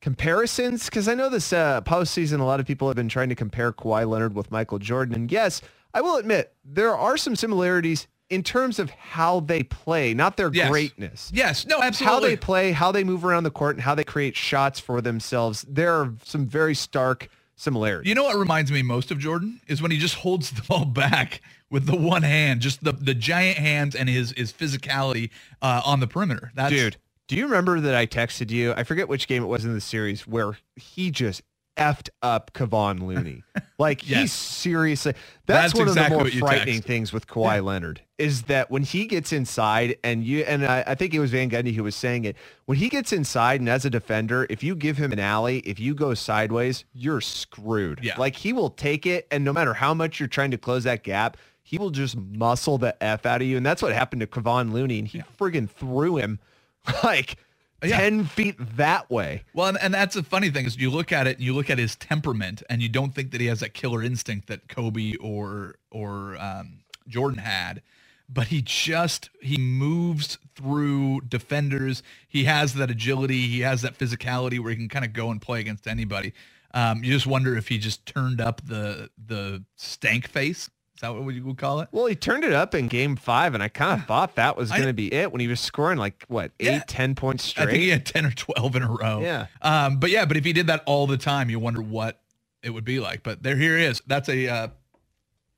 comparisons 0.00 0.84
because 0.86 1.08
I 1.08 1.14
know 1.14 1.28
this 1.28 1.52
uh, 1.52 1.80
postseason, 1.82 2.40
a 2.40 2.44
lot 2.44 2.60
of 2.60 2.66
people 2.66 2.88
have 2.88 2.96
been 2.96 3.08
trying 3.08 3.28
to 3.28 3.34
compare 3.34 3.72
Kawhi 3.72 4.08
Leonard 4.08 4.34
with 4.34 4.50
Michael 4.50 4.78
Jordan, 4.78 5.14
and 5.14 5.32
yes, 5.32 5.60
I 5.94 6.00
will 6.00 6.16
admit 6.16 6.52
there 6.64 6.94
are 6.96 7.16
some 7.16 7.34
similarities 7.36 8.06
in 8.30 8.42
terms 8.42 8.78
of 8.78 8.90
how 8.90 9.40
they 9.40 9.62
play, 9.62 10.12
not 10.14 10.36
their 10.36 10.50
Yes. 10.52 10.68
greatness 10.70 11.30
Yes, 11.32 11.66
no, 11.66 11.80
absolutely. 11.82 12.14
how 12.14 12.20
they 12.20 12.36
play, 12.36 12.72
how 12.72 12.92
they 12.92 13.04
move 13.04 13.24
around 13.24 13.44
the 13.44 13.50
court, 13.50 13.76
and 13.76 13.82
how 13.82 13.94
they 13.94 14.04
create 14.04 14.36
shots 14.36 14.78
for 14.80 15.00
themselves. 15.00 15.64
There 15.68 15.94
are 15.94 16.12
some 16.24 16.46
very 16.46 16.74
stark 16.74 17.28
similarities. 17.56 18.08
You 18.08 18.14
know 18.14 18.24
what 18.24 18.36
reminds 18.36 18.70
me 18.70 18.82
most 18.82 19.10
of 19.10 19.18
Jordan 19.18 19.60
is 19.66 19.80
when 19.82 19.90
he 19.90 19.98
just 19.98 20.16
holds 20.16 20.50
the 20.50 20.62
ball 20.68 20.84
back 20.84 21.40
with 21.70 21.86
the 21.86 21.96
one 21.96 22.22
hand, 22.22 22.60
just 22.60 22.84
the 22.84 22.92
the 22.92 23.14
giant 23.14 23.58
hands 23.58 23.94
and 23.94 24.08
his 24.08 24.32
his 24.36 24.52
physicality 24.52 25.30
uh, 25.62 25.82
on 25.84 26.00
the 26.00 26.06
perimeter. 26.06 26.52
That's 26.54 26.70
Dude, 26.72 26.96
do 27.28 27.36
you 27.36 27.44
remember 27.46 27.80
that 27.80 27.94
I 27.94 28.06
texted 28.06 28.50
you? 28.50 28.72
I 28.76 28.84
forget 28.84 29.08
which 29.08 29.26
game 29.28 29.42
it 29.42 29.46
was 29.46 29.64
in 29.64 29.74
the 29.74 29.80
series 29.80 30.26
where 30.26 30.56
he 30.76 31.10
just 31.10 31.42
effed 31.78 32.10
up 32.22 32.52
Kevon 32.52 33.02
Looney. 33.02 33.42
Like 33.80 34.00
he's 34.00 34.32
seriously. 34.32 35.12
That's, 35.46 35.72
That's 35.72 35.74
one 35.78 35.86
exactly 35.86 36.18
of 36.18 36.32
the 36.32 36.40
more 36.40 36.48
frightening 36.48 36.74
text. 36.78 36.88
things 36.88 37.12
with 37.12 37.28
Kawhi 37.28 37.62
Leonard 37.62 38.00
is 38.18 38.42
that 38.42 38.72
when 38.72 38.82
he 38.82 39.06
gets 39.06 39.32
inside 39.32 39.96
and 40.02 40.24
you 40.24 40.40
and 40.40 40.66
I, 40.66 40.82
I 40.84 40.94
think 40.96 41.14
it 41.14 41.20
was 41.20 41.30
Van 41.30 41.48
Gundy 41.48 41.72
who 41.72 41.84
was 41.84 41.94
saying 41.94 42.24
it. 42.24 42.34
When 42.64 42.76
he 42.76 42.88
gets 42.88 43.12
inside 43.12 43.60
and 43.60 43.68
as 43.68 43.84
a 43.84 43.90
defender, 43.90 44.48
if 44.50 44.64
you 44.64 44.74
give 44.74 44.96
him 44.96 45.12
an 45.12 45.20
alley, 45.20 45.58
if 45.60 45.78
you 45.78 45.94
go 45.94 46.12
sideways, 46.14 46.84
you're 46.92 47.20
screwed. 47.20 48.00
Yeah. 48.02 48.16
Like 48.18 48.34
he 48.34 48.52
will 48.52 48.70
take 48.70 49.06
it 49.06 49.28
and 49.30 49.44
no 49.44 49.52
matter 49.52 49.74
how 49.74 49.94
much 49.94 50.18
you're 50.18 50.28
trying 50.28 50.50
to 50.50 50.58
close 50.58 50.82
that 50.82 51.04
gap, 51.04 51.36
he 51.62 51.78
will 51.78 51.90
just 51.90 52.16
muscle 52.16 52.78
the 52.78 53.00
F 53.00 53.26
out 53.26 53.42
of 53.42 53.46
you. 53.46 53.56
And 53.56 53.64
that's 53.64 53.80
what 53.80 53.92
happened 53.92 54.20
to 54.22 54.26
Kevon 54.26 54.72
Looney. 54.72 54.98
And 54.98 55.06
he 55.06 55.22
friggin' 55.38 55.70
threw 55.70 56.16
him 56.16 56.40
like 57.04 57.36
Yeah. 57.82 57.98
10 58.00 58.26
feet 58.26 58.56
that 58.76 59.10
way. 59.10 59.44
Well, 59.54 59.68
and, 59.68 59.78
and 59.80 59.94
that's 59.94 60.16
the 60.16 60.24
funny 60.24 60.50
thing 60.50 60.66
is 60.66 60.76
you 60.76 60.90
look 60.90 61.12
at 61.12 61.26
it 61.28 61.36
and 61.38 61.46
you 61.46 61.54
look 61.54 61.70
at 61.70 61.78
his 61.78 61.96
temperament 61.96 62.62
and 62.70 62.82
you 62.82 62.88
don't 62.88 63.14
think 63.14 63.30
that 63.32 63.40
he 63.40 63.46
has 63.48 63.60
that 63.60 63.74
killer 63.74 64.02
instinct 64.02 64.48
that 64.48 64.68
Kobe 64.68 65.14
or 65.20 65.76
or 65.90 66.36
um, 66.38 66.80
Jordan 67.08 67.38
had, 67.38 67.82
but 68.28 68.48
he 68.48 68.62
just 68.62 69.30
he 69.40 69.58
moves 69.58 70.38
through 70.56 71.22
defenders. 71.28 72.02
He 72.28 72.44
has 72.44 72.74
that 72.74 72.90
agility. 72.90 73.46
He 73.46 73.60
has 73.60 73.82
that 73.82 73.96
physicality 73.98 74.58
where 74.60 74.70
he 74.70 74.76
can 74.76 74.88
kind 74.88 75.04
of 75.04 75.12
go 75.12 75.30
and 75.30 75.40
play 75.40 75.60
against 75.60 75.86
anybody. 75.86 76.32
Um, 76.74 77.04
you 77.04 77.12
just 77.12 77.26
wonder 77.26 77.56
if 77.56 77.68
he 77.68 77.78
just 77.78 78.06
turned 78.06 78.40
up 78.40 78.60
the 78.66 79.10
the 79.24 79.64
stank 79.76 80.28
face. 80.28 80.68
Is 80.98 81.02
that 81.02 81.14
what 81.14 81.32
you 81.32 81.44
would 81.44 81.58
call 81.58 81.78
it? 81.78 81.88
Well, 81.92 82.06
he 82.06 82.16
turned 82.16 82.42
it 82.42 82.52
up 82.52 82.74
in 82.74 82.88
game 82.88 83.14
five, 83.14 83.54
and 83.54 83.62
I 83.62 83.68
kind 83.68 84.00
of 84.00 84.08
thought 84.08 84.34
that 84.34 84.56
was 84.56 84.72
going 84.72 84.86
to 84.88 84.92
be 84.92 85.14
it 85.14 85.30
when 85.30 85.40
he 85.40 85.46
was 85.46 85.60
scoring 85.60 85.96
like, 85.96 86.24
what, 86.26 86.50
eight, 86.58 86.66
Yeah. 86.66 86.82
ten 86.88 87.14
points 87.14 87.44
I 87.44 87.62
straight? 87.62 87.70
think 87.70 87.82
he 87.84 87.88
had 87.90 88.04
10 88.04 88.26
or 88.26 88.30
12 88.32 88.74
in 88.74 88.82
a 88.82 88.90
row. 88.90 89.20
Yeah. 89.20 89.46
Um, 89.62 89.98
but 90.00 90.10
yeah, 90.10 90.24
but 90.24 90.36
if 90.36 90.44
he 90.44 90.52
did 90.52 90.66
that 90.66 90.82
all 90.86 91.06
the 91.06 91.16
time, 91.16 91.50
you 91.50 91.60
wonder 91.60 91.80
what 91.80 92.20
it 92.64 92.70
would 92.70 92.84
be 92.84 92.98
like. 92.98 93.22
But 93.22 93.44
there, 93.44 93.54
here 93.54 93.78
he 93.78 93.84
is. 93.84 94.02
That's 94.08 94.28
a 94.28 94.48
uh, 94.48 94.68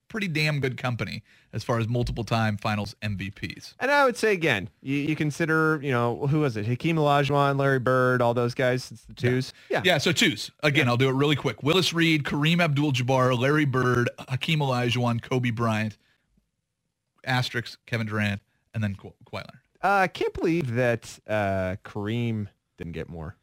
pretty 0.09 0.29
damn 0.29 0.61
good 0.61 0.77
company 0.77 1.23
as 1.53 1.65
far 1.65 1.79
as 1.79 1.89
multiple 1.89 2.25
time 2.25 2.57
finals 2.57 2.95
MVPs. 3.03 3.75
And 3.81 3.91
I 3.91 4.05
would 4.05 4.17
say 4.17 4.33
again, 4.33 4.69
you, 4.83 4.97
you 4.97 5.17
consider, 5.17 5.81
you 5.83 5.91
know, 5.91 6.27
who 6.29 6.41
was 6.41 6.57
it? 6.57 6.67
Hakeem 6.67 6.97
Olajuwon, 6.97 7.59
Larry 7.59 7.79
Bird, 7.79 8.23
all 8.23 8.35
those 8.35 8.55
guys. 8.55 8.91
It's 8.91 9.05
the 9.05 9.15
twos. 9.15 9.53
Yeah. 9.69 9.83
Yeah. 9.85 9.99
So 9.99 10.13
twos. 10.13 10.51
again. 10.63 10.89
I'll 10.89 10.97
do 10.97 11.09
it 11.09 11.15
really 11.15 11.37
quick. 11.37 11.63
Willis 11.63 11.93
Reed, 11.93 12.25
Kareem 12.25 12.63
Abdul-Jabbar, 12.63 13.39
Larry 13.39 13.65
Bird, 13.65 14.11
Hakeem 14.29 14.61
Olajuwon, 14.61 15.23
Kobe 15.23 15.51
Bryant, 15.51 15.97
asterisk 17.25 17.79
Kevin 17.87 18.07
Durant, 18.07 18.41
and 18.75 18.83
then 18.83 18.95
Ka- 18.95 19.11
Kawhi 19.27 19.35
Leonard. 19.35 19.61
Uh, 19.83 19.89
I 19.89 20.09
can't 20.09 20.35
believe 20.35 20.75
that 20.75 21.19
uh, 21.27 21.77
Kareem 21.85 22.49
didn't 22.77 22.93
get 22.93 23.09
more. 23.09 23.37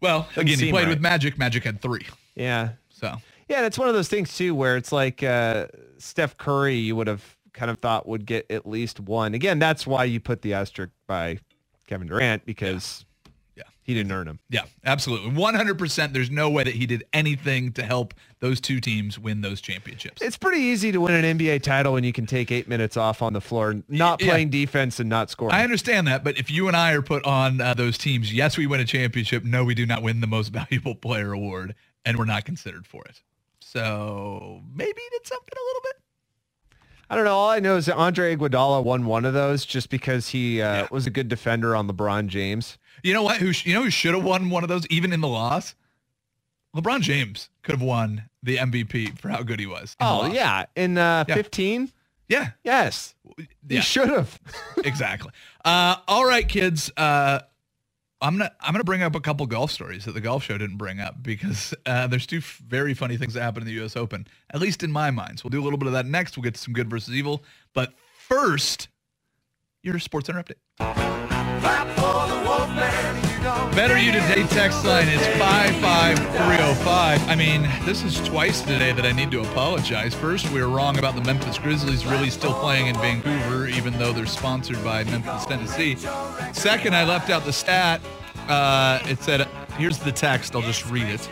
Well, 0.00 0.28
again, 0.36 0.58
he 0.58 0.70
played 0.70 0.84
right. 0.84 0.88
with 0.88 1.00
Magic. 1.00 1.38
Magic 1.38 1.64
had 1.64 1.80
three. 1.80 2.06
Yeah. 2.34 2.70
So 2.90 3.16
Yeah, 3.48 3.58
and 3.58 3.66
it's 3.66 3.78
one 3.78 3.88
of 3.88 3.94
those 3.94 4.08
things 4.08 4.36
too 4.36 4.54
where 4.54 4.76
it's 4.76 4.92
like 4.92 5.22
uh, 5.22 5.66
Steph 5.98 6.36
Curry 6.36 6.76
you 6.76 6.96
would 6.96 7.06
have 7.06 7.33
kind 7.54 7.70
of 7.70 7.78
thought 7.78 8.06
would 8.06 8.26
get 8.26 8.50
at 8.50 8.66
least 8.66 9.00
one. 9.00 9.32
Again, 9.34 9.58
that's 9.58 9.86
why 9.86 10.04
you 10.04 10.20
put 10.20 10.42
the 10.42 10.52
asterisk 10.54 10.92
by 11.06 11.38
Kevin 11.86 12.08
Durant 12.08 12.44
because 12.44 13.04
Yeah. 13.56 13.62
he 13.82 13.94
didn't 13.94 14.10
earn 14.10 14.26
them. 14.26 14.40
Yeah, 14.50 14.64
absolutely. 14.84 15.30
100%. 15.30 16.12
There's 16.12 16.30
no 16.30 16.50
way 16.50 16.64
that 16.64 16.74
he 16.74 16.84
did 16.86 17.04
anything 17.12 17.72
to 17.74 17.84
help 17.84 18.12
those 18.40 18.60
two 18.60 18.80
teams 18.80 19.18
win 19.18 19.40
those 19.42 19.60
championships. 19.60 20.20
It's 20.20 20.36
pretty 20.36 20.60
easy 20.62 20.90
to 20.92 21.00
win 21.00 21.14
an 21.24 21.38
NBA 21.38 21.62
title 21.62 21.92
when 21.92 22.02
you 22.04 22.12
can 22.12 22.26
take 22.26 22.50
eight 22.50 22.66
minutes 22.68 22.96
off 22.96 23.22
on 23.22 23.32
the 23.32 23.40
floor, 23.40 23.76
not 23.88 24.20
Yeah. 24.20 24.30
playing 24.30 24.50
defense 24.50 24.98
and 24.98 25.08
not 25.08 25.30
scoring. 25.30 25.54
I 25.54 25.62
understand 25.62 26.08
that, 26.08 26.24
but 26.24 26.36
if 26.36 26.50
you 26.50 26.66
and 26.68 26.76
I 26.76 26.92
are 26.92 27.02
put 27.02 27.24
on 27.24 27.60
uh, 27.60 27.74
those 27.74 27.96
teams, 27.96 28.32
yes, 28.34 28.58
we 28.58 28.66
win 28.66 28.80
a 28.80 28.84
championship. 28.84 29.44
No, 29.44 29.62
we 29.64 29.74
do 29.76 29.86
not 29.86 30.02
win 30.02 30.20
the 30.20 30.26
most 30.26 30.48
valuable 30.52 30.94
player 30.96 31.32
award, 31.32 31.74
and 32.04 32.18
we're 32.18 32.24
not 32.24 32.44
considered 32.44 32.86
for 32.86 33.04
it. 33.04 33.22
So 33.60 34.62
maybe 34.74 35.00
he 35.00 35.08
did 35.18 35.26
something 35.26 35.54
a 35.56 35.64
little 35.68 35.80
bit. 35.82 35.94
I 37.10 37.16
don't 37.16 37.24
know. 37.24 37.34
All 37.36 37.50
I 37.50 37.60
know 37.60 37.76
is 37.76 37.86
that 37.86 37.96
Andre 37.96 38.34
Iguodala 38.36 38.82
won 38.82 39.04
one 39.06 39.24
of 39.24 39.34
those 39.34 39.64
just 39.64 39.90
because 39.90 40.28
he 40.30 40.60
uh, 40.62 40.74
Yeah. 40.82 40.88
was 40.90 41.06
a 41.06 41.10
good 41.10 41.28
defender 41.28 41.76
on 41.76 41.88
LeBron 41.88 42.28
James. 42.28 42.78
You 43.02 43.12
know 43.12 43.22
what? 43.22 43.36
Who 43.38 43.52
sh- 43.52 43.66
you 43.66 43.74
know 43.74 43.82
who 43.82 43.90
should 43.90 44.14
have 44.14 44.24
won 44.24 44.48
one 44.50 44.62
of 44.62 44.68
those, 44.68 44.86
even 44.88 45.12
in 45.12 45.20
the 45.20 45.28
loss? 45.28 45.74
LeBron 46.74 47.00
James 47.02 47.50
could 47.62 47.74
have 47.74 47.82
won 47.82 48.28
the 48.42 48.56
MVP 48.56 49.18
for 49.18 49.28
how 49.28 49.42
good 49.42 49.60
he 49.60 49.66
was. 49.66 49.96
Oh 50.00 50.26
yeah, 50.26 50.64
in 50.74 50.98
uh, 50.98 51.24
Yeah. 51.28 51.34
15? 51.34 51.86
15. 51.88 51.92
yeah, 52.28 52.50
Yes, 52.64 53.14
he 53.68 53.80
should 53.80 54.08
have. 54.08 54.40
exactly. 54.84 55.30
Uh, 55.64 55.96
all 56.08 56.24
right, 56.26 56.48
kids. 56.48 56.90
Uh, 56.96 57.40
I'm 58.24 58.38
gonna 58.38 58.50
I'm 58.58 58.72
gonna 58.72 58.84
bring 58.84 59.02
up 59.02 59.14
a 59.14 59.20
couple 59.20 59.44
golf 59.44 59.70
stories 59.70 60.06
that 60.06 60.12
the 60.12 60.20
golf 60.22 60.42
show 60.44 60.56
didn't 60.56 60.78
bring 60.78 60.98
up 60.98 61.22
because 61.22 61.74
uh, 61.84 62.06
there's 62.06 62.26
two 62.26 62.38
f- 62.38 62.62
very 62.66 62.94
funny 62.94 63.18
things 63.18 63.34
that 63.34 63.42
happened 63.42 63.64
in 63.64 63.66
the 63.66 63.74
U.S. 63.80 63.96
Open, 63.96 64.26
at 64.48 64.62
least 64.62 64.82
in 64.82 64.90
my 64.90 65.10
mind. 65.10 65.38
So 65.38 65.42
we'll 65.44 65.50
do 65.50 65.60
a 65.60 65.64
little 65.64 65.78
bit 65.78 65.88
of 65.88 65.92
that 65.92 66.06
next. 66.06 66.34
We'll 66.34 66.44
get 66.44 66.54
to 66.54 66.60
some 66.60 66.72
good 66.72 66.88
versus 66.88 67.14
evil, 67.14 67.44
but 67.74 67.92
first, 68.16 68.88
your 69.82 69.98
Sports 69.98 70.28
Center 70.28 70.42
update. 70.42 70.54
Better 73.44 73.98
you 73.98 74.10
today 74.10 74.42
text 74.48 74.86
line 74.86 75.06
is 75.06 75.20
55305. 75.36 77.28
I 77.28 77.34
mean, 77.34 77.68
this 77.84 78.02
is 78.02 78.18
twice 78.26 78.62
today 78.62 78.92
that 78.92 79.04
I 79.04 79.12
need 79.12 79.30
to 79.32 79.42
apologize. 79.42 80.14
First, 80.14 80.50
we 80.50 80.62
were 80.62 80.70
wrong 80.70 80.98
about 80.98 81.14
the 81.14 81.20
Memphis 81.20 81.58
Grizzlies 81.58 82.06
really 82.06 82.30
still 82.30 82.54
playing 82.54 82.86
in 82.86 82.94
Vancouver, 82.94 83.68
even 83.68 83.92
though 83.98 84.14
they're 84.14 84.24
sponsored 84.24 84.82
by 84.82 85.04
Memphis, 85.04 85.44
Tennessee. 85.44 85.96
Second, 86.54 86.96
I 86.96 87.04
left 87.04 87.28
out 87.28 87.44
the 87.44 87.52
stat. 87.52 88.00
Uh, 88.48 89.00
it 89.04 89.22
said, 89.22 89.46
here's 89.76 89.98
the 89.98 90.12
text. 90.12 90.56
I'll 90.56 90.62
just 90.62 90.88
read 90.88 91.08
it. 91.10 91.28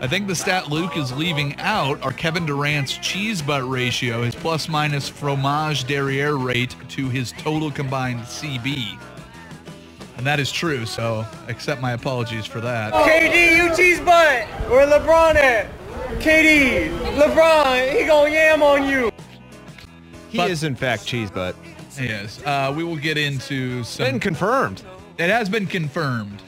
I 0.00 0.06
think 0.06 0.26
the 0.26 0.34
stat 0.34 0.70
Luke 0.70 0.96
is 0.96 1.12
leaving 1.12 1.54
out 1.58 2.00
are 2.00 2.12
Kevin 2.12 2.46
Durant's 2.46 2.96
cheese 2.96 3.42
butt 3.42 3.68
ratio, 3.68 4.22
his 4.22 4.34
plus 4.34 4.70
minus 4.70 5.06
fromage 5.06 5.84
derriere 5.84 6.36
rate 6.36 6.74
to 6.88 7.10
his 7.10 7.32
total 7.32 7.70
combined 7.70 8.20
CB. 8.20 8.98
And 10.20 10.26
that 10.26 10.38
is 10.38 10.52
true, 10.52 10.84
so 10.84 11.24
accept 11.48 11.80
my 11.80 11.92
apologies 11.92 12.44
for 12.44 12.60
that. 12.60 12.92
KD, 12.92 13.56
you 13.56 13.74
cheese 13.74 14.00
butt. 14.00 14.44
Where 14.68 14.86
LeBron 14.86 15.34
at? 15.36 15.66
KD, 16.20 16.90
LeBron, 17.16 17.98
he 17.98 18.04
gonna 18.04 18.28
yam 18.30 18.62
on 18.62 18.86
you. 18.86 19.10
He 20.28 20.36
But- 20.36 20.50
is 20.50 20.62
in 20.62 20.74
fact 20.76 21.06
cheese 21.06 21.30
butt. 21.30 21.56
Yes, 21.98 22.38
uh, 22.44 22.70
we 22.76 22.84
will 22.84 22.96
get 22.98 23.16
into 23.16 23.82
some. 23.82 24.04
Been 24.04 24.20
confirmed. 24.20 24.82
it 25.16 25.30
has 25.30 25.48
been 25.48 25.66
confirmed. 25.66 26.42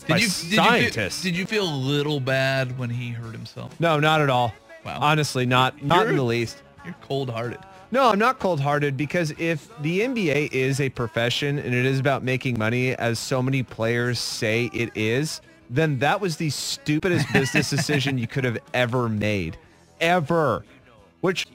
Did 0.00 0.08
By 0.08 0.16
you, 0.16 0.26
did 0.26 0.30
scientists. 0.56 1.24
You 1.24 1.30
feel, 1.30 1.32
did 1.32 1.38
you 1.38 1.46
feel 1.46 1.64
a 1.74 1.74
little 1.74 2.20
bad 2.20 2.78
when 2.78 2.90
he 2.90 3.08
hurt 3.12 3.32
himself? 3.32 3.72
No, 3.80 4.00
not 4.00 4.20
at 4.20 4.28
all. 4.28 4.52
Wow. 4.84 4.98
Honestly, 5.00 5.46
not 5.46 5.82
not 5.82 6.00
in 6.02 6.04
You're- 6.08 6.16
the 6.16 6.24
least. 6.24 6.62
You're 6.84 6.94
cold-hearted. 7.00 7.58
No, 7.92 8.08
I'm 8.08 8.18
not 8.18 8.38
cold-hearted 8.38 8.96
because 8.96 9.34
if 9.36 9.68
the 9.82 10.00
NBA 10.00 10.50
is 10.50 10.80
a 10.80 10.88
profession 10.88 11.58
and 11.58 11.74
it 11.74 11.84
is 11.84 12.00
about 12.00 12.24
making 12.24 12.58
money, 12.58 12.96
as 12.96 13.18
so 13.18 13.42
many 13.42 13.62
players 13.62 14.18
say 14.18 14.70
it 14.72 14.90
is, 14.94 15.42
then 15.68 15.98
that 15.98 16.18
was 16.18 16.38
the 16.38 16.48
stupidest 16.48 17.30
business 17.34 17.68
decision 17.68 18.16
you 18.16 18.26
could 18.26 18.44
have 18.44 18.56
ever 18.72 19.10
made. 19.10 19.58
Ever. 20.00 20.64
Which, 21.20 21.46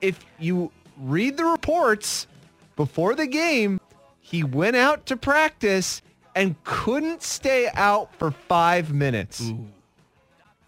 if 0.00 0.24
you 0.38 0.70
read 0.98 1.36
the 1.36 1.44
reports 1.44 2.28
before 2.76 3.16
the 3.16 3.26
game, 3.26 3.80
he 4.20 4.44
went 4.44 4.76
out 4.76 5.06
to 5.06 5.16
practice 5.16 6.00
and 6.36 6.54
couldn't 6.62 7.24
stay 7.24 7.68
out 7.74 8.14
for 8.20 8.30
five 8.30 8.92
minutes. 8.92 9.52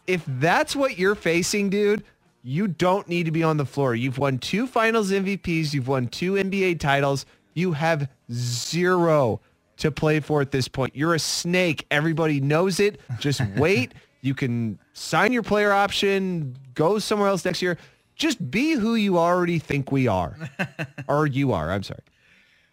If 0.08 0.24
that's 0.26 0.74
what 0.74 0.98
you're 0.98 1.14
facing, 1.14 1.70
dude, 1.70 2.02
you 2.46 2.68
don't 2.68 3.08
need 3.08 3.24
to 3.24 3.32
be 3.32 3.42
on 3.42 3.56
the 3.56 3.64
floor. 3.64 3.94
You've 3.94 4.18
won 4.18 4.38
two 4.38 4.66
finals 4.66 5.10
MVPs. 5.10 5.72
You've 5.72 5.88
won 5.88 6.08
two 6.08 6.34
NBA 6.34 6.78
titles. 6.78 7.24
You 7.54 7.72
have 7.72 8.06
zero 8.30 9.40
to 9.78 9.90
play 9.90 10.20
for 10.20 10.42
at 10.42 10.50
this 10.50 10.68
point. 10.68 10.94
You're 10.94 11.14
a 11.14 11.18
snake. 11.18 11.86
Everybody 11.90 12.40
knows 12.40 12.80
it. 12.80 13.00
Just 13.18 13.40
wait. 13.56 13.94
You 14.20 14.34
can 14.34 14.78
sign 14.92 15.32
your 15.32 15.42
player 15.42 15.72
option, 15.72 16.56
go 16.74 16.98
somewhere 16.98 17.28
else 17.28 17.44
next 17.46 17.62
year. 17.62 17.78
Just 18.14 18.50
be 18.50 18.72
who 18.72 18.94
you 18.94 19.18
already 19.18 19.58
think 19.58 19.90
we 19.90 20.06
are. 20.06 20.36
or 21.08 21.26
you 21.26 21.52
are. 21.52 21.72
I'm 21.72 21.82
sorry. 21.82 22.00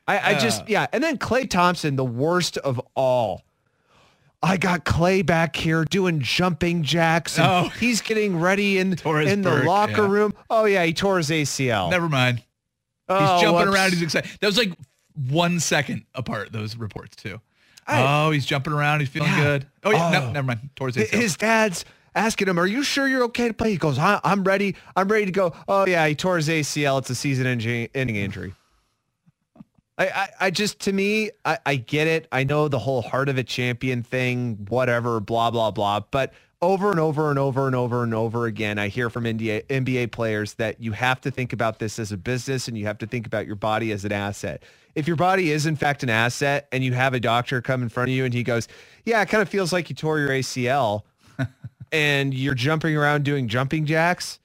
I, 0.06 0.32
I 0.32 0.38
just, 0.38 0.64
uh. 0.64 0.66
yeah. 0.68 0.88
And 0.92 1.02
then 1.02 1.18
Klay 1.18 1.50
Thompson, 1.50 1.96
the 1.96 2.06
worst 2.06 2.58
of 2.58 2.80
all. 2.94 3.44
I 4.44 4.58
got 4.58 4.86
Klay 4.86 5.24
back 5.26 5.56
here 5.56 5.86
doing 5.86 6.20
jumping 6.20 6.82
jacks 6.84 7.38
and 7.38 7.48
Oh. 7.48 7.70
he's 7.80 8.02
getting 8.02 8.40
ready 8.40 8.80
in, 8.80 8.94
in 9.06 9.42
the 9.42 9.50
Burke, 9.50 9.66
locker 9.66 10.02
yeah. 10.04 10.10
room. 10.10 10.34
Oh 10.50 10.66
yeah, 10.66 10.84
he 10.86 10.94
tore 10.94 11.18
his 11.18 11.30
ACL. 11.30 11.90
Never 11.92 12.10
mind. 12.10 12.38
He's 12.40 12.46
Oh, 13.10 13.42
jumping 13.42 13.66
whoops. 13.68 13.76
around. 13.76 13.92
He's 13.94 14.02
excited. 14.02 14.32
That 14.40 14.48
was 14.48 14.58
like 14.58 14.72
one 15.30 15.60
second 15.60 16.06
apart. 16.16 16.52
Those 16.52 16.76
reports 16.76 17.16
too. 17.16 17.40
I- 17.88 18.26
oh, 18.28 18.32
he's 18.32 18.46
jumping 18.46 18.74
around. 18.74 19.02
He's 19.02 19.10
feeling 19.10 19.30
Yeah. 19.32 19.44
good. 19.44 19.68
Oh 19.84 19.92
yeah, 19.92 20.10
no, 20.12 20.22
Oh. 20.28 20.32
never 20.32 20.48
mind. 20.48 20.70
Towards 20.76 20.96
Hi- 20.98 21.04
His 21.12 21.36
dad's 21.38 21.84
asking 22.16 22.48
him, 22.48 22.58
"Are 22.60 22.66
you 22.68 22.84
sure 22.84 23.08
you're 23.08 23.24
okay 23.26 23.48
to 23.48 23.54
play?" 23.54 23.72
He 23.72 23.78
goes, 23.78 24.00
I- 24.00 24.22
"I'm 24.24 24.44
ready. 24.44 24.76
I'm 24.96 25.08
ready 25.08 25.26
to 25.26 25.32
go." 25.32 25.54
Oh 25.68 25.86
yeah, 25.86 26.08
he 26.08 26.16
tore 26.16 26.38
his 26.38 26.48
ACL. 26.50 26.98
It's 27.00 27.10
a 27.10 27.16
season-ending 27.16 27.90
injury. 28.16 28.54
I, 29.98 30.08
I, 30.08 30.30
I 30.40 30.50
just 30.52 30.80
to 30.82 30.94
me, 30.94 31.32
I, 31.46 31.60
I 31.66 31.76
get 31.76 32.08
it. 32.08 32.28
I 32.32 32.44
know 32.44 32.68
the 32.68 32.80
whole 32.80 33.02
heart 33.02 33.30
of 33.30 33.38
a 33.38 33.44
champion 33.44 34.04
thing, 34.04 34.66
whatever, 34.70 35.20
blah 35.20 35.52
blah 35.52 35.72
blah. 35.72 36.02
But 36.12 36.34
over 36.62 36.92
and 36.92 37.00
over 37.00 37.30
and 37.32 37.40
over 37.40 37.66
and 37.68 37.76
over 37.76 38.04
and 38.04 38.14
over 38.14 38.46
again, 38.46 38.78
I 38.78 38.88
hear 38.88 39.10
from 39.10 39.24
NBA, 39.24 39.66
NBA 39.66 40.12
players 40.12 40.54
that 40.56 40.80
you 40.80 40.92
have 40.92 41.20
to 41.22 41.32
think 41.32 41.54
about 41.54 41.80
this 41.80 41.98
as 41.98 42.12
a 42.12 42.18
business 42.18 42.68
and 42.68 42.78
you 42.78 42.86
have 42.86 43.00
to 43.00 43.08
think 43.08 43.26
about 43.26 43.48
your 43.48 43.56
body 43.56 43.92
as 43.92 44.06
an 44.06 44.12
asset. 44.12 44.62
If 44.94 45.08
your 45.08 45.16
body 45.16 45.52
is 45.52 45.66
in 45.66 45.76
fact 45.76 46.04
an 46.04 46.10
asset 46.12 46.68
and 46.72 46.84
you 46.84 46.94
have 46.94 47.14
a 47.16 47.20
doctor 47.20 47.62
come 47.62 47.82
in 47.82 47.90
front 47.90 48.10
of 48.10 48.16
you 48.16 48.26
and 48.26 48.34
he 48.34 48.44
goes, 48.44 48.68
yeah, 49.06 49.22
it 49.22 49.30
kind 49.30 49.42
of 49.42 49.50
feels 49.50 49.74
like 49.74 49.90
you 49.90 49.96
tore 49.96 50.20
your 50.20 50.30
ACL 50.30 51.02
and 51.92 52.34
you're 52.34 52.54
jumping 52.54 52.96
around 52.96 53.24
doing 53.24 53.48
jumping 53.48 53.86
jacks, 53.86 54.40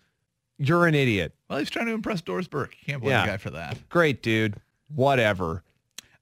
you're 0.59 0.87
an 0.87 0.95
idiot. 0.95 1.35
Well, 1.51 1.59
he's 1.59 1.69
trying 1.71 1.87
to 1.87 1.93
impress 1.93 2.23
Doris 2.23 2.49
Burke. 2.49 2.75
You 2.81 2.87
can't 2.93 3.03
blame 3.03 3.11
Yeah. 3.13 3.23
the 3.27 3.33
guy 3.33 3.37
for 3.37 3.51
that. 3.51 3.89
Great, 3.91 4.23
dude. 4.23 4.57
Whatever. 4.95 5.63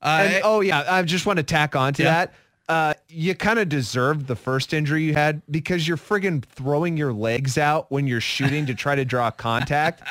Uh, 0.03 0.27
And 0.31 0.41
oh 0.45 0.61
yeah, 0.61 0.85
I 0.89 1.03
just 1.03 1.27
want 1.27 1.39
to 1.39 1.43
tack 1.43 1.75
on 1.77 1.95
to 1.95 2.03
Yeah. 2.03 2.11
that. 2.11 2.35
Uh, 2.67 2.95
you 3.11 3.35
kind 3.35 3.59
of 3.59 3.69
deserved 3.69 4.27
the 4.27 4.37
first 4.37 4.73
injury 4.73 5.03
you 5.05 5.13
had 5.13 5.43
because 5.51 5.87
you're 5.87 5.99
friggin' 5.99 6.43
throwing 6.43 6.97
your 6.97 7.13
legs 7.13 7.59
out 7.59 7.91
when 7.93 8.07
you're 8.07 8.23
shooting 8.23 8.65
to 8.67 8.75
try 8.75 8.95
to 8.95 9.05
draw 9.05 9.31
contact. 9.31 10.03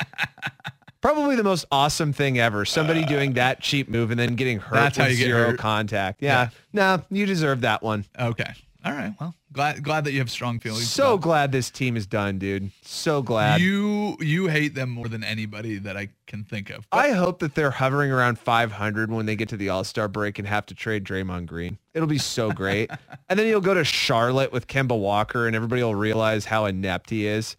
Probably 1.00 1.34
the 1.36 1.42
most 1.44 1.66
awesome 1.70 2.12
thing 2.12 2.38
ever. 2.38 2.64
Somebody 2.64 3.04
doing 3.04 3.34
that 3.34 3.60
cheap 3.60 3.88
move 3.90 4.10
and 4.10 4.18
then 4.18 4.36
getting 4.36 4.58
hurt 4.58 4.74
That's 4.76 4.96
with 4.98 5.04
how 5.06 5.10
you 5.10 5.18
get 5.18 5.24
zero 5.24 5.50
hurt. 5.50 5.58
contact. 5.58 6.22
Yeah. 6.22 6.48
No, 6.72 7.02
you 7.10 7.26
deserve 7.26 7.60
that 7.62 7.82
one. 7.82 8.04
okay. 8.18 8.52
All 8.84 8.92
right. 8.92 9.14
Well, 9.20 9.34
glad 9.54 9.82
glad 9.82 10.04
that 10.04 10.12
you 10.12 10.18
have 10.18 10.30
strong 10.30 10.58
feelings. 10.58 10.90
So 10.90 11.16
glad 11.16 11.52
this 11.52 11.70
team 11.70 11.96
is 11.96 12.06
done, 12.06 12.38
dude. 12.38 12.70
So 12.82 13.22
glad. 13.22 13.60
you 13.60 14.18
you 14.20 14.48
hate 14.48 14.74
them 14.74 14.90
more 14.90 15.08
than 15.08 15.24
anybody 15.24 15.78
that 15.78 15.96
I 15.96 16.10
can 16.26 16.44
think 16.44 16.68
of. 16.68 16.86
But 16.90 16.98
I 16.98 17.10
hope 17.12 17.38
that 17.38 17.54
they're 17.54 17.70
hovering 17.70 18.10
around 18.10 18.38
500 18.38 19.10
when 19.10 19.24
they 19.24 19.36
get 19.36 19.48
to 19.50 19.56
the 19.56 19.70
All-Star 19.70 20.08
break 20.08 20.38
and 20.38 20.46
have 20.46 20.66
to 20.66 20.74
trade 20.74 21.04
Draymond 21.04 21.46
Green. 21.46 21.78
It'll 21.94 22.08
be 22.08 22.18
so 22.18 22.50
great. 22.50 22.90
and 23.30 23.38
then 23.38 23.46
you'll 23.46 23.62
go 23.62 23.74
to 23.74 23.84
Charlotte 23.84 24.52
with 24.52 24.66
Kemba 24.66 24.98
Walker 24.98 25.46
and 25.46 25.56
everybody 25.56 25.82
will 25.82 25.94
realize 25.94 26.44
how 26.44 26.66
inept 26.66 27.08
he 27.10 27.26
is. 27.26 27.56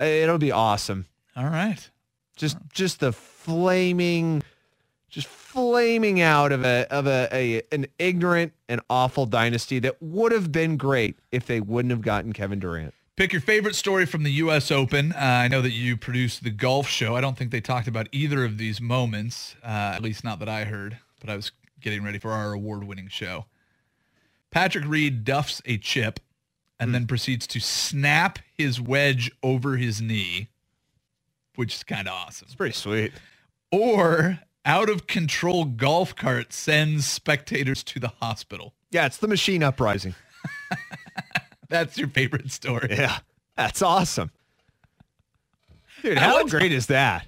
It'll 0.00 0.38
be 0.38 0.52
awesome. 0.52 1.06
all 1.36 1.44
right. 1.44 1.90
Just 2.36 2.56
just 2.72 3.00
the 3.00 3.12
flaming 3.12 4.42
flaming 5.58 6.20
out 6.20 6.52
of 6.52 6.64
a 6.64 6.86
of 6.88 7.08
a, 7.08 7.28
a 7.32 7.62
an 7.72 7.84
ignorant 7.98 8.52
and 8.68 8.80
awful 8.88 9.26
dynasty 9.26 9.80
that 9.80 10.00
would 10.00 10.30
have 10.30 10.52
been 10.52 10.76
great 10.76 11.18
if 11.32 11.46
they 11.46 11.60
wouldn't 11.60 11.90
have 11.90 12.00
gotten 12.00 12.32
Kevin 12.32 12.60
Durant. 12.60 12.94
Pick 13.16 13.32
your 13.32 13.42
favorite 13.42 13.74
story 13.74 14.06
from 14.06 14.22
the 14.22 14.30
U.S. 14.34 14.70
Open. 14.70 15.12
Uh, 15.12 15.18
I 15.18 15.48
know 15.48 15.60
that 15.60 15.72
you 15.72 15.96
produced 15.96 16.44
the 16.44 16.50
golf 16.50 16.86
show. 16.86 17.16
I 17.16 17.20
don't 17.20 17.36
think 17.36 17.50
they 17.50 17.60
talked 17.60 17.88
about 17.88 18.06
either 18.12 18.44
of 18.44 18.56
these 18.56 18.80
moments, 18.80 19.56
uh, 19.64 19.94
at 19.96 20.00
least 20.00 20.22
not 20.22 20.38
that 20.38 20.48
I 20.48 20.62
heard, 20.62 20.98
but 21.18 21.28
I 21.28 21.34
was 21.34 21.50
getting 21.80 22.04
ready 22.04 22.20
for 22.20 22.30
our 22.30 22.52
award-winning 22.52 23.08
show. 23.08 23.46
Patrick 24.52 24.84
Reed 24.86 25.24
duffs 25.24 25.60
a 25.66 25.76
chip 25.76 26.20
and 26.78 26.94
then 26.94 27.08
proceeds 27.08 27.48
to 27.48 27.58
snap 27.58 28.38
his 28.56 28.80
wedge 28.80 29.32
over 29.42 29.76
his 29.76 30.00
knee, 30.00 30.50
which 31.56 31.74
is 31.74 31.82
kind 31.82 32.06
of 32.06 32.14
awesome. 32.14 32.46
It's 32.46 32.54
pretty 32.54 32.74
sweet. 32.74 33.12
Or 33.72 34.38
out 34.64 34.88
of 34.88 35.06
control 35.06 35.64
golf 35.64 36.14
cart 36.14 36.52
sends 36.52 37.06
spectators 37.06 37.82
to 37.84 38.00
the 38.00 38.12
hospital. 38.20 38.74
Yeah, 38.90 39.06
it's 39.06 39.18
the 39.18 39.28
machine 39.28 39.62
uprising. 39.62 40.14
That's 41.68 41.98
your 41.98 42.08
favorite 42.08 42.50
story. 42.50 42.88
Yeah, 42.90 43.18
that's 43.56 43.82
awesome. 43.82 44.30
Dude, 46.02 46.16
how 46.16 46.44
great 46.46 46.72
is 46.72 46.86
that? 46.86 47.26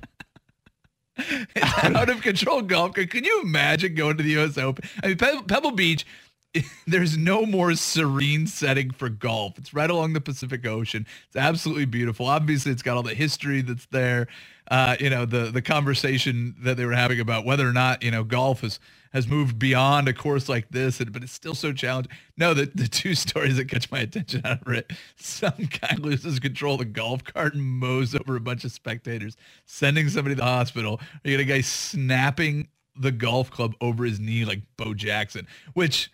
out 1.63 2.09
of 2.09 2.23
control 2.23 2.63
golf 2.63 2.95
cart. 2.95 3.11
Can 3.11 3.25
you 3.25 3.43
imagine 3.43 3.95
going 3.95 4.17
to 4.17 4.23
the 4.23 4.31
U.S. 4.31 4.57
Open? 4.57 4.89
I 5.03 5.09
mean, 5.09 5.19
Pe- 5.19 5.43
Pebble 5.43 5.73
Beach, 5.73 6.07
there's 6.87 7.17
no 7.17 7.47
more 7.47 7.75
serene 7.75 8.47
setting 8.47 8.91
for 8.91 9.09
golf. 9.09 9.59
It's 9.59 9.73
right 9.73 9.91
along 9.91 10.13
the 10.13 10.21
Pacific 10.21 10.67
Ocean. 10.67 11.07
It's 11.27 11.37
absolutely 11.37 11.85
beautiful. 11.85 12.27
Obviously, 12.27 12.73
it's 12.73 12.83
got 12.83 12.97
all 12.97 13.03
the 13.03 13.15
history 13.15 13.63
that's 13.63 13.87
there. 13.87 14.27
Uh, 14.71 14.97
you 15.01 15.11
know, 15.11 15.25
the 15.25 15.51
the 15.51 15.63
conversation 15.63 16.55
that 16.61 16.77
they 16.77 16.85
were 16.85 16.93
having 16.93 17.21
about 17.21 17.45
whether 17.45 17.69
or 17.69 17.73
not 17.73 18.03
you 18.03 18.11
know 18.11 18.23
golf 18.25 18.61
has 18.61 18.79
has 19.13 19.27
moved 19.27 19.59
beyond 19.59 20.09
a 20.09 20.13
course 20.13 20.49
like 20.49 20.69
this, 20.71 21.01
and, 21.01 21.13
but 21.13 21.23
it's 21.23 21.33
still 21.33 21.55
so 21.55 21.73
challenging. 21.73 22.13
No, 22.37 22.55
the, 22.55 22.71
the 22.73 22.87
two 22.87 23.15
stories 23.17 23.57
that 23.57 23.69
catch 23.69 23.91
my 23.91 24.01
attention 24.01 24.43
out 24.45 24.63
of 24.65 24.73
it, 24.73 24.93
some 25.17 25.69
guy 25.81 25.97
loses 25.99 26.39
control 26.39 26.75
of 26.75 26.81
the 26.81 26.85
golf 26.85 27.25
cart 27.25 27.55
and 27.55 27.63
mows 27.63 28.15
over 28.15 28.37
a 28.37 28.41
bunch 28.41 28.65
of 28.65 28.71
spectators, 28.71 29.37
sending 29.67 30.09
somebody 30.09 30.37
to 30.37 30.41
the 30.41 30.47
hospital. 30.47 31.01
You 31.25 31.37
get 31.37 31.41
a 31.41 31.45
guy 31.45 31.61
snapping 31.61 32.69
the 32.97 33.11
golf 33.11 33.51
club 33.51 33.75
over 33.81 34.05
his 34.05 34.21
knee 34.21 34.45
like 34.45 34.61
Bo 34.77 34.95
Jackson, 34.95 35.49
which 35.75 36.11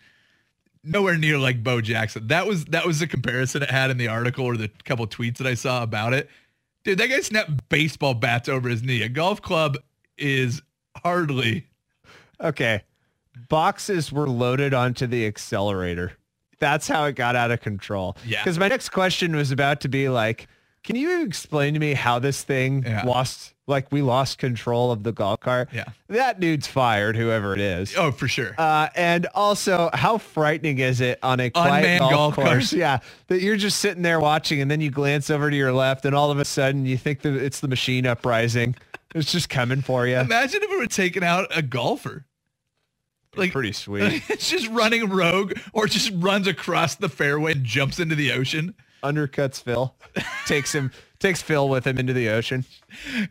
nowhere 0.83 1.17
near 1.17 1.37
like 1.37 1.63
Bo 1.63 1.81
Jackson. 1.81 2.27
That 2.27 2.47
was 2.47 2.65
that 2.65 2.85
was 2.85 2.99
the 2.99 3.07
comparison 3.07 3.63
it 3.63 3.71
had 3.71 3.91
in 3.91 3.97
the 3.97 4.07
article 4.07 4.45
or 4.45 4.57
the 4.57 4.69
couple 4.85 5.05
tweets 5.07 5.37
that 5.37 5.47
I 5.47 5.53
saw 5.53 5.83
about 5.83 6.13
it. 6.13 6.29
Dude, 6.83 6.97
that 6.99 7.07
guy 7.07 7.19
snapped 7.21 7.67
baseball 7.69 8.13
bats 8.13 8.47
over 8.47 8.69
his 8.69 8.81
knee. 8.83 9.01
A 9.01 9.09
golf 9.09 9.41
club 9.41 9.77
is 10.17 10.61
hardly 11.03 11.67
Okay. 12.41 12.83
Boxes 13.49 14.11
were 14.11 14.27
loaded 14.27 14.73
onto 14.73 15.07
the 15.07 15.25
accelerator. 15.25 16.13
That's 16.59 16.87
how 16.87 17.05
it 17.05 17.15
got 17.15 17.35
out 17.35 17.51
of 17.51 17.61
control. 17.61 18.17
Yeah. 18.25 18.41
Because 18.43 18.57
my 18.57 18.67
next 18.67 18.89
question 18.89 19.35
was 19.35 19.51
about 19.51 19.81
to 19.81 19.89
be 19.89 20.09
like, 20.09 20.47
can 20.83 20.95
you 20.95 21.23
explain 21.23 21.73
to 21.75 21.79
me 21.79 21.93
how 21.93 22.19
this 22.19 22.43
thing 22.43 22.83
Yeah. 22.83 23.03
lost, 23.05 23.53
like 23.67 23.91
we 23.91 24.01
lost 24.01 24.37
control 24.37 24.91
of 24.91 25.03
the 25.03 25.11
golf 25.11 25.39
cart? 25.41 25.69
Yeah. 25.73 25.85
That 26.07 26.39
dude's 26.39 26.67
fired, 26.67 27.15
whoever 27.15 27.53
it 27.53 27.59
is. 27.59 27.95
oh 27.97 28.11
for 28.11 28.27
sure. 28.27 28.55
Uh, 28.57 28.87
and 28.95 29.27
also, 29.35 29.89
how 29.93 30.17
frightening 30.17 30.79
is 30.79 31.01
it 31.01 31.19
on 31.21 31.39
a 31.39 31.49
quiet 31.49 31.83
Unmanned 31.83 31.99
golf, 31.99 32.11
golf 32.11 32.35
course? 32.35 32.47
course. 32.47 32.73
Yeah, 32.73 32.99
that 33.27 33.41
you're 33.41 33.57
just 33.57 33.79
sitting 33.79 34.01
there 34.03 34.19
watching, 34.19 34.61
and 34.61 34.71
then 34.71 34.81
you 34.81 34.89
glance 34.89 35.29
over 35.29 35.49
to 35.51 35.55
your 35.55 35.73
left, 35.73 36.05
and 36.05 36.15
all 36.15 36.31
of 36.31 36.39
a 36.39 36.45
sudden 36.45 36.85
you 36.85 36.97
think 36.97 37.21
that 37.21 37.35
it's 37.35 37.59
the 37.59 37.67
machine 37.67 38.07
uprising. 38.07 38.75
It's 39.15 39.31
just 39.31 39.49
coming 39.49 39.81
for 39.81 40.05
you. 40.07 40.17
Imagine 40.17 40.63
if 40.63 40.69
we 40.69 40.77
were 40.77 40.85
taking 40.87 41.23
out 41.23 41.47
a 41.55 41.61
golfer. 41.61 42.25
Like 43.35 43.51
Pretty 43.51 43.71
sweet. 43.73 44.23
it's 44.29 44.49
just 44.49 44.67
running 44.69 45.09
rogue 45.09 45.53
or 45.73 45.85
just 45.87 46.11
runs 46.15 46.47
across 46.47 46.95
the 46.95 47.07
fairway 47.09 47.51
and 47.51 47.63
jumps 47.63 47.99
into 47.99 48.15
the 48.15 48.31
ocean. 48.31 48.73
Undercuts 49.03 49.61
Phil, 49.61 49.95
takes 50.45 50.73
him, 50.73 50.91
takes 51.19 51.41
Phil 51.41 51.67
with 51.69 51.85
him 51.85 51.97
into 51.97 52.13
the 52.13 52.29
ocean. 52.29 52.65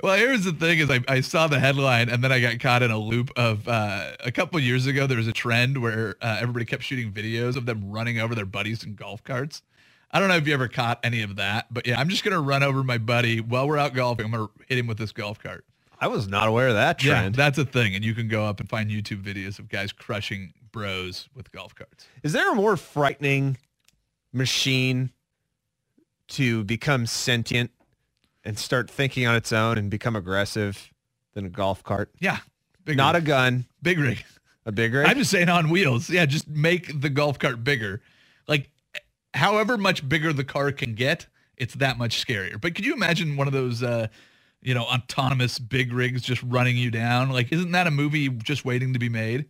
Well, 0.02 0.16
here's 0.16 0.44
the 0.44 0.52
thing: 0.52 0.78
is 0.78 0.90
I, 0.90 1.00
I 1.08 1.20
saw 1.20 1.46
the 1.46 1.58
headline 1.58 2.08
and 2.08 2.22
then 2.22 2.32
I 2.32 2.40
got 2.40 2.58
caught 2.60 2.82
in 2.82 2.90
a 2.90 2.98
loop 2.98 3.30
of 3.36 3.66
uh, 3.68 4.12
a 4.24 4.32
couple 4.32 4.58
years 4.60 4.86
ago. 4.86 5.06
There 5.06 5.18
was 5.18 5.28
a 5.28 5.32
trend 5.32 5.82
where 5.82 6.16
uh, 6.20 6.38
everybody 6.40 6.64
kept 6.64 6.82
shooting 6.82 7.12
videos 7.12 7.56
of 7.56 7.66
them 7.66 7.90
running 7.90 8.18
over 8.18 8.34
their 8.34 8.46
buddies 8.46 8.84
in 8.84 8.94
golf 8.94 9.24
carts. 9.24 9.62
I 10.10 10.20
don't 10.20 10.28
know 10.28 10.36
if 10.36 10.46
you 10.46 10.54
ever 10.54 10.68
caught 10.68 11.00
any 11.02 11.22
of 11.22 11.36
that, 11.36 11.66
but 11.72 11.86
yeah, 11.86 11.98
I'm 12.00 12.08
just 12.08 12.24
gonna 12.24 12.40
run 12.40 12.62
over 12.62 12.82
my 12.82 12.98
buddy 12.98 13.40
while 13.40 13.66
we're 13.66 13.78
out 13.78 13.94
golfing. 13.94 14.26
I'm 14.26 14.32
gonna 14.32 14.48
hit 14.68 14.78
him 14.78 14.86
with 14.86 14.98
this 14.98 15.12
golf 15.12 15.38
cart. 15.38 15.64
I 15.98 16.08
was 16.08 16.28
not 16.28 16.46
aware 16.46 16.68
of 16.68 16.74
that 16.74 16.98
trend. 16.98 17.36
Yeah, 17.36 17.44
that's 17.44 17.58
a 17.58 17.64
thing, 17.64 17.94
and 17.94 18.04
you 18.04 18.14
can 18.14 18.28
go 18.28 18.44
up 18.44 18.60
and 18.60 18.68
find 18.68 18.90
YouTube 18.90 19.22
videos 19.22 19.58
of 19.58 19.68
guys 19.68 19.92
crushing 19.92 20.52
bros 20.70 21.28
with 21.34 21.50
golf 21.52 21.74
carts. 21.74 22.06
Is 22.22 22.32
there 22.32 22.52
a 22.52 22.54
more 22.54 22.76
frightening 22.76 23.56
machine 24.32 25.10
to 26.28 26.64
become 26.64 27.06
sentient 27.06 27.70
and 28.44 28.58
start 28.58 28.90
thinking 28.90 29.26
on 29.26 29.34
its 29.36 29.52
own 29.52 29.78
and 29.78 29.90
become 29.90 30.16
aggressive 30.16 30.92
than 31.34 31.44
a 31.46 31.48
golf 31.50 31.82
cart? 31.82 32.10
Yeah. 32.20 32.38
Big 32.84 32.96
Not 32.96 33.14
rig. 33.14 33.24
a 33.24 33.26
gun, 33.26 33.66
big 33.82 33.98
rig. 33.98 34.24
a 34.64 34.72
big 34.72 34.94
rig. 34.94 35.06
I'm 35.08 35.16
just 35.18 35.30
saying 35.30 35.48
on 35.48 35.70
wheels. 35.70 36.08
Yeah, 36.08 36.26
just 36.26 36.48
make 36.48 37.00
the 37.00 37.08
golf 37.10 37.38
cart 37.38 37.64
bigger. 37.64 38.00
Like, 38.46 38.70
however 39.34 39.76
much 39.76 40.08
bigger 40.08 40.32
the 40.32 40.44
car 40.44 40.70
can 40.72 40.94
get, 40.94 41.26
it's 41.56 41.74
that 41.76 41.98
much 41.98 42.24
scarier. 42.24 42.60
But 42.60 42.74
could 42.76 42.86
you 42.86 42.94
imagine 42.94 43.36
one 43.36 43.46
of 43.48 43.52
those, 43.52 43.82
uh, 43.82 44.06
you 44.62 44.72
know, 44.74 44.84
autonomous 44.84 45.58
big 45.58 45.92
rigs 45.92 46.22
just 46.22 46.42
running 46.44 46.76
you 46.76 46.90
down? 46.92 47.30
Like, 47.30 47.50
isn't 47.52 47.72
that 47.72 47.86
a 47.86 47.90
movie 47.90 48.28
just 48.28 48.64
waiting 48.64 48.92
to 48.92 48.98
be 48.98 49.08
made? 49.08 49.46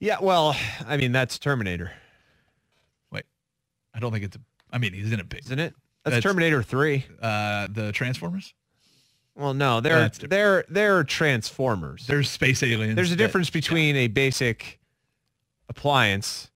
yeah, 0.00 0.16
well, 0.20 0.56
I 0.86 0.96
mean 0.96 1.12
that's 1.12 1.38
Terminator, 1.38 1.92
Wait, 3.10 3.24
I 3.94 4.00
don't 4.00 4.12
think 4.12 4.24
it's 4.24 4.36
a. 4.36 4.40
I 4.74 4.78
mean, 4.78 4.92
he's 4.92 5.12
in 5.12 5.20
a 5.20 5.24
big. 5.24 5.44
isn't 5.44 5.58
it? 5.58 5.72
That's, 6.04 6.16
That's- 6.16 6.22
Terminator 6.22 6.62
3. 6.62 7.06
Uh, 7.22 7.68
the 7.70 7.92
Transformers. 7.92 8.52
Well, 9.36 9.54
no, 9.54 9.80
they're 9.80 10.10
they're 10.10 10.64
they're 10.68 11.02
transformers. 11.02 12.06
There's 12.06 12.30
space 12.30 12.62
aliens. 12.62 12.94
There's 12.94 13.10
a 13.10 13.16
that- 13.16 13.16
difference 13.16 13.50
between 13.50 13.96
a 13.96 14.06
basic 14.06 14.78
appliance 15.68 16.50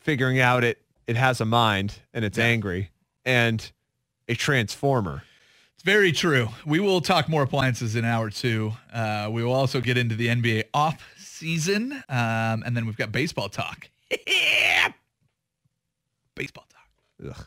figuring 0.00 0.40
out 0.40 0.64
it 0.64 0.78
it 1.06 1.16
has 1.16 1.42
a 1.42 1.44
mind 1.44 1.98
and 2.14 2.24
it's 2.24 2.38
angry 2.38 2.90
and 3.26 3.70
a 4.28 4.34
transformer. 4.34 5.24
It's 5.74 5.82
very 5.82 6.12
true. 6.12 6.48
We 6.64 6.80
will 6.80 7.02
talk 7.02 7.28
more 7.28 7.42
appliances 7.42 7.96
in 7.96 8.04
hour 8.06 8.30
two. 8.30 8.72
Uh, 8.90 9.28
we 9.30 9.44
will 9.44 9.52
also 9.52 9.80
get 9.82 9.98
into 9.98 10.14
the 10.14 10.28
NBA 10.28 10.64
off 10.72 11.02
season, 11.18 11.92
um, 12.08 12.62
and 12.64 12.74
then 12.74 12.86
we've 12.86 12.96
got 12.96 13.12
baseball 13.12 13.50
talk. 13.50 13.90
baseball 16.34 16.64
talk. 16.70 16.71
Ugh. 17.26 17.46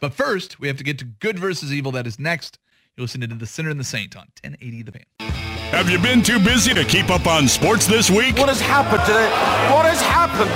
But 0.00 0.14
first, 0.14 0.58
we 0.58 0.68
have 0.68 0.76
to 0.78 0.84
get 0.84 0.98
to 0.98 1.04
good 1.04 1.38
versus 1.38 1.72
evil. 1.72 1.92
That 1.92 2.06
is 2.06 2.18
next. 2.18 2.58
You're 2.96 3.04
listening 3.04 3.28
to 3.30 3.34
the 3.34 3.46
Sinner 3.46 3.70
and 3.70 3.80
the 3.80 3.84
Saint 3.84 4.16
on 4.16 4.26
1080 4.42 4.82
The 4.82 4.92
Fan. 4.92 5.04
Have 5.72 5.88
you 5.88 5.98
been 5.98 6.22
too 6.22 6.38
busy 6.38 6.74
to 6.74 6.84
keep 6.84 7.08
up 7.08 7.26
on 7.26 7.48
sports 7.48 7.86
this 7.86 8.10
week? 8.10 8.36
What 8.36 8.50
has 8.50 8.60
happened 8.60 9.02
to 9.06 9.12
the... 9.12 9.30
What 9.72 9.86
has 9.86 10.02
happened? 10.02 10.50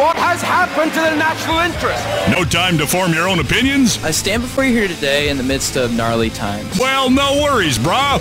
What 0.00 0.16
has 0.16 0.42
happened 0.42 0.92
to 0.94 1.00
the 1.00 1.14
national 1.14 1.60
interest? 1.60 2.04
No 2.36 2.42
time 2.42 2.76
to 2.78 2.86
form 2.86 3.12
your 3.12 3.28
own 3.28 3.38
opinions? 3.38 4.02
I 4.02 4.10
stand 4.10 4.42
before 4.42 4.64
you 4.64 4.72
here 4.72 4.88
today 4.88 5.28
in 5.28 5.36
the 5.36 5.44
midst 5.44 5.76
of 5.76 5.92
gnarly 5.94 6.30
times. 6.30 6.76
Well, 6.78 7.08
no 7.10 7.40
worries, 7.44 7.78
brah. 7.78 8.20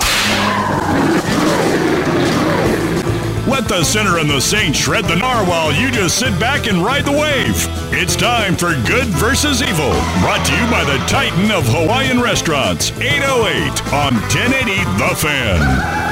Let 3.48 3.68
the 3.68 3.84
sinner 3.84 4.18
and 4.18 4.28
the 4.28 4.42
saint 4.42 4.76
shred 4.76 5.06
the 5.06 5.14
gnar 5.14 5.48
while 5.48 5.72
you 5.72 5.92
just 5.92 6.18
sit 6.18 6.38
back 6.40 6.66
and 6.66 6.84
ride 6.84 7.06
the 7.06 7.12
wave. 7.12 7.54
It's 7.94 8.16
time 8.16 8.56
for 8.56 8.74
Good 8.88 9.06
versus 9.06 9.62
Evil, 9.62 9.92
brought 10.20 10.44
to 10.48 10.54
you 10.56 10.72
by 10.72 10.84
the 10.84 10.98
Titan 11.06 11.52
of 11.52 11.64
Hawaiian 11.68 12.20
Restaurants, 12.20 12.90
808 13.00 13.94
on 13.94 14.14
1080 14.16 14.74
The 14.98 15.16
Fan. 15.16 16.06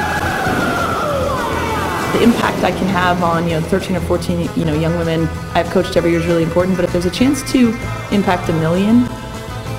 the 2.14 2.22
impact 2.22 2.64
I 2.64 2.70
can 2.70 2.86
have 2.86 3.24
on 3.24 3.46
you 3.46 3.60
know 3.60 3.62
13 3.62 3.96
or 3.96 4.02
14 4.02 4.48
you 4.56 4.66
know 4.66 4.76
young 4.76 4.96
women 5.00 5.28
I've 5.56 5.72
coached 5.72 5.98
every 5.98 6.12
year 6.12 6.20
is 6.20 6.28
really 6.28 6.44
important. 6.44 6.76
But 6.76 6.86
if 6.86 6.92
there's 6.92 7.08
a 7.08 7.12
chance 7.12 7.42
to 7.52 7.70
impact 8.12 8.48
a 8.50 8.54
million, 8.54 9.06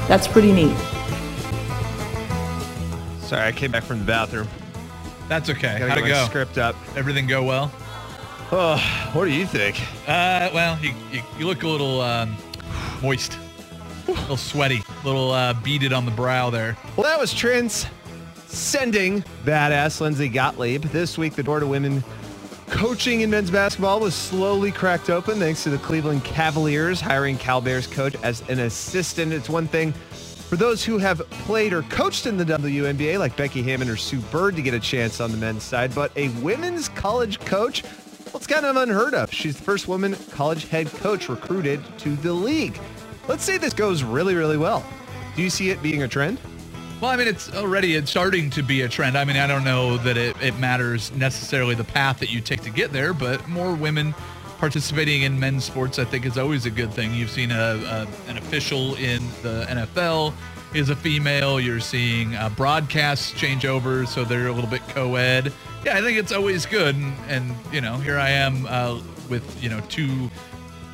that's 0.08 0.26
pretty 0.26 0.50
neat. 0.50 0.76
Sorry, 3.20 3.46
I 3.46 3.52
came 3.52 3.70
back 3.70 3.84
from 3.84 4.00
the 4.00 4.04
bathroom. 4.04 4.48
That's 5.28 5.48
okay. 5.50 5.78
Gotta 5.78 5.88
How'd 5.90 5.98
get 5.98 6.06
it 6.06 6.10
go? 6.10 6.24
script 6.26 6.58
up. 6.58 6.76
Everything 6.96 7.26
go 7.26 7.42
well? 7.42 7.72
Oh, 8.52 9.10
what 9.14 9.24
do 9.24 9.32
you 9.32 9.46
think? 9.46 9.80
Uh, 10.08 10.50
well, 10.52 10.78
you, 10.80 10.92
you, 11.10 11.22
you 11.38 11.46
look 11.46 11.62
a 11.62 11.68
little 11.68 12.00
um, 12.02 12.36
moist, 13.02 13.38
a 14.06 14.12
little 14.12 14.36
sweaty, 14.36 14.82
a 15.02 15.06
little 15.06 15.30
uh, 15.30 15.54
beaded 15.54 15.92
on 15.92 16.04
the 16.04 16.10
brow 16.10 16.50
there. 16.50 16.76
Well, 16.96 17.04
that 17.04 17.18
was 17.18 17.32
transcending 17.32 19.22
badass 19.44 20.00
Lindsay 20.00 20.28
Gottlieb. 20.28 20.82
This 20.84 21.16
week, 21.16 21.34
the 21.34 21.42
door 21.42 21.58
to 21.58 21.66
women 21.66 22.04
coaching 22.66 23.22
in 23.22 23.30
men's 23.30 23.50
basketball 23.50 24.00
was 24.00 24.14
slowly 24.14 24.72
cracked 24.72 25.08
open 25.08 25.38
thanks 25.38 25.62
to 25.64 25.70
the 25.70 25.78
Cleveland 25.78 26.24
Cavaliers 26.24 27.00
hiring 27.00 27.36
Cal 27.38 27.60
Bears 27.60 27.86
coach 27.86 28.14
as 28.22 28.42
an 28.48 28.58
assistant. 28.60 29.32
It's 29.32 29.48
one 29.48 29.68
thing 29.68 29.94
for 30.54 30.58
those 30.58 30.84
who 30.84 30.98
have 30.98 31.18
played 31.30 31.72
or 31.72 31.82
coached 31.82 32.26
in 32.26 32.36
the 32.36 32.44
WNBA, 32.44 33.18
like 33.18 33.36
Becky 33.36 33.60
Hammon 33.60 33.88
or 33.88 33.96
Sue 33.96 34.20
Bird, 34.20 34.54
to 34.54 34.62
get 34.62 34.72
a 34.72 34.78
chance 34.78 35.20
on 35.20 35.32
the 35.32 35.36
men's 35.36 35.64
side, 35.64 35.92
but 35.92 36.16
a 36.16 36.28
women's 36.44 36.88
college 36.88 37.40
coach, 37.40 37.82
well, 37.82 38.36
it's 38.36 38.46
kind 38.46 38.64
of 38.64 38.76
unheard 38.76 39.14
of. 39.14 39.32
She's 39.32 39.56
the 39.56 39.64
first 39.64 39.88
woman 39.88 40.14
college 40.30 40.68
head 40.68 40.86
coach 40.86 41.28
recruited 41.28 41.80
to 41.98 42.14
the 42.14 42.32
league. 42.32 42.78
Let's 43.26 43.42
say 43.42 43.58
this 43.58 43.74
goes 43.74 44.04
really, 44.04 44.36
really 44.36 44.56
well. 44.56 44.86
Do 45.34 45.42
you 45.42 45.50
see 45.50 45.70
it 45.70 45.82
being 45.82 46.04
a 46.04 46.08
trend? 46.08 46.38
Well, 47.00 47.10
I 47.10 47.16
mean, 47.16 47.26
it's 47.26 47.52
already 47.52 47.96
it's 47.96 48.12
starting 48.12 48.48
to 48.50 48.62
be 48.62 48.82
a 48.82 48.88
trend. 48.88 49.18
I 49.18 49.24
mean, 49.24 49.36
I 49.36 49.48
don't 49.48 49.64
know 49.64 49.96
that 49.96 50.16
it, 50.16 50.40
it 50.40 50.56
matters 50.60 51.10
necessarily 51.14 51.74
the 51.74 51.82
path 51.82 52.20
that 52.20 52.30
you 52.30 52.40
take 52.40 52.60
to 52.60 52.70
get 52.70 52.92
there, 52.92 53.12
but 53.12 53.48
more 53.48 53.74
women 53.74 54.14
participating 54.64 55.24
in 55.24 55.38
men's 55.38 55.62
sports, 55.62 55.98
I 55.98 56.06
think, 56.06 56.24
is 56.24 56.38
always 56.38 56.64
a 56.64 56.70
good 56.70 56.90
thing. 56.90 57.12
You've 57.12 57.28
seen 57.28 57.50
a, 57.50 57.54
a 57.54 58.30
an 58.30 58.38
official 58.38 58.94
in 58.94 59.20
the 59.42 59.66
NFL 59.68 60.32
is 60.72 60.88
a 60.88 60.96
female. 60.96 61.60
You're 61.60 61.80
seeing 61.80 62.34
uh, 62.34 62.48
broadcasts 62.48 63.32
change 63.32 63.66
over, 63.66 64.06
so 64.06 64.24
they're 64.24 64.46
a 64.46 64.52
little 64.52 64.70
bit 64.70 64.80
co-ed. 64.88 65.52
Yeah, 65.84 65.98
I 65.98 66.00
think 66.00 66.16
it's 66.16 66.32
always 66.32 66.64
good. 66.64 66.94
And, 66.94 67.14
and 67.28 67.54
you 67.74 67.82
know, 67.82 67.98
here 67.98 68.16
I 68.16 68.30
am 68.30 68.64
uh, 68.64 69.02
with 69.28 69.62
you 69.62 69.68
know 69.68 69.80
two 69.90 70.30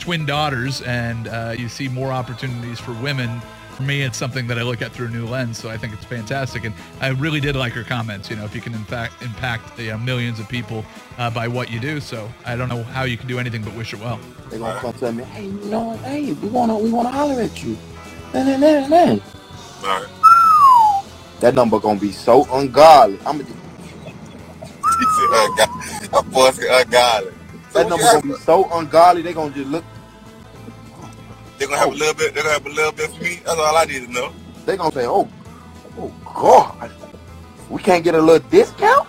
twin 0.00 0.26
daughters, 0.26 0.82
and 0.82 1.28
uh, 1.28 1.54
you 1.56 1.68
see 1.68 1.86
more 1.86 2.10
opportunities 2.10 2.80
for 2.80 2.92
women. 2.94 3.40
For 3.80 3.86
me, 3.86 4.02
it's 4.02 4.18
something 4.18 4.46
that 4.48 4.58
I 4.58 4.62
look 4.62 4.82
at 4.82 4.92
through 4.92 5.06
a 5.06 5.10
new 5.10 5.26
lens, 5.26 5.56
so 5.56 5.70
I 5.70 5.78
think 5.78 5.94
it's 5.94 6.04
fantastic. 6.04 6.64
And 6.64 6.74
I 7.00 7.08
really 7.08 7.40
did 7.40 7.56
like 7.56 7.72
her 7.72 7.82
comments. 7.82 8.28
You 8.28 8.36
know, 8.36 8.44
if 8.44 8.54
you 8.54 8.60
can 8.60 8.74
in 8.74 8.84
fact 8.84 9.22
impact 9.22 9.78
you 9.78 9.88
know, 9.92 9.96
millions 9.96 10.38
of 10.38 10.50
people 10.50 10.84
uh, 11.16 11.30
by 11.30 11.48
what 11.48 11.70
you 11.70 11.80
do, 11.80 11.98
so 11.98 12.30
I 12.44 12.56
don't 12.56 12.68
know 12.68 12.82
how 12.82 13.04
you 13.04 13.16
can 13.16 13.26
do 13.26 13.38
anything 13.38 13.62
but 13.64 13.74
wish 13.74 13.92
her 13.92 13.96
well. 13.96 14.20
They 14.50 14.58
gonna 14.58 14.78
come 14.80 14.92
tell 14.92 15.12
me, 15.12 15.24
hey, 15.24 15.46
you 15.46 15.52
know 15.70 15.80
what? 15.80 15.98
Hey, 16.00 16.34
we 16.34 16.48
wanna 16.48 16.78
we 16.78 16.90
wanna 16.92 17.10
holler 17.10 17.40
at 17.40 17.62
you. 17.64 17.78
Nah, 18.34 18.44
nah, 18.44 18.58
nah, 18.58 18.86
nah. 18.86 20.06
That 21.40 21.54
number 21.54 21.80
gonna 21.80 21.98
be 21.98 22.12
so 22.12 22.44
ungodly. 22.52 23.18
I'm 23.24 23.38
gonna. 23.38 23.50
That 26.10 26.24
boy's 26.30 26.58
ungodly. 26.58 27.32
That 27.72 27.88
number 27.88 28.04
gonna 28.04 28.22
be 28.22 28.34
so 28.42 28.70
ungodly. 28.72 29.22
They 29.22 29.32
gonna 29.32 29.54
just 29.54 29.70
look. 29.70 29.84
They're 31.60 31.68
gonna 31.68 31.80
have 31.80 31.90
a 31.92 31.96
little 31.96 32.14
bit. 32.14 32.34
They're 32.34 32.44
gonna 32.44 32.54
have 32.54 32.66
a 32.66 32.70
little 32.70 32.92
bit 32.92 33.10
for 33.10 33.22
me. 33.22 33.42
That's 33.44 33.60
all 33.60 33.76
I 33.76 33.84
need 33.84 34.06
to 34.06 34.12
know. 34.12 34.32
They're 34.66 34.78
gonna 34.78 34.92
say, 34.94 35.06
oh, 35.06 35.28
oh 35.98 36.14
God, 36.34 36.90
we 37.68 37.82
can't 37.82 38.02
get 38.02 38.16
a 38.16 38.22
little 38.22 38.48
discount. 38.48 39.08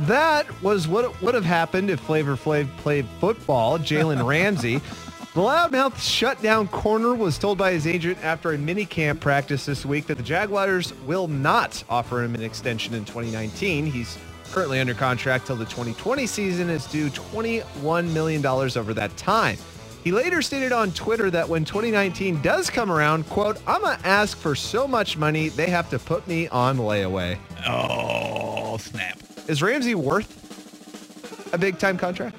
That 0.00 0.62
was 0.62 0.88
what 0.88 1.22
would 1.22 1.34
have 1.36 1.44
happened 1.44 1.90
if 1.90 2.00
Flavor 2.00 2.36
Flav 2.36 2.68
played 2.78 3.06
football. 3.20 3.78
Jalen 3.78 4.26
Ramsey. 4.26 4.82
The 5.32 5.42
loudmouth 5.42 5.96
shutdown 6.00 6.66
corner 6.66 7.14
was 7.14 7.38
told 7.38 7.56
by 7.56 7.70
his 7.70 7.86
agent 7.86 8.18
after 8.24 8.52
a 8.52 8.58
mini 8.58 8.84
camp 8.84 9.20
practice 9.20 9.64
this 9.64 9.86
week 9.86 10.08
that 10.08 10.16
the 10.16 10.24
Jaguars 10.24 10.92
will 11.06 11.28
not 11.28 11.84
offer 11.88 12.24
him 12.24 12.34
an 12.34 12.42
extension 12.42 12.94
in 12.94 13.04
2019. 13.04 13.86
He's 13.86 14.18
currently 14.50 14.80
under 14.80 14.92
contract 14.92 15.46
till 15.46 15.54
the 15.54 15.66
2020 15.66 16.26
season 16.26 16.68
is 16.68 16.84
due 16.86 17.10
$21 17.10 18.12
million 18.12 18.44
over 18.44 18.92
that 18.92 19.16
time. 19.16 19.56
He 20.02 20.12
later 20.12 20.40
stated 20.40 20.72
on 20.72 20.92
Twitter 20.92 21.30
that 21.30 21.48
when 21.48 21.64
2019 21.64 22.40
does 22.40 22.70
come 22.70 22.90
around, 22.90 23.28
quote, 23.28 23.58
I'm 23.66 23.82
going 23.82 23.98
to 23.98 24.06
ask 24.06 24.38
for 24.38 24.54
so 24.54 24.88
much 24.88 25.18
money, 25.18 25.50
they 25.50 25.68
have 25.68 25.90
to 25.90 25.98
put 25.98 26.26
me 26.26 26.48
on 26.48 26.78
layaway. 26.78 27.38
Oh, 27.66 28.78
snap. 28.78 29.18
Is 29.46 29.62
Ramsey 29.62 29.94
worth 29.94 31.52
a 31.52 31.58
big 31.58 31.78
time 31.78 31.98
contract? 31.98 32.36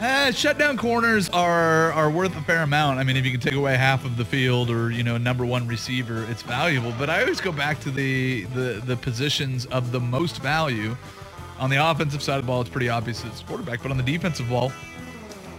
Uh, 0.00 0.32
shutdown 0.32 0.76
corners 0.76 1.28
are 1.30 1.92
are 1.92 2.10
worth 2.10 2.36
a 2.36 2.40
fair 2.42 2.62
amount. 2.62 2.98
I 2.98 3.04
mean, 3.04 3.16
if 3.16 3.24
you 3.24 3.30
can 3.30 3.40
take 3.40 3.54
away 3.54 3.76
half 3.76 4.04
of 4.04 4.16
the 4.16 4.24
field 4.24 4.68
or 4.68 4.90
you 4.90 5.04
know 5.04 5.16
number 5.16 5.46
one 5.46 5.68
receiver, 5.68 6.26
it's 6.28 6.42
valuable. 6.42 6.92
But 6.98 7.08
I 7.08 7.20
always 7.20 7.40
go 7.40 7.52
back 7.52 7.80
to 7.80 7.90
the 7.90 8.44
the 8.46 8.82
the 8.84 8.96
positions 8.96 9.66
of 9.66 9.92
the 9.92 10.00
most 10.00 10.42
value. 10.42 10.96
On 11.60 11.70
the 11.70 11.76
offensive 11.76 12.22
side 12.22 12.38
of 12.38 12.42
the 12.42 12.46
ball, 12.48 12.60
it's 12.60 12.70
pretty 12.70 12.88
obvious 12.88 13.24
it's 13.24 13.42
quarterback. 13.42 13.82
But 13.82 13.92
on 13.92 13.96
the 13.96 14.02
defensive 14.02 14.48
ball, 14.48 14.72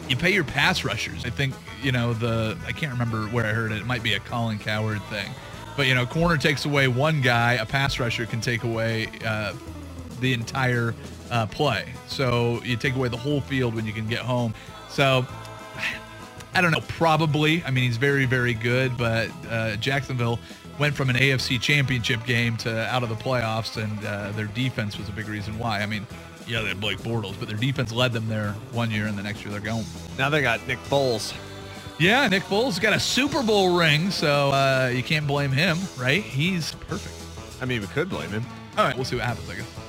you 0.09 0.15
pay 0.15 0.31
your 0.31 0.43
pass 0.43 0.83
rushers. 0.83 1.25
I 1.25 1.29
think 1.29 1.53
you 1.81 1.91
know 1.91 2.13
the 2.13 2.57
I 2.65 2.71
can't 2.71 2.91
remember 2.91 3.23
where 3.27 3.45
I 3.45 3.51
heard 3.51 3.71
it. 3.71 3.79
It 3.79 3.85
might 3.85 4.03
be 4.03 4.13
a 4.13 4.19
Colin 4.19 4.59
Cowherd 4.59 5.01
thing, 5.03 5.31
but 5.75 5.87
you 5.87 5.95
know, 5.95 6.05
corner 6.05 6.37
takes 6.37 6.65
away 6.65 6.87
one 6.87 7.21
guy, 7.21 7.53
a 7.53 7.65
pass 7.65 7.99
rusher 7.99 8.25
can 8.25 8.41
take 8.41 8.63
away 8.63 9.07
uh, 9.25 9.53
the 10.19 10.33
entire 10.33 10.95
uh, 11.31 11.45
play. 11.47 11.93
So 12.07 12.61
you 12.63 12.77
take 12.77 12.95
away 12.95 13.09
the 13.09 13.17
whole 13.17 13.41
field 13.41 13.75
when 13.75 13.85
you 13.85 13.93
can 13.93 14.07
get 14.07 14.19
home. 14.19 14.53
So 14.89 15.25
I 16.53 16.61
don't 16.61 16.71
know. 16.71 16.81
Probably. 16.87 17.63
I 17.63 17.71
mean, 17.71 17.83
he's 17.85 17.97
very 17.97 18.25
very 18.25 18.53
good, 18.53 18.97
but 18.97 19.29
uh, 19.49 19.75
Jacksonville 19.77 20.39
went 20.79 20.95
from 20.95 21.09
an 21.09 21.15
AFC 21.15 21.59
Championship 21.61 22.25
game 22.25 22.57
to 22.57 22.87
out 22.87 23.03
of 23.03 23.09
the 23.09 23.15
playoffs, 23.15 23.81
and 23.81 24.05
uh, 24.05 24.31
their 24.31 24.47
defense 24.47 24.97
was 24.97 25.09
a 25.09 25.11
big 25.11 25.27
reason 25.27 25.57
why. 25.57 25.81
I 25.81 25.85
mean. 25.85 26.05
Yeah, 26.47 26.61
they 26.61 26.69
had 26.69 26.79
Blake 26.79 26.99
Bortles, 26.99 27.35
but 27.39 27.47
their 27.47 27.57
defense 27.57 27.91
led 27.91 28.13
them 28.13 28.27
there 28.27 28.51
one 28.71 28.91
year, 28.91 29.07
and 29.07 29.17
the 29.17 29.23
next 29.23 29.43
year 29.43 29.51
they're 29.51 29.59
gone. 29.59 29.83
Now 30.17 30.29
they 30.29 30.41
got 30.41 30.65
Nick 30.67 30.79
Foles. 30.79 31.33
Yeah, 31.97 32.27
Nick 32.27 32.43
Foles 32.43 32.79
got 32.79 32.93
a 32.93 32.99
Super 32.99 33.41
Bowl 33.41 33.77
ring, 33.77 34.11
so 34.11 34.51
uh, 34.51 34.91
you 34.93 35.01
can't 35.01 35.25
blame 35.25 35.51
him, 35.51 35.77
right? 35.97 36.21
He's 36.21 36.73
perfect. 36.87 37.15
I 37.61 37.65
mean, 37.65 37.81
we 37.81 37.87
could 37.87 38.09
blame 38.09 38.29
him. 38.29 38.43
All 38.77 38.83
right, 38.83 38.95
we'll 38.95 39.05
see 39.05 39.15
what 39.15 39.25
happens, 39.25 39.49
I 39.49 39.55
guess. 39.55 39.85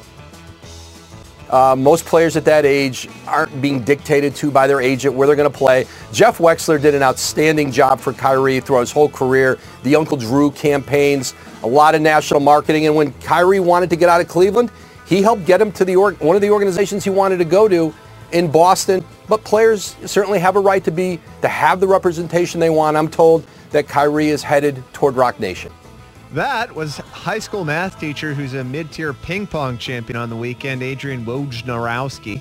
Uh, 1.50 1.76
most 1.76 2.04
players 2.06 2.36
at 2.36 2.44
that 2.44 2.64
age 2.64 3.08
aren't 3.26 3.60
being 3.60 3.82
dictated 3.82 4.34
to 4.36 4.50
by 4.50 4.66
their 4.66 4.80
agent 4.80 5.14
where 5.14 5.26
they're 5.26 5.36
going 5.36 5.50
to 5.50 5.56
play. 5.56 5.86
Jeff 6.12 6.38
Wexler 6.38 6.80
did 6.80 6.94
an 6.94 7.02
outstanding 7.02 7.70
job 7.70 8.00
for 8.00 8.12
Kyrie 8.12 8.60
throughout 8.60 8.80
his 8.80 8.92
whole 8.92 9.08
career. 9.08 9.58
The 9.84 9.94
Uncle 9.94 10.16
Drew 10.16 10.50
campaigns, 10.50 11.34
a 11.62 11.66
lot 11.66 11.94
of 11.94 12.00
national 12.00 12.40
marketing. 12.40 12.86
And 12.86 12.96
when 12.96 13.12
Kyrie 13.20 13.60
wanted 13.60 13.90
to 13.90 13.96
get 13.96 14.08
out 14.08 14.20
of 14.20 14.26
Cleveland, 14.26 14.70
he 15.06 15.22
helped 15.22 15.46
get 15.46 15.60
him 15.60 15.72
to 15.72 15.84
the 15.84 15.96
org- 15.96 16.18
one 16.18 16.36
of 16.36 16.42
the 16.42 16.50
organizations 16.50 17.04
he 17.04 17.10
wanted 17.10 17.38
to 17.38 17.44
go 17.44 17.68
to 17.68 17.94
in 18.32 18.50
Boston. 18.50 19.04
But 19.28 19.44
players 19.44 19.96
certainly 20.04 20.38
have 20.38 20.56
a 20.56 20.60
right 20.60 20.82
to 20.84 20.90
be 20.90 21.20
to 21.42 21.48
have 21.48 21.80
the 21.80 21.86
representation 21.86 22.60
they 22.60 22.70
want. 22.70 22.96
I'm 22.96 23.08
told 23.08 23.46
that 23.70 23.88
Kyrie 23.88 24.28
is 24.28 24.42
headed 24.42 24.82
toward 24.92 25.16
Roc 25.16 25.40
Nation. 25.40 25.72
That 26.32 26.74
was 26.74 26.96
high 26.96 27.38
school 27.38 27.64
math 27.64 27.98
teacher 28.00 28.34
who's 28.34 28.54
a 28.54 28.64
mid-tier 28.64 29.12
ping 29.12 29.46
pong 29.46 29.78
champion 29.78 30.16
on 30.16 30.28
the 30.28 30.36
weekend, 30.36 30.82
Adrian 30.82 31.24
Wojnarowski. 31.24 32.40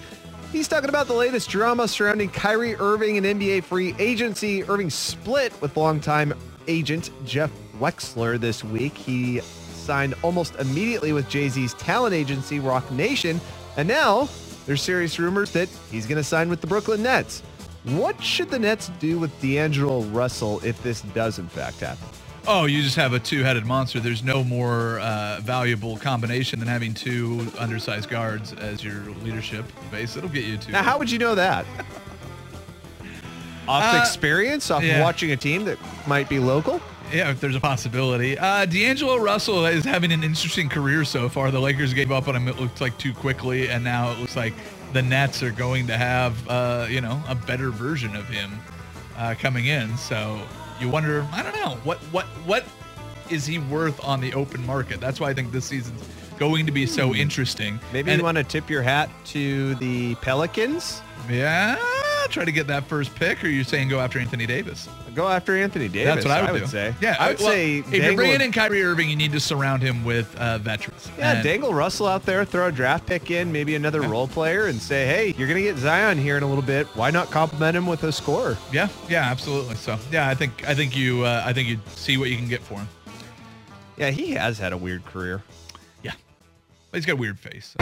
He's 0.51 0.68
talking 0.68 0.89
about 0.89 1.07
the 1.07 1.13
latest 1.13 1.49
drama 1.49 1.88
surrounding 1.88 2.30
Kyrie 2.30 2.76
Irving 2.76 3.18
and 3.18 3.26
NBA 3.39 3.63
free 3.63 3.95
agency. 3.99 4.63
Irving 4.63 4.89
split 4.89 5.53
with 5.61 5.76
longtime 5.78 6.34
agent 6.68 7.11
Jeff 7.26 7.51
Wexler 7.80 8.39
this 8.39 8.63
week. 8.63 8.95
He 8.97 9.41
signed 9.86 10.15
almost 10.23 10.55
immediately 10.55 11.13
with 11.13 11.29
Jay-Z's 11.29 11.73
talent 11.75 12.13
agency, 12.13 12.59
Roc 12.59 12.89
Nation. 12.91 13.39
And 13.77 13.88
now 13.88 14.27
there's 14.65 14.81
serious 14.81 15.19
rumors 15.19 15.51
that 15.51 15.69
he's 15.91 16.05
going 16.05 16.17
to 16.17 16.23
sign 16.23 16.49
with 16.49 16.61
the 16.61 16.67
Brooklyn 16.67 17.03
Nets. 17.03 17.41
What 17.83 18.21
should 18.23 18.49
the 18.49 18.57
Nets 18.57 18.89
do 18.99 19.19
with 19.19 19.39
D'Angelo 19.41 20.01
Russell 20.05 20.59
if 20.65 20.81
this 20.81 21.01
does 21.01 21.38
in 21.38 21.47
fact 21.47 21.79
happen? 21.81 22.03
Oh, 22.47 22.65
you 22.65 22.81
just 22.83 22.95
have 22.95 23.13
a 23.13 23.19
two-headed 23.19 23.65
monster. 23.65 23.99
There's 23.99 24.23
no 24.23 24.43
more 24.43 24.99
uh, 24.99 25.39
valuable 25.41 25.97
combination 25.97 26.59
than 26.59 26.67
having 26.67 26.93
two 26.93 27.47
undersized 27.57 28.09
guards 28.09 28.53
as 28.53 28.83
your 28.83 29.01
leadership 29.23 29.65
base. 29.91 30.15
It'll 30.15 30.29
get 30.29 30.45
you 30.45 30.57
to. 30.57 30.71
Now, 30.71 30.83
how 30.83 30.99
would 30.99 31.09
you 31.09 31.17
know 31.19 31.33
that? 31.36 31.65
off 33.67 33.95
Uh, 33.95 33.99
experience, 33.99 34.69
off 34.69 34.83
yeah. 34.83 35.01
watching 35.01 35.31
a 35.31 35.38
team 35.38 35.65
that 35.65 35.77
might 36.07 36.29
be 36.29 36.38
local? 36.39 36.79
Yeah, 37.14 37.30
if 37.32 37.39
there's 37.39 37.56
a 37.56 37.60
possibility. 37.62 38.38
Uh, 38.38 38.66
D'Angelo 38.66 39.18
Russell 39.18 39.66
is 39.68 39.86
having 39.86 40.12
an 40.12 40.24
interesting 40.24 40.68
career 40.70 41.06
so 41.06 41.30
far. 41.30 41.51
The 41.51 41.60
Lakers 41.60 41.93
gave 41.93 42.12
up 42.12 42.28
on 42.28 42.36
him, 42.36 42.47
it 42.47 42.60
looked 42.60 42.82
like, 42.82 42.97
too 42.97 43.14
quickly, 43.14 43.70
and 43.70 43.84
now 43.84 44.12
it 44.12 44.20
looks 44.20 44.36
like 44.36 44.53
the 44.91 45.01
Nets 45.01 45.41
are 45.43 45.51
going 45.51 45.88
to 45.88 45.97
have, 45.97 46.47
uh, 46.49 46.88
you 46.89 47.01
know, 47.01 47.22
a 47.28 47.36
better 47.36 47.70
version 47.70 48.16
of 48.16 48.28
him 48.28 48.51
uh, 49.18 49.36
coming 49.39 49.68
in. 49.68 49.95
So 49.97 50.39
you 50.82 50.89
wonder, 50.89 51.26
I 51.32 51.41
don't 51.43 51.56
know, 51.56 51.78
what 51.84 51.99
what 52.12 52.26
what 52.45 52.66
is 53.30 53.45
he 53.45 53.60
worth 53.60 54.03
on 54.03 54.20
the 54.20 54.34
open 54.34 54.66
market? 54.66 54.99
That's 54.99 55.20
why 55.20 55.30
I 55.30 55.34
think 55.34 55.51
this 55.51 55.66
season's 55.66 56.01
going 56.38 56.66
to 56.66 56.72
be 56.72 56.86
so 56.86 57.16
interesting. 57.16 57.80
Maybe 57.93 58.12
And- 58.12 58.20
you 58.20 58.24
want 58.26 58.38
to 58.38 58.43
tip 58.43 58.70
your 58.70 58.82
hat 58.82 59.10
to 59.28 59.76
the 59.76 60.16
Pelicans? 60.16 61.01
Yeah, 61.30 61.78
try 62.30 62.45
to 62.45 62.51
get 62.51 62.68
that 62.68 62.86
first 62.88 63.16
pick, 63.16 63.43
or 63.43 63.47
you're 63.47 63.64
saying 63.64 63.89
go 63.89 63.99
after 63.99 64.20
Anthony 64.20 64.45
Davis? 64.45 64.88
Go 65.16 65.30
after 65.30 65.55
Anthony 65.55 65.88
Davis. 65.88 66.16
That's 66.16 66.26
what 66.26 66.49
I 66.49 66.51
would, 66.51 66.61
do. 66.63 66.68
say. 66.68 66.93
Yeah, 67.01 67.16
I 67.18 67.30
would 67.30 67.39
well, 67.39 67.49
say 67.49 67.78
if 67.78 67.93
you're 67.93 68.16
bringing 68.16 68.41
in 68.41 68.51
Kyrie 68.51 68.84
Irving, 68.84 69.09
you 69.09 69.16
need 69.16 69.32
to 69.32 69.39
surround 69.39 69.82
him 69.82 70.03
with 70.03 70.36
uh, 70.38 70.57
veterans. 70.57 71.09
Yeah, 71.18 71.32
And- 71.36 71.43
D'Angelo 71.43 71.74
Russell 71.74 72.07
out 72.07 72.26
there, 72.26 72.43
throw 72.43 72.68
a 72.68 72.72
draft 72.72 73.05
pick 73.05 73.32
in, 73.32 73.49
maybe 73.51 73.76
another 73.76 74.01
role 74.01 74.28
player, 74.28 74.66
and 74.66 74.82
say, 74.82 75.05
hey, 75.05 75.34
you're 75.38 75.47
going 75.47 75.63
to 75.63 75.63
get 75.63 75.78
Zion 75.78 76.18
here 76.18 76.36
in 76.36 76.43
a 76.43 76.47
little 76.47 76.61
bit. 76.61 76.88
Why 76.88 77.11
not 77.11 77.32
compliment 77.32 77.78
him 77.78 77.88
with 77.88 78.03
a 78.03 78.11
scorer? 78.11 78.57
Yeah, 78.74 78.89
yeah, 79.07 79.22
absolutely. 79.24 79.76
So 79.76 79.97
yeah, 80.11 80.28
I 80.28 80.36
think 80.36 80.68
I 80.68 80.76
think 80.76 80.97
you 80.97 81.24
uh, 81.24 81.43
I 81.45 81.53
think 81.53 81.70
you 81.70 81.80
see 81.95 82.18
what 82.18 82.30
you 82.30 82.36
can 82.36 82.49
get 82.49 82.61
for 82.61 82.80
him. 82.80 82.89
Yeah, 83.95 84.09
he 84.09 84.32
has 84.32 84.59
had 84.59 84.74
a 84.74 84.78
weird 84.78 85.05
career. 85.05 85.41
Yeah, 86.03 86.11
but 86.91 86.97
he's 86.97 87.05
got 87.05 87.13
a 87.13 87.16
weird 87.16 87.39
face. 87.39 87.74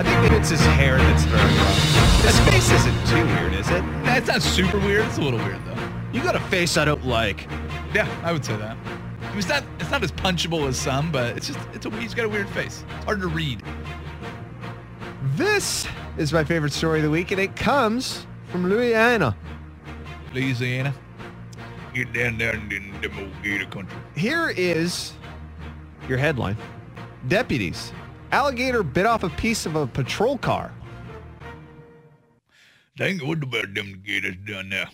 I 0.00 0.02
think 0.02 0.22
maybe 0.22 0.36
it's 0.36 0.48
his 0.48 0.60
hair 0.60 0.96
that's 0.96 1.26
you 1.26 1.34
off. 1.34 2.24
His 2.24 2.40
face 2.48 2.72
isn't 2.72 3.06
too 3.06 3.22
weird, 3.34 3.52
is 3.52 3.68
it? 3.68 3.82
That's 4.02 4.28
not 4.28 4.40
super 4.40 4.78
weird. 4.78 5.04
It's 5.04 5.18
a 5.18 5.20
little 5.20 5.38
weird 5.40 5.62
though. 5.66 5.76
You 6.10 6.22
got 6.22 6.34
a 6.34 6.40
face 6.40 6.78
I 6.78 6.86
don't 6.86 7.04
like. 7.04 7.46
Yeah, 7.92 8.08
I 8.24 8.32
would 8.32 8.42
say 8.42 8.56
that. 8.56 8.78
I 8.78 9.28
mean, 9.28 9.38
it's 9.38 9.48
not 9.50 9.62
it's 9.78 9.90
not 9.90 10.02
as 10.02 10.10
punchable 10.10 10.66
as 10.66 10.78
some, 10.78 11.12
but 11.12 11.36
it's 11.36 11.48
just 11.48 11.58
it's 11.74 11.84
a 11.84 11.90
he's 12.00 12.14
got 12.14 12.24
a 12.24 12.30
weird 12.30 12.48
face. 12.48 12.82
It's 12.96 13.04
hard 13.04 13.20
to 13.20 13.26
read. 13.26 13.62
This 15.36 15.86
is 16.16 16.32
my 16.32 16.44
favorite 16.44 16.72
story 16.72 17.00
of 17.00 17.04
the 17.04 17.10
week, 17.10 17.30
and 17.30 17.38
it 17.38 17.54
comes 17.54 18.26
from 18.48 18.70
Louisiana. 18.70 19.36
Louisiana, 20.32 20.94
get 21.92 22.10
down 22.14 22.38
there 22.38 22.54
in 22.54 22.94
the 23.02 23.28
gator 23.42 23.66
country. 23.66 23.98
Here 24.16 24.48
is 24.48 25.12
your 26.08 26.16
headline. 26.16 26.56
Deputies. 27.28 27.92
Alligator 28.32 28.82
bit 28.82 29.06
off 29.06 29.24
a 29.24 29.30
piece 29.30 29.66
of 29.66 29.74
a 29.76 29.86
patrol 29.86 30.38
car. 30.38 30.72
Dang, 32.96 33.18
what 33.26 33.42
about 33.42 33.74
them 33.74 34.02
gators 34.04 34.36
down 34.46 34.68
there? 34.68 34.88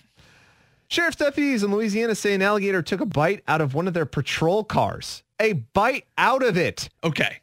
Sheriff's 0.89 1.17
deputies 1.17 1.63
in 1.63 1.73
Louisiana 1.73 2.15
say 2.15 2.35
an 2.35 2.43
alligator 2.43 2.81
took 2.81 3.01
a 3.01 3.07
bite 3.07 3.43
out 3.49 3.61
of 3.61 3.75
one 3.75 3.89
of 3.89 3.95
their 3.95 4.07
patrol 4.07 4.63
cars. 4.63 5.25
A 5.41 5.55
bite 5.55 6.07
out 6.17 6.43
of 6.43 6.57
it. 6.57 6.89
Okay, 7.03 7.41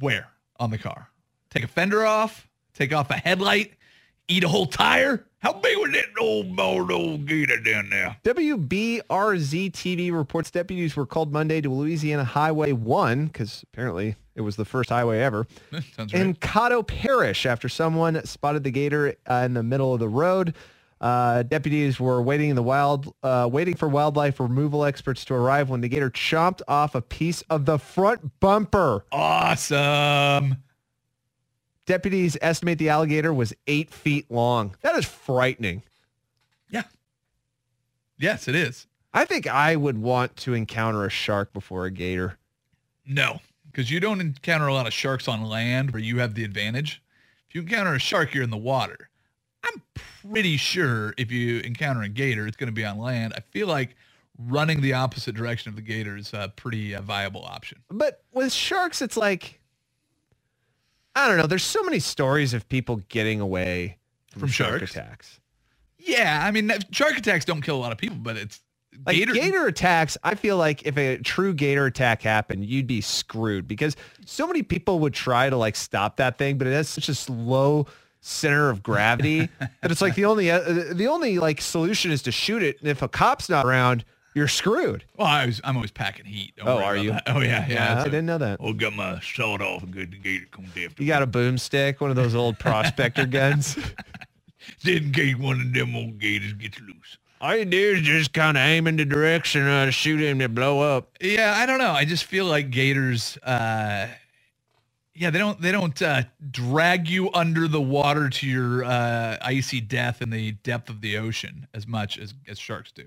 where 0.00 0.28
on 0.58 0.70
the 0.70 0.78
car? 0.78 1.10
Take 1.50 1.62
a 1.62 1.68
fender 1.68 2.04
off. 2.04 2.48
Take 2.74 2.92
off 2.92 3.10
a 3.10 3.14
headlight. 3.14 3.75
Eat 4.28 4.42
a 4.42 4.48
whole 4.48 4.66
tire. 4.66 5.24
How 5.38 5.52
big 5.52 5.78
was 5.78 5.92
that 5.92 6.06
old 6.20 6.56
bald 6.56 6.90
old 6.90 7.26
gator 7.26 7.60
down 7.60 7.90
there? 7.90 8.16
WBRZ 8.24 9.70
TV 9.70 10.12
reports 10.12 10.50
deputies 10.50 10.96
were 10.96 11.06
called 11.06 11.32
Monday 11.32 11.60
to 11.60 11.70
Louisiana 11.70 12.24
Highway 12.24 12.72
1, 12.72 13.26
because 13.26 13.62
apparently 13.72 14.16
it 14.34 14.40
was 14.40 14.56
the 14.56 14.64
first 14.64 14.90
highway 14.90 15.20
ever, 15.20 15.46
Sounds 15.96 16.12
in 16.12 16.26
right. 16.28 16.40
Cotto 16.40 16.84
Parish 16.84 17.46
after 17.46 17.68
someone 17.68 18.24
spotted 18.26 18.64
the 18.64 18.72
gator 18.72 19.14
uh, 19.30 19.42
in 19.44 19.54
the 19.54 19.62
middle 19.62 19.94
of 19.94 20.00
the 20.00 20.08
road. 20.08 20.54
Uh, 21.00 21.44
deputies 21.44 22.00
were 22.00 22.20
waiting 22.20 22.50
in 22.50 22.56
the 22.56 22.62
wild, 22.62 23.14
uh, 23.22 23.48
waiting 23.52 23.76
for 23.76 23.88
wildlife 23.88 24.40
removal 24.40 24.84
experts 24.84 25.24
to 25.26 25.34
arrive 25.34 25.68
when 25.68 25.82
the 25.82 25.88
gator 25.88 26.10
chomped 26.10 26.62
off 26.66 26.96
a 26.96 27.02
piece 27.02 27.42
of 27.42 27.64
the 27.64 27.78
front 27.78 28.40
bumper. 28.40 29.04
Awesome. 29.12 30.56
Deputies 31.86 32.36
estimate 32.40 32.78
the 32.78 32.88
alligator 32.88 33.32
was 33.32 33.54
eight 33.66 33.90
feet 33.90 34.30
long. 34.30 34.76
That 34.82 34.96
is 34.96 35.04
frightening. 35.04 35.82
Yeah. 36.68 36.82
Yes, 38.18 38.48
it 38.48 38.54
is. 38.54 38.86
I 39.14 39.24
think 39.24 39.46
I 39.46 39.76
would 39.76 39.96
want 39.96 40.36
to 40.38 40.54
encounter 40.54 41.04
a 41.04 41.10
shark 41.10 41.52
before 41.52 41.86
a 41.86 41.90
gator. 41.90 42.36
No, 43.06 43.40
because 43.70 43.90
you 43.90 44.00
don't 44.00 44.20
encounter 44.20 44.66
a 44.66 44.74
lot 44.74 44.86
of 44.86 44.92
sharks 44.92 45.28
on 45.28 45.42
land 45.44 45.92
where 45.92 46.02
you 46.02 46.18
have 46.18 46.34
the 46.34 46.44
advantage. 46.44 47.00
If 47.48 47.54
you 47.54 47.62
encounter 47.62 47.94
a 47.94 47.98
shark, 48.00 48.34
you're 48.34 48.44
in 48.44 48.50
the 48.50 48.56
water. 48.56 49.08
I'm 49.62 49.82
pretty 50.28 50.56
sure 50.56 51.14
if 51.16 51.30
you 51.30 51.60
encounter 51.60 52.02
a 52.02 52.08
gator, 52.08 52.46
it's 52.46 52.56
going 52.56 52.68
to 52.68 52.72
be 52.72 52.84
on 52.84 52.98
land. 52.98 53.32
I 53.36 53.40
feel 53.40 53.68
like 53.68 53.96
running 54.38 54.80
the 54.80 54.92
opposite 54.92 55.34
direction 55.34 55.70
of 55.70 55.76
the 55.76 55.82
gator 55.82 56.16
is 56.16 56.32
a 56.34 56.52
pretty 56.56 56.94
uh, 56.94 57.00
viable 57.00 57.44
option. 57.44 57.78
But 57.90 58.22
with 58.32 58.52
sharks, 58.52 59.00
it's 59.00 59.16
like, 59.16 59.60
I 61.16 61.26
don't 61.28 61.38
know. 61.38 61.46
There's 61.46 61.64
so 61.64 61.82
many 61.82 61.98
stories 61.98 62.54
of 62.54 62.68
people 62.68 62.96
getting 63.08 63.40
away 63.40 63.98
from, 64.30 64.40
From 64.42 64.48
shark 64.50 64.78
sharks? 64.80 64.92
attacks. 64.92 65.40
Yeah, 65.98 66.42
I 66.44 66.50
mean, 66.52 66.70
shark 66.92 67.16
attacks 67.18 67.44
don't 67.44 67.62
kill 67.62 67.76
a 67.76 67.80
lot 67.80 67.90
of 67.90 67.98
people, 67.98 68.18
but 68.18 68.36
it's 68.36 68.60
Like 69.06 69.16
gator. 69.16 69.32
gator, 69.32 69.66
attacks, 69.66 70.16
I 70.22 70.34
feel 70.36 70.58
like 70.58 70.84
if 70.86 70.96
a 70.98 71.16
true 71.18 71.54
gator 71.54 71.86
attack 71.86 72.22
happened, 72.22 72.66
you'd 72.66 72.86
be 72.86 73.00
screwed 73.00 73.66
because 73.66 73.96
so 74.26 74.46
many 74.46 74.62
people 74.62 75.00
would 75.00 75.14
try 75.14 75.50
to 75.50 75.56
like 75.56 75.74
stop 75.74 76.16
that 76.18 76.38
thing, 76.38 76.58
but 76.58 76.66
it 76.68 76.72
has 76.74 76.88
such 76.88 77.08
a 77.08 77.14
slow 77.14 77.86
center 78.20 78.68
of 78.70 78.82
gravity 78.82 79.48
that 79.58 79.90
it's 79.90 80.02
like 80.02 80.16
the 80.16 80.24
only 80.26 80.50
uh, 80.50 80.60
the 80.92 81.06
only 81.08 81.38
like 81.38 81.60
solution 81.62 82.10
is 82.12 82.22
to 82.22 82.30
shoot 82.32 82.62
it, 82.62 82.78
and 82.80 82.88
if 82.90 83.00
a 83.02 83.08
cop's 83.08 83.48
not 83.48 83.64
around, 83.64 84.04
you're 84.36 84.48
screwed. 84.48 85.04
Well, 85.16 85.26
I 85.28 85.46
was, 85.46 85.60
I'm 85.64 85.76
always 85.76 85.92
packing 85.92 86.26
heat. 86.26 86.54
Don't 86.58 86.68
Oh, 86.68 86.78
are 86.78 86.96
you? 86.96 87.12
that. 87.12 87.24
Oh, 87.28 87.40
yeah, 87.40 87.66
yeah. 87.68 87.74
Yeah, 87.74 87.94
that's 87.96 88.04
I 88.04 88.08
a- 88.08 88.10
didn't 88.12 88.26
know 88.26 88.38
that. 88.38 88.58
Oh, 88.60 88.74
got 88.74 88.94
my 88.94 89.20
sawed 89.20 89.62
off 89.62 89.82
and 89.82 89.92
good 89.92 90.12
the 90.12 90.18
gator 90.18 90.46
come 90.52 90.66
after 90.66 91.02
You 91.02 91.08
got 91.08 91.22
a 91.24 91.28
boomstick, 91.28 92.00
one 92.00 92.10
of 92.10 92.16
those 92.16 92.36
old 92.36 92.60
prospector 92.60 93.26
guns. 93.28 93.76
Just 94.80 94.88
in 94.88 95.12
case 95.12 95.36
one 95.36 95.60
of 95.60 95.74
them 95.74 95.96
old 95.96 96.20
gators 96.20 96.52
gets 96.54 96.80
loose. 96.80 97.18
All 97.40 97.56
you 97.56 97.66
do 97.66 97.78
is 97.96 98.02
just 98.02 98.32
kind 98.34 98.56
of 98.56 98.62
aim 98.62 98.86
in 98.86 98.96
the 98.96 99.04
direction 99.06 99.62
uh, 99.66 99.86
to 99.86 99.92
shoot 99.92 100.20
him 100.20 100.38
to 100.40 100.48
blow 100.48 100.80
up. 100.80 101.16
Yeah, 101.20 101.54
I 101.56 101.66
don't 101.66 101.78
know. 101.78 101.92
I 101.92 102.04
just 102.06 102.24
feel 102.24 102.46
like 102.46 102.70
gators. 102.70 103.38
Uh, 103.38 104.08
yeah, 105.14 105.30
they 105.30 105.38
don't 105.38 105.60
they 105.60 105.72
don't 105.72 106.00
uh, 106.02 106.24
drag 106.50 107.08
you 107.08 107.32
under 107.34 107.68
the 107.68 107.80
water 107.80 108.30
to 108.30 108.46
your 108.48 108.84
uh, 108.84 109.38
icy 109.42 109.80
death 109.80 110.22
in 110.22 110.30
the 110.30 110.52
depth 110.52 110.90
of 110.90 111.00
the 111.02 111.18
ocean 111.18 111.66
as 111.74 111.86
much 111.86 112.18
as, 112.18 112.34
as 112.48 112.58
sharks 112.58 112.92
do. 112.92 113.04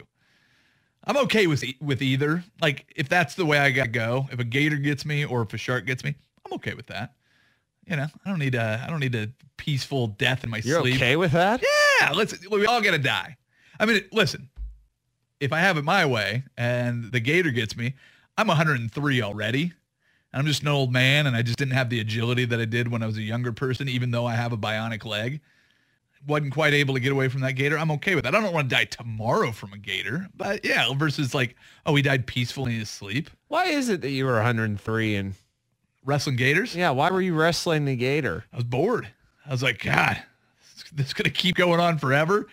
I'm 1.09 1.17
okay 1.23 1.47
with 1.47 1.63
e- 1.63 1.75
with 1.81 2.03
either. 2.03 2.43
Like 2.61 2.93
if 2.95 3.09
that's 3.09 3.33
the 3.33 3.43
way 3.45 3.57
I 3.57 3.71
gotta 3.71 3.89
go, 3.89 4.27
if 4.31 4.39
a 4.39 4.43
gator 4.43 4.77
gets 4.77 5.07
me 5.07 5.25
or 5.25 5.41
if 5.41 5.51
a 5.55 5.57
shark 5.57 5.87
gets 5.87 6.03
me, 6.03 6.13
I'm 6.45 6.53
okay 6.53 6.75
with 6.75 6.85
that. 6.87 7.15
You 7.87 7.95
know, 7.95 8.05
I 8.23 8.29
don't 8.29 8.37
need 8.37 8.53
a 8.53 8.79
I 8.85 8.87
don't 8.91 8.99
need 8.99 9.15
a 9.15 9.31
peaceful 9.57 10.05
death 10.07 10.43
in 10.43 10.51
my 10.51 10.61
You're 10.63 10.81
sleep. 10.81 10.97
okay 10.97 11.15
with 11.15 11.31
that? 11.31 11.63
Yeah, 11.99 12.11
let's 12.11 12.35
we 12.47 12.67
all 12.67 12.79
gotta 12.79 12.99
die. 12.99 13.37
I 13.79 13.87
mean, 13.87 14.03
listen, 14.11 14.49
if 15.39 15.51
I 15.51 15.57
have 15.57 15.77
it 15.79 15.83
my 15.83 16.05
way 16.05 16.43
and 16.55 17.11
the 17.11 17.19
gator 17.19 17.49
gets 17.49 17.75
me, 17.75 17.95
I'm 18.37 18.47
103 18.47 19.21
already. 19.23 19.73
I'm 20.31 20.45
just 20.45 20.61
an 20.61 20.67
old 20.67 20.93
man 20.93 21.25
and 21.25 21.35
I 21.35 21.41
just 21.41 21.57
didn't 21.57 21.73
have 21.73 21.89
the 21.89 21.99
agility 21.99 22.45
that 22.45 22.59
I 22.59 22.65
did 22.65 22.87
when 22.87 23.01
I 23.01 23.07
was 23.07 23.17
a 23.17 23.23
younger 23.23 23.51
person, 23.51 23.89
even 23.89 24.11
though 24.11 24.27
I 24.27 24.35
have 24.35 24.53
a 24.53 24.57
bionic 24.57 25.03
leg. 25.05 25.41
Wasn't 26.27 26.53
quite 26.53 26.73
able 26.73 26.93
to 26.93 26.99
get 26.99 27.11
away 27.11 27.29
from 27.29 27.41
that 27.41 27.53
gator. 27.53 27.77
I'm 27.77 27.91
okay 27.91 28.13
with 28.15 28.25
that. 28.25 28.35
I 28.35 28.41
don't 28.41 28.53
want 28.53 28.69
to 28.69 28.75
die 28.75 28.85
tomorrow 28.85 29.51
from 29.51 29.73
a 29.73 29.77
gator, 29.77 30.27
but 30.35 30.65
yeah, 30.65 30.93
versus 30.93 31.33
like, 31.33 31.55
oh, 31.85 31.95
he 31.95 32.01
died 32.01 32.27
peacefully 32.27 32.73
in 32.73 32.79
his 32.79 32.89
sleep. 32.89 33.29
Why 33.47 33.65
is 33.65 33.89
it 33.89 34.01
that 34.01 34.09
you 34.09 34.25
were 34.25 34.33
103 34.33 35.15
and 35.15 35.33
Wrestling 36.05 36.35
gators? 36.35 36.75
yeah? 36.75 36.89
Why 36.91 37.11
were 37.11 37.21
you 37.21 37.35
wrestling 37.35 37.85
the 37.85 37.95
gator? 37.95 38.45
I 38.53 38.57
was 38.57 38.65
bored. 38.65 39.07
I 39.45 39.51
was 39.51 39.63
like, 39.63 39.83
God, 39.83 40.21
this 40.93 41.07
is 41.07 41.13
gonna 41.13 41.29
keep 41.29 41.55
going 41.55 41.79
on 41.79 41.97
forever. 41.97 42.47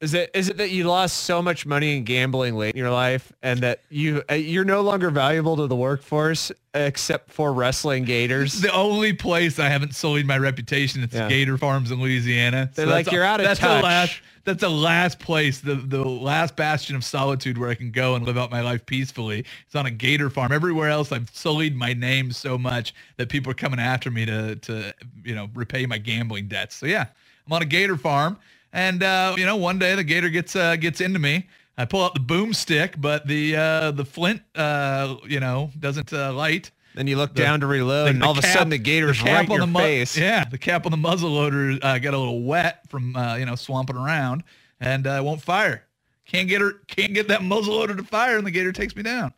Is 0.00 0.12
it 0.12 0.30
is 0.34 0.50
it 0.50 0.58
that 0.58 0.70
you 0.70 0.84
lost 0.84 1.18
so 1.24 1.40
much 1.40 1.64
money 1.64 1.96
in 1.96 2.04
gambling 2.04 2.54
late 2.54 2.74
in 2.74 2.78
your 2.78 2.90
life, 2.90 3.32
and 3.42 3.60
that 3.60 3.80
you 3.88 4.22
uh, 4.30 4.34
you're 4.34 4.64
no 4.64 4.82
longer 4.82 5.08
valuable 5.10 5.56
to 5.56 5.66
the 5.66 5.76
workforce 5.76 6.52
except 6.74 7.32
for 7.32 7.50
wrestling 7.54 8.04
gators? 8.04 8.60
The 8.60 8.72
only 8.74 9.14
place 9.14 9.58
I 9.58 9.70
haven't 9.70 9.94
sullied 9.94 10.26
my 10.26 10.36
reputation. 10.36 11.02
It's 11.02 11.14
Yeah. 11.14 11.28
Gator 11.30 11.56
Farms 11.56 11.90
in 11.90 11.98
Louisiana. 11.98 12.70
They're 12.74 12.84
that's 12.84 13.06
like, 13.06 13.12
"You're 13.12 13.24
out 13.24 13.40
of 13.40 13.46
that's 13.46 13.58
touch." 13.58 13.80
The 13.80 13.86
last, 13.86 14.20
that's 14.44 14.60
the 14.60 14.68
last 14.68 15.18
place, 15.18 15.60
the 15.60 15.76
the 15.76 16.04
last 16.04 16.56
bastion 16.56 16.94
of 16.94 17.02
solitude 17.02 17.56
where 17.56 17.70
I 17.70 17.74
can 17.74 17.90
go 17.90 18.16
and 18.16 18.26
live 18.26 18.36
out 18.36 18.50
my 18.50 18.60
life 18.60 18.84
peacefully. 18.84 19.46
It's 19.64 19.74
on 19.74 19.86
a 19.86 19.90
gator 19.90 20.28
farm. 20.28 20.52
Everywhere 20.52 20.90
else, 20.90 21.10
I've 21.10 21.30
sullied 21.32 21.74
my 21.74 21.94
name 21.94 22.32
so 22.32 22.58
much 22.58 22.94
that 23.16 23.30
people 23.30 23.50
are 23.50 23.54
coming 23.54 23.80
after 23.80 24.10
me 24.10 24.26
to 24.26 24.56
to 24.56 24.94
you 25.24 25.34
know 25.34 25.48
repay 25.54 25.86
my 25.86 25.96
gambling 25.96 26.48
debts. 26.48 26.76
So 26.76 26.84
yeah, 26.84 27.06
I'm 27.46 27.52
on 27.54 27.62
a 27.62 27.66
gator 27.66 27.96
farm, 27.96 28.36
and 28.76 29.02
uh, 29.02 29.34
you 29.36 29.44
know 29.46 29.56
one 29.56 29.78
day 29.80 29.94
the 29.96 30.04
gator 30.04 30.28
gets 30.28 30.54
uh, 30.54 30.76
gets 30.76 31.00
into 31.00 31.18
me. 31.18 31.48
I 31.78 31.84
pull 31.84 32.02
out 32.02 32.14
the 32.14 32.20
boomstick, 32.20 33.00
but 33.00 33.26
the 33.26 33.56
uh, 33.56 33.90
the 33.90 34.04
flint 34.04 34.42
uh, 34.54 35.16
you 35.26 35.40
know 35.40 35.70
doesn't 35.78 36.12
uh, 36.12 36.32
light. 36.32 36.70
Then 36.94 37.06
you 37.06 37.16
look 37.18 37.34
The- 37.34 37.42
down 37.42 37.60
to 37.60 37.66
reload, 37.66 38.06
the- 38.06 38.10
and 38.10 38.22
the 38.22 38.26
all 38.26 38.32
of 38.32 38.38
a 38.38 38.42
sudden 38.42 38.70
the 38.70 38.78
gator's 38.78 39.18
the 39.22 39.30
right 39.30 39.44
in 39.44 39.50
on 39.50 39.56
your 39.58 39.60
the 39.60 39.66
mu- 39.66 39.78
face. 39.80 40.16
Yeah, 40.16 40.44
the 40.44 40.56
cap 40.58 40.86
on 40.86 40.92
the 40.92 40.96
muzzle 40.96 41.30
loader 41.30 41.78
uh, 41.82 41.98
got 41.98 42.14
a 42.14 42.18
little 42.18 42.42
wet 42.42 42.88
from 42.88 43.14
uh, 43.16 43.34
you 43.36 43.44
know 43.46 43.54
swamping 43.56 43.96
around, 43.96 44.44
and 44.80 45.06
uh, 45.06 45.20
won't 45.24 45.42
fire. 45.42 45.82
Can't 46.26 46.48
get 46.48 46.60
her. 46.60 46.72
Can't 46.88 47.12
get 47.14 47.28
that 47.28 47.42
muzzle 47.42 47.74
loader 47.74 47.94
to 47.96 48.02
fire, 48.04 48.38
and 48.38 48.46
the 48.46 48.50
gator 48.50 48.72
takes 48.72 48.96
me 48.96 49.02
down. 49.02 49.32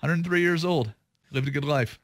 103 0.00 0.40
years 0.40 0.64
old, 0.64 0.92
lived 1.32 1.48
a 1.48 1.50
good 1.50 1.64
life. 1.64 1.98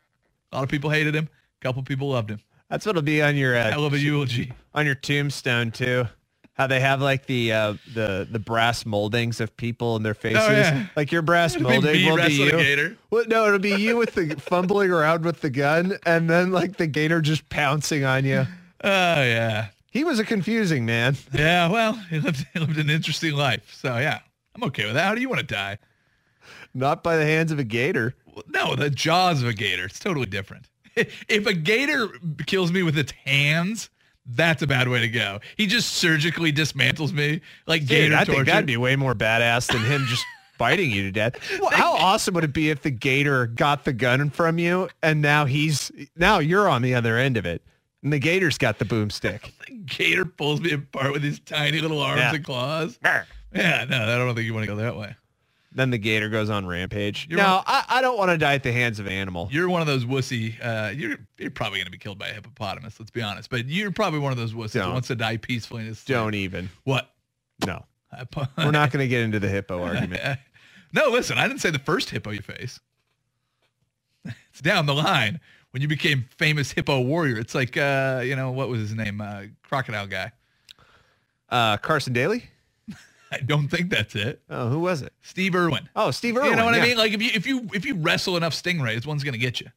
A 0.53 0.57
lot 0.57 0.64
of 0.64 0.68
people 0.70 0.90
hated 0.90 1.14
him. 1.14 1.28
A 1.61 1.62
couple 1.62 1.82
people 1.82 2.09
loved 2.09 2.30
him. 2.30 2.40
That's 2.70 2.86
what'll 2.86 3.03
be 3.03 3.22
on 3.22 3.36
your 3.36 3.57
uh, 3.57 3.70
Hell 3.70 3.84
of 3.84 3.92
a 3.92 3.99
eulogy. 3.99 4.53
on 4.74 4.86
your 4.86 4.95
tombstone 4.97 5.70
too. 5.70 6.07
How 6.55 6.68
they 6.68 6.78
have 6.80 7.02
like 7.02 7.26
the 7.26 7.52
uh, 7.52 7.74
the 7.94 8.28
the 8.30 8.38
brass 8.38 8.86
moldings 8.86 9.40
of 9.40 9.57
people 9.57 9.96
and 9.96 10.05
their 10.07 10.14
faces. 10.14 10.42
Oh, 10.46 10.52
yeah. 10.52 10.86
Like 10.94 11.11
your 11.11 11.22
brass 11.22 11.57
It'll 11.57 11.68
molding 11.68 11.92
me 11.92 12.09
will 12.11 12.16
be 12.24 12.32
you. 12.32 12.50
gator. 12.52 12.96
Well, 13.11 13.24
no, 13.26 13.46
it'll 13.46 13.59
be 13.59 13.74
you 13.74 13.96
with 13.96 14.14
the 14.14 14.36
fumbling 14.38 14.90
around 14.92 15.24
with 15.24 15.40
the 15.40 15.50
gun, 15.50 15.98
and 16.07 16.30
then 16.30 16.52
like 16.52 16.76
the 16.76 16.86
gator 16.86 17.20
just 17.20 17.48
pouncing 17.48 18.05
on 18.05 18.24
you. 18.24 18.46
Oh 18.84 19.22
yeah, 19.22 19.68
He 19.90 20.05
was 20.05 20.18
a 20.20 20.24
confusing 20.24 20.86
man. 20.86 21.16
yeah. 21.32 21.68
Well, 21.68 21.94
he 22.09 22.20
lived, 22.20 22.46
he 22.52 22.61
lived 22.61 22.78
an 22.78 22.88
interesting 22.90 23.32
life. 23.34 23.74
So 23.74 23.98
yeah, 23.98 24.20
I'm 24.55 24.62
okay 24.64 24.84
with 24.84 24.94
that. 24.94 25.07
How 25.09 25.14
do 25.16 25.20
you 25.20 25.28
want 25.28 25.40
to 25.40 25.46
die? 25.46 25.78
Not 26.72 27.02
by 27.02 27.16
the 27.16 27.24
hands 27.24 27.50
of 27.50 27.59
a 27.59 27.64
gator. 27.64 28.14
Well, 28.32 28.44
No, 28.48 28.76
the 28.76 28.90
jaws 28.90 29.42
of 29.42 29.48
a 29.48 29.55
gator. 29.55 29.86
It's 29.86 29.98
totally 29.98 30.26
different. 30.26 30.68
If 31.28 31.46
a 31.48 31.55
gator 31.55 32.09
kills 32.46 32.70
me 32.70 32.84
with 32.84 32.96
its 32.96 33.11
hands, 33.24 33.90
that's 34.27 34.62
a 34.62 34.66
bad 34.66 34.89
way 34.89 35.01
to 35.01 35.09
go. 35.09 35.41
He 35.57 35.66
just 35.66 35.93
surgically 35.93 36.53
dismantles 36.53 37.12
me 37.12 37.41
like 37.66 37.83
Dude, 37.83 37.89
gator 37.89 38.14
I 38.14 38.18
torture. 38.25 38.33
think 38.37 38.47
that'd 38.47 38.66
be 38.66 38.77
way 38.77 38.97
more 38.97 39.14
badass 39.14 39.70
than 39.70 39.83
him 39.83 40.05
just 40.07 40.25
biting 40.59 40.91
you 40.91 41.03
to 41.03 41.11
death. 41.11 41.37
Well, 41.61 41.70
how 41.70 41.95
awesome 41.95 42.35
would 42.35 42.45
it 42.45 42.53
be 42.53 42.70
if 42.70 42.83
the 42.83 42.91
gator 42.91 43.47
got 43.47 43.85
the 43.85 43.93
gun 43.93 44.31
from 44.31 44.59
you 44.59 44.89
and 45.03 45.20
now 45.20 45.45
he's 45.45 45.91
now 46.16 46.39
you're 46.39 46.68
on 46.68 46.83
the 46.83 46.95
other 46.95 47.18
end 47.18 47.37
of 47.37 47.45
it, 47.47 47.62
and 48.03 48.12
the 48.12 48.18
gator's 48.18 48.57
got 48.59 48.79
the 48.79 48.85
boomstick. 48.85 49.51
the 49.68 49.75
gator 49.85 50.25
pulls 50.25 50.61
me 50.61 50.72
apart 50.72 51.12
with 51.12 51.22
his 51.22 51.41
tiny 51.41 51.81
little 51.81 52.01
arms 52.01 52.20
Yeah. 52.20 52.35
and 52.35 52.45
claws. 52.45 52.99
Yeah, 53.55 53.85
no, 53.89 54.03
I 54.03 54.16
don't 54.18 54.35
think 54.35 54.47
you 54.47 54.55
want 54.55 54.64
to 54.66 54.72
go 54.72 54.77
that 54.77 54.97
way. 54.97 55.14
Then 55.77 55.91
the 55.91 55.99
gator 55.99 56.29
goes 56.29 56.51
on 56.51 56.66
rampage. 56.66 57.27
You're 57.29 57.39
no, 57.39 57.57
one- 57.57 57.64
I, 57.66 57.85
I 57.89 58.01
don't 58.01 58.16
want 58.16 58.31
to 58.31 58.39
die 58.39 58.55
at 58.55 58.62
the 58.62 58.72
hands 58.72 59.01
of 59.01 59.07
an 59.07 59.12
animal. 59.12 59.49
You're 59.51 59.68
one 59.68 59.81
of 59.81 59.89
those 59.89 60.05
wussy. 60.05 60.55
Uh, 60.64 60.91
you're 60.91 61.18
you're 61.37 61.51
probably 61.51 61.79
going 61.79 61.87
to 61.87 61.91
be 61.91 61.99
killed 61.99 62.18
by 62.18 62.29
a 62.29 62.33
hippopotamus. 62.33 62.99
Let's 63.01 63.11
be 63.11 63.22
honest. 63.22 63.51
But 63.51 63.66
you're 63.66 63.91
probably 63.91 64.20
one 64.20 64.31
of 64.31 64.39
those 64.39 64.53
wussies 64.55 64.72
that 64.72 64.81
Don't. 64.81 64.93
wants 64.93 65.09
to 65.09 65.16
die 65.16 65.37
peacefully. 65.37 65.83
In 65.83 65.89
his 65.89 65.99
sleep. 65.99 66.16
Don't 66.16 66.35
even. 66.35 66.70
What? 66.85 67.11
No. 67.66 67.85
We're 68.57 68.70
not 68.70 68.93
going 68.93 69.03
to 69.03 69.09
get 69.09 69.22
into 69.22 69.41
the 69.41 69.49
hippo 69.49 69.83
argument. 69.83 70.39
no, 70.93 71.09
listen. 71.09 71.37
I 71.39 71.49
didn't 71.49 71.61
say 71.61 71.70
the 71.70 71.81
first 71.81 72.11
hippo 72.11 72.31
you 72.31 72.41
face. 72.41 72.79
It's 74.51 74.61
down 74.61 74.87
the 74.87 74.95
line 74.95 75.41
when 75.72 75.83
you 75.83 75.89
became 75.89 76.27
famous 76.39 76.70
hippo 76.70 77.01
warrior. 77.01 77.37
It's 77.39 77.57
like 77.57 77.77
uh, 77.77 78.22
you 78.25 78.37
know 78.37 78.53
what 78.53 78.68
was 78.68 78.79
his 78.81 78.95
name? 78.95 79.20
Uh, 79.20 79.47
crocodile 79.64 80.07
guy. 80.07 80.31
Uh, 81.49 81.77
Carson 81.79 82.12
Daly? 82.12 82.45
I 83.35 83.39
don't 83.41 83.68
think 83.68 83.91
that's 83.91 84.14
it. 84.14 84.41
Oh, 84.49 84.68
who 84.68 84.78
was 84.80 85.03
it? 85.03 85.12
Steve 85.22 85.55
Irwin. 85.55 85.89
Oh, 85.97 86.11
Steve 86.11 86.37
Irwin. 86.37 86.51
You 86.51 86.57
know 86.57 86.64
what 86.64 86.74
yeah. 86.74 86.82
I 86.82 86.87
mean? 86.87 86.97
Like 86.97 87.12
if 87.12 87.22
you 87.22 87.30
if 87.35 87.47
you 87.47 87.68
if 87.72 87.85
you 87.85 87.95
wrestle 87.97 88.37
enough 88.37 88.55
stingrays, 88.55 89.07
one's 89.07 89.24
gonna 89.24 89.39
get 89.39 89.61
you. 89.61 89.68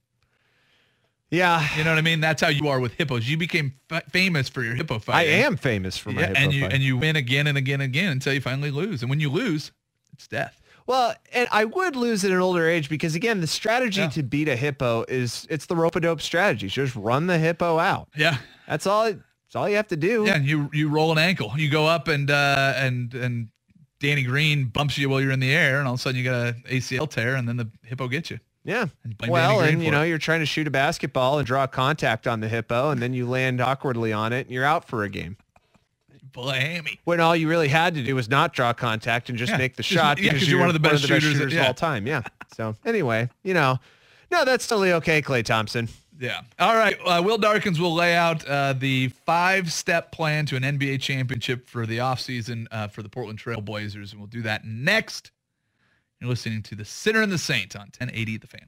Yeah. 1.30 1.66
You 1.78 1.84
know 1.84 1.91
what 1.91 1.97
I 1.99 2.01
mean? 2.01 2.22
That's 2.22 2.41
how 2.41 2.47
you 2.47 2.68
are 2.70 2.80
with 2.80 2.93
hippos. 2.93 3.30
You 3.30 3.38
became 3.38 3.74
fa- 3.89 4.03
famous 4.12 4.47
for 4.47 4.64
your 4.64 4.76
hippo 4.76 4.99
fight. 4.99 5.16
I 5.16 5.24
am 5.24 5.58
famous 5.58 5.97
for 5.97 6.12
my 6.12 6.22
yeah, 6.22 6.28
hippo 6.28 6.39
and 6.39 6.53
you 6.53 6.62
fight. 6.62 6.74
and 6.74 6.84
you 6.84 6.97
win 6.97 7.16
again 7.16 7.47
and 7.47 7.58
again 7.58 7.82
and 7.82 7.89
again 7.89 8.12
until 8.14 8.34
you 8.34 8.41
finally 8.41 8.72
lose. 8.72 9.01
And 9.01 9.10
when 9.10 9.20
you 9.20 9.30
lose, 9.30 9.72
it's 10.14 10.28
death. 10.28 10.62
Well, 10.86 11.14
and 11.34 11.49
I 11.51 11.66
would 11.66 11.97
lose 11.97 12.24
at 12.24 12.32
an 12.32 12.38
older 12.38 12.66
age 12.66 12.88
because 12.88 13.14
again, 13.14 13.41
the 13.41 13.47
strategy 13.47 13.99
Yeah. 13.99 14.10
to 14.10 14.24
beat 14.24 14.47
a 14.47 14.55
hippo 14.55 15.03
is 15.10 15.45
it's 15.49 15.66
the 15.66 15.76
rope 15.76 15.97
a 15.97 15.99
dope 15.99 16.22
strategy. 16.22 16.70
Just 16.70 16.95
run 16.95 17.28
the 17.28 17.38
hippo 17.38 17.78
out. 17.78 18.08
Yeah. 18.16 18.38
That's 18.68 18.88
all. 18.88 19.14
That's 19.48 19.56
all 19.56 19.70
you 19.70 19.78
have 19.78 19.88
to 19.88 19.95
do. 19.98 20.26
Yeah, 20.26 20.36
and 20.36 20.45
you 20.45 20.70
you 20.74 20.89
roll 20.89 21.12
an 21.12 21.18
ankle. 21.18 21.54
You 21.56 21.70
go 21.70 21.86
up 21.88 22.08
and 22.08 22.30
uh 22.30 22.74
and 22.76 23.14
and 23.14 23.48
Danny 24.00 24.24
Green 24.24 24.66
bumps 24.66 24.98
you 24.98 25.10
while 25.10 25.22
you're 25.22 25.32
in 25.32 25.39
the 25.39 25.54
air, 25.54 25.80
and 25.80 25.88
all 25.88 25.93
of 25.93 26.00
a 26.00 26.04
sudden 26.04 26.18
you 26.20 26.24
got 26.26 26.48
an 26.48 26.64
ACL 26.70 27.10
tear, 27.10 27.36
and 27.36 27.48
then 27.48 27.58
the 27.58 27.70
hippo 27.84 28.08
gets 28.08 28.30
you. 28.30 28.39
Yeah. 28.66 28.88
And 29.06 29.16
Well, 29.30 29.62
and 29.62 29.82
you 29.82 29.89
know, 29.91 30.04
it. 30.04 30.10
you're 30.10 30.18
trying 30.18 30.41
to 30.41 30.45
shoot 30.45 30.68
a 30.68 30.72
basketball 30.72 31.38
and 31.39 31.48
draw 31.48 31.66
contact 31.68 32.28
on 32.28 32.41
the 32.41 32.50
hippo, 32.50 32.89
and 32.91 33.02
then 33.02 33.14
you 33.14 33.28
land 33.28 33.62
awkwardly 33.62 34.12
on 34.12 34.34
it, 34.34 34.48
and 34.48 34.52
you're 34.52 34.66
out 34.66 34.86
for 34.86 35.04
a 35.04 35.10
game. 35.10 35.38
Pull 36.34 36.50
a 36.50 36.56
hammy. 36.56 37.00
When 37.06 37.20
all 37.22 37.36
you 37.36 37.48
really 37.48 37.70
had 37.70 37.95
to 37.95 38.04
do 38.04 38.14
was 38.14 38.30
not 38.30 38.54
draw 38.54 38.74
contact 38.74 39.30
and 39.30 39.38
just 39.38 39.54
Yeah, 39.54 39.58
make 39.58 39.78
the 39.78 39.84
just- 39.84 39.93
shot 39.93 40.18
yeah, 40.20 40.26
because 40.34 40.41
'cause 40.41 40.50
you're 40.50 40.60
one 40.60 40.68
of 40.68 40.74
the 40.74 40.80
best 40.80 41.04
shooters, 41.04 41.24
shooters 41.24 41.54
yeah. 41.54 41.62
of 41.62 41.68
all 41.68 41.74
time. 41.74 42.06
Yeah. 42.06 42.22
So 42.56 42.76
anyway, 42.86 43.30
you 43.43 43.54
know, 43.56 43.80
no, 44.30 44.43
that's 44.45 44.68
totally 44.68 44.91
okay, 44.93 45.22
Klay 45.22 45.43
Thompson. 45.43 45.88
Yeah. 46.20 46.41
All 46.59 46.76
right. 46.76 46.97
Uh, 47.05 47.22
Will 47.24 47.38
Darkins 47.38 47.80
will 47.80 47.93
lay 47.93 48.15
out 48.15 48.45
uh, 48.47 48.74
the 48.74 49.09
five-step 49.09 50.11
plan 50.11 50.45
to 50.47 50.55
an 50.55 50.63
NBA 50.63 51.01
championship 51.01 51.68
for 51.68 51.86
the 51.86 51.99
offseason 51.99 52.68
uh, 52.72 52.88
for 52.88 53.03
the 53.03 53.09
Portland 53.09 53.39
Trail 53.39 53.61
Blazers, 53.61 54.11
and 54.11 54.20
we'll 54.20 54.28
do 54.28 54.41
that 54.41 54.65
next. 54.65 55.32
You're 56.20 56.30
listening 56.30 56.63
to 56.63 56.76
the 56.76 56.86
Sinner 56.86 57.22
and 57.22 57.32
the 57.32 57.38
Saint 57.38 57.76
on 57.76 57.84
1080 57.99 58.38
The 58.38 58.47
Fan. 58.47 58.68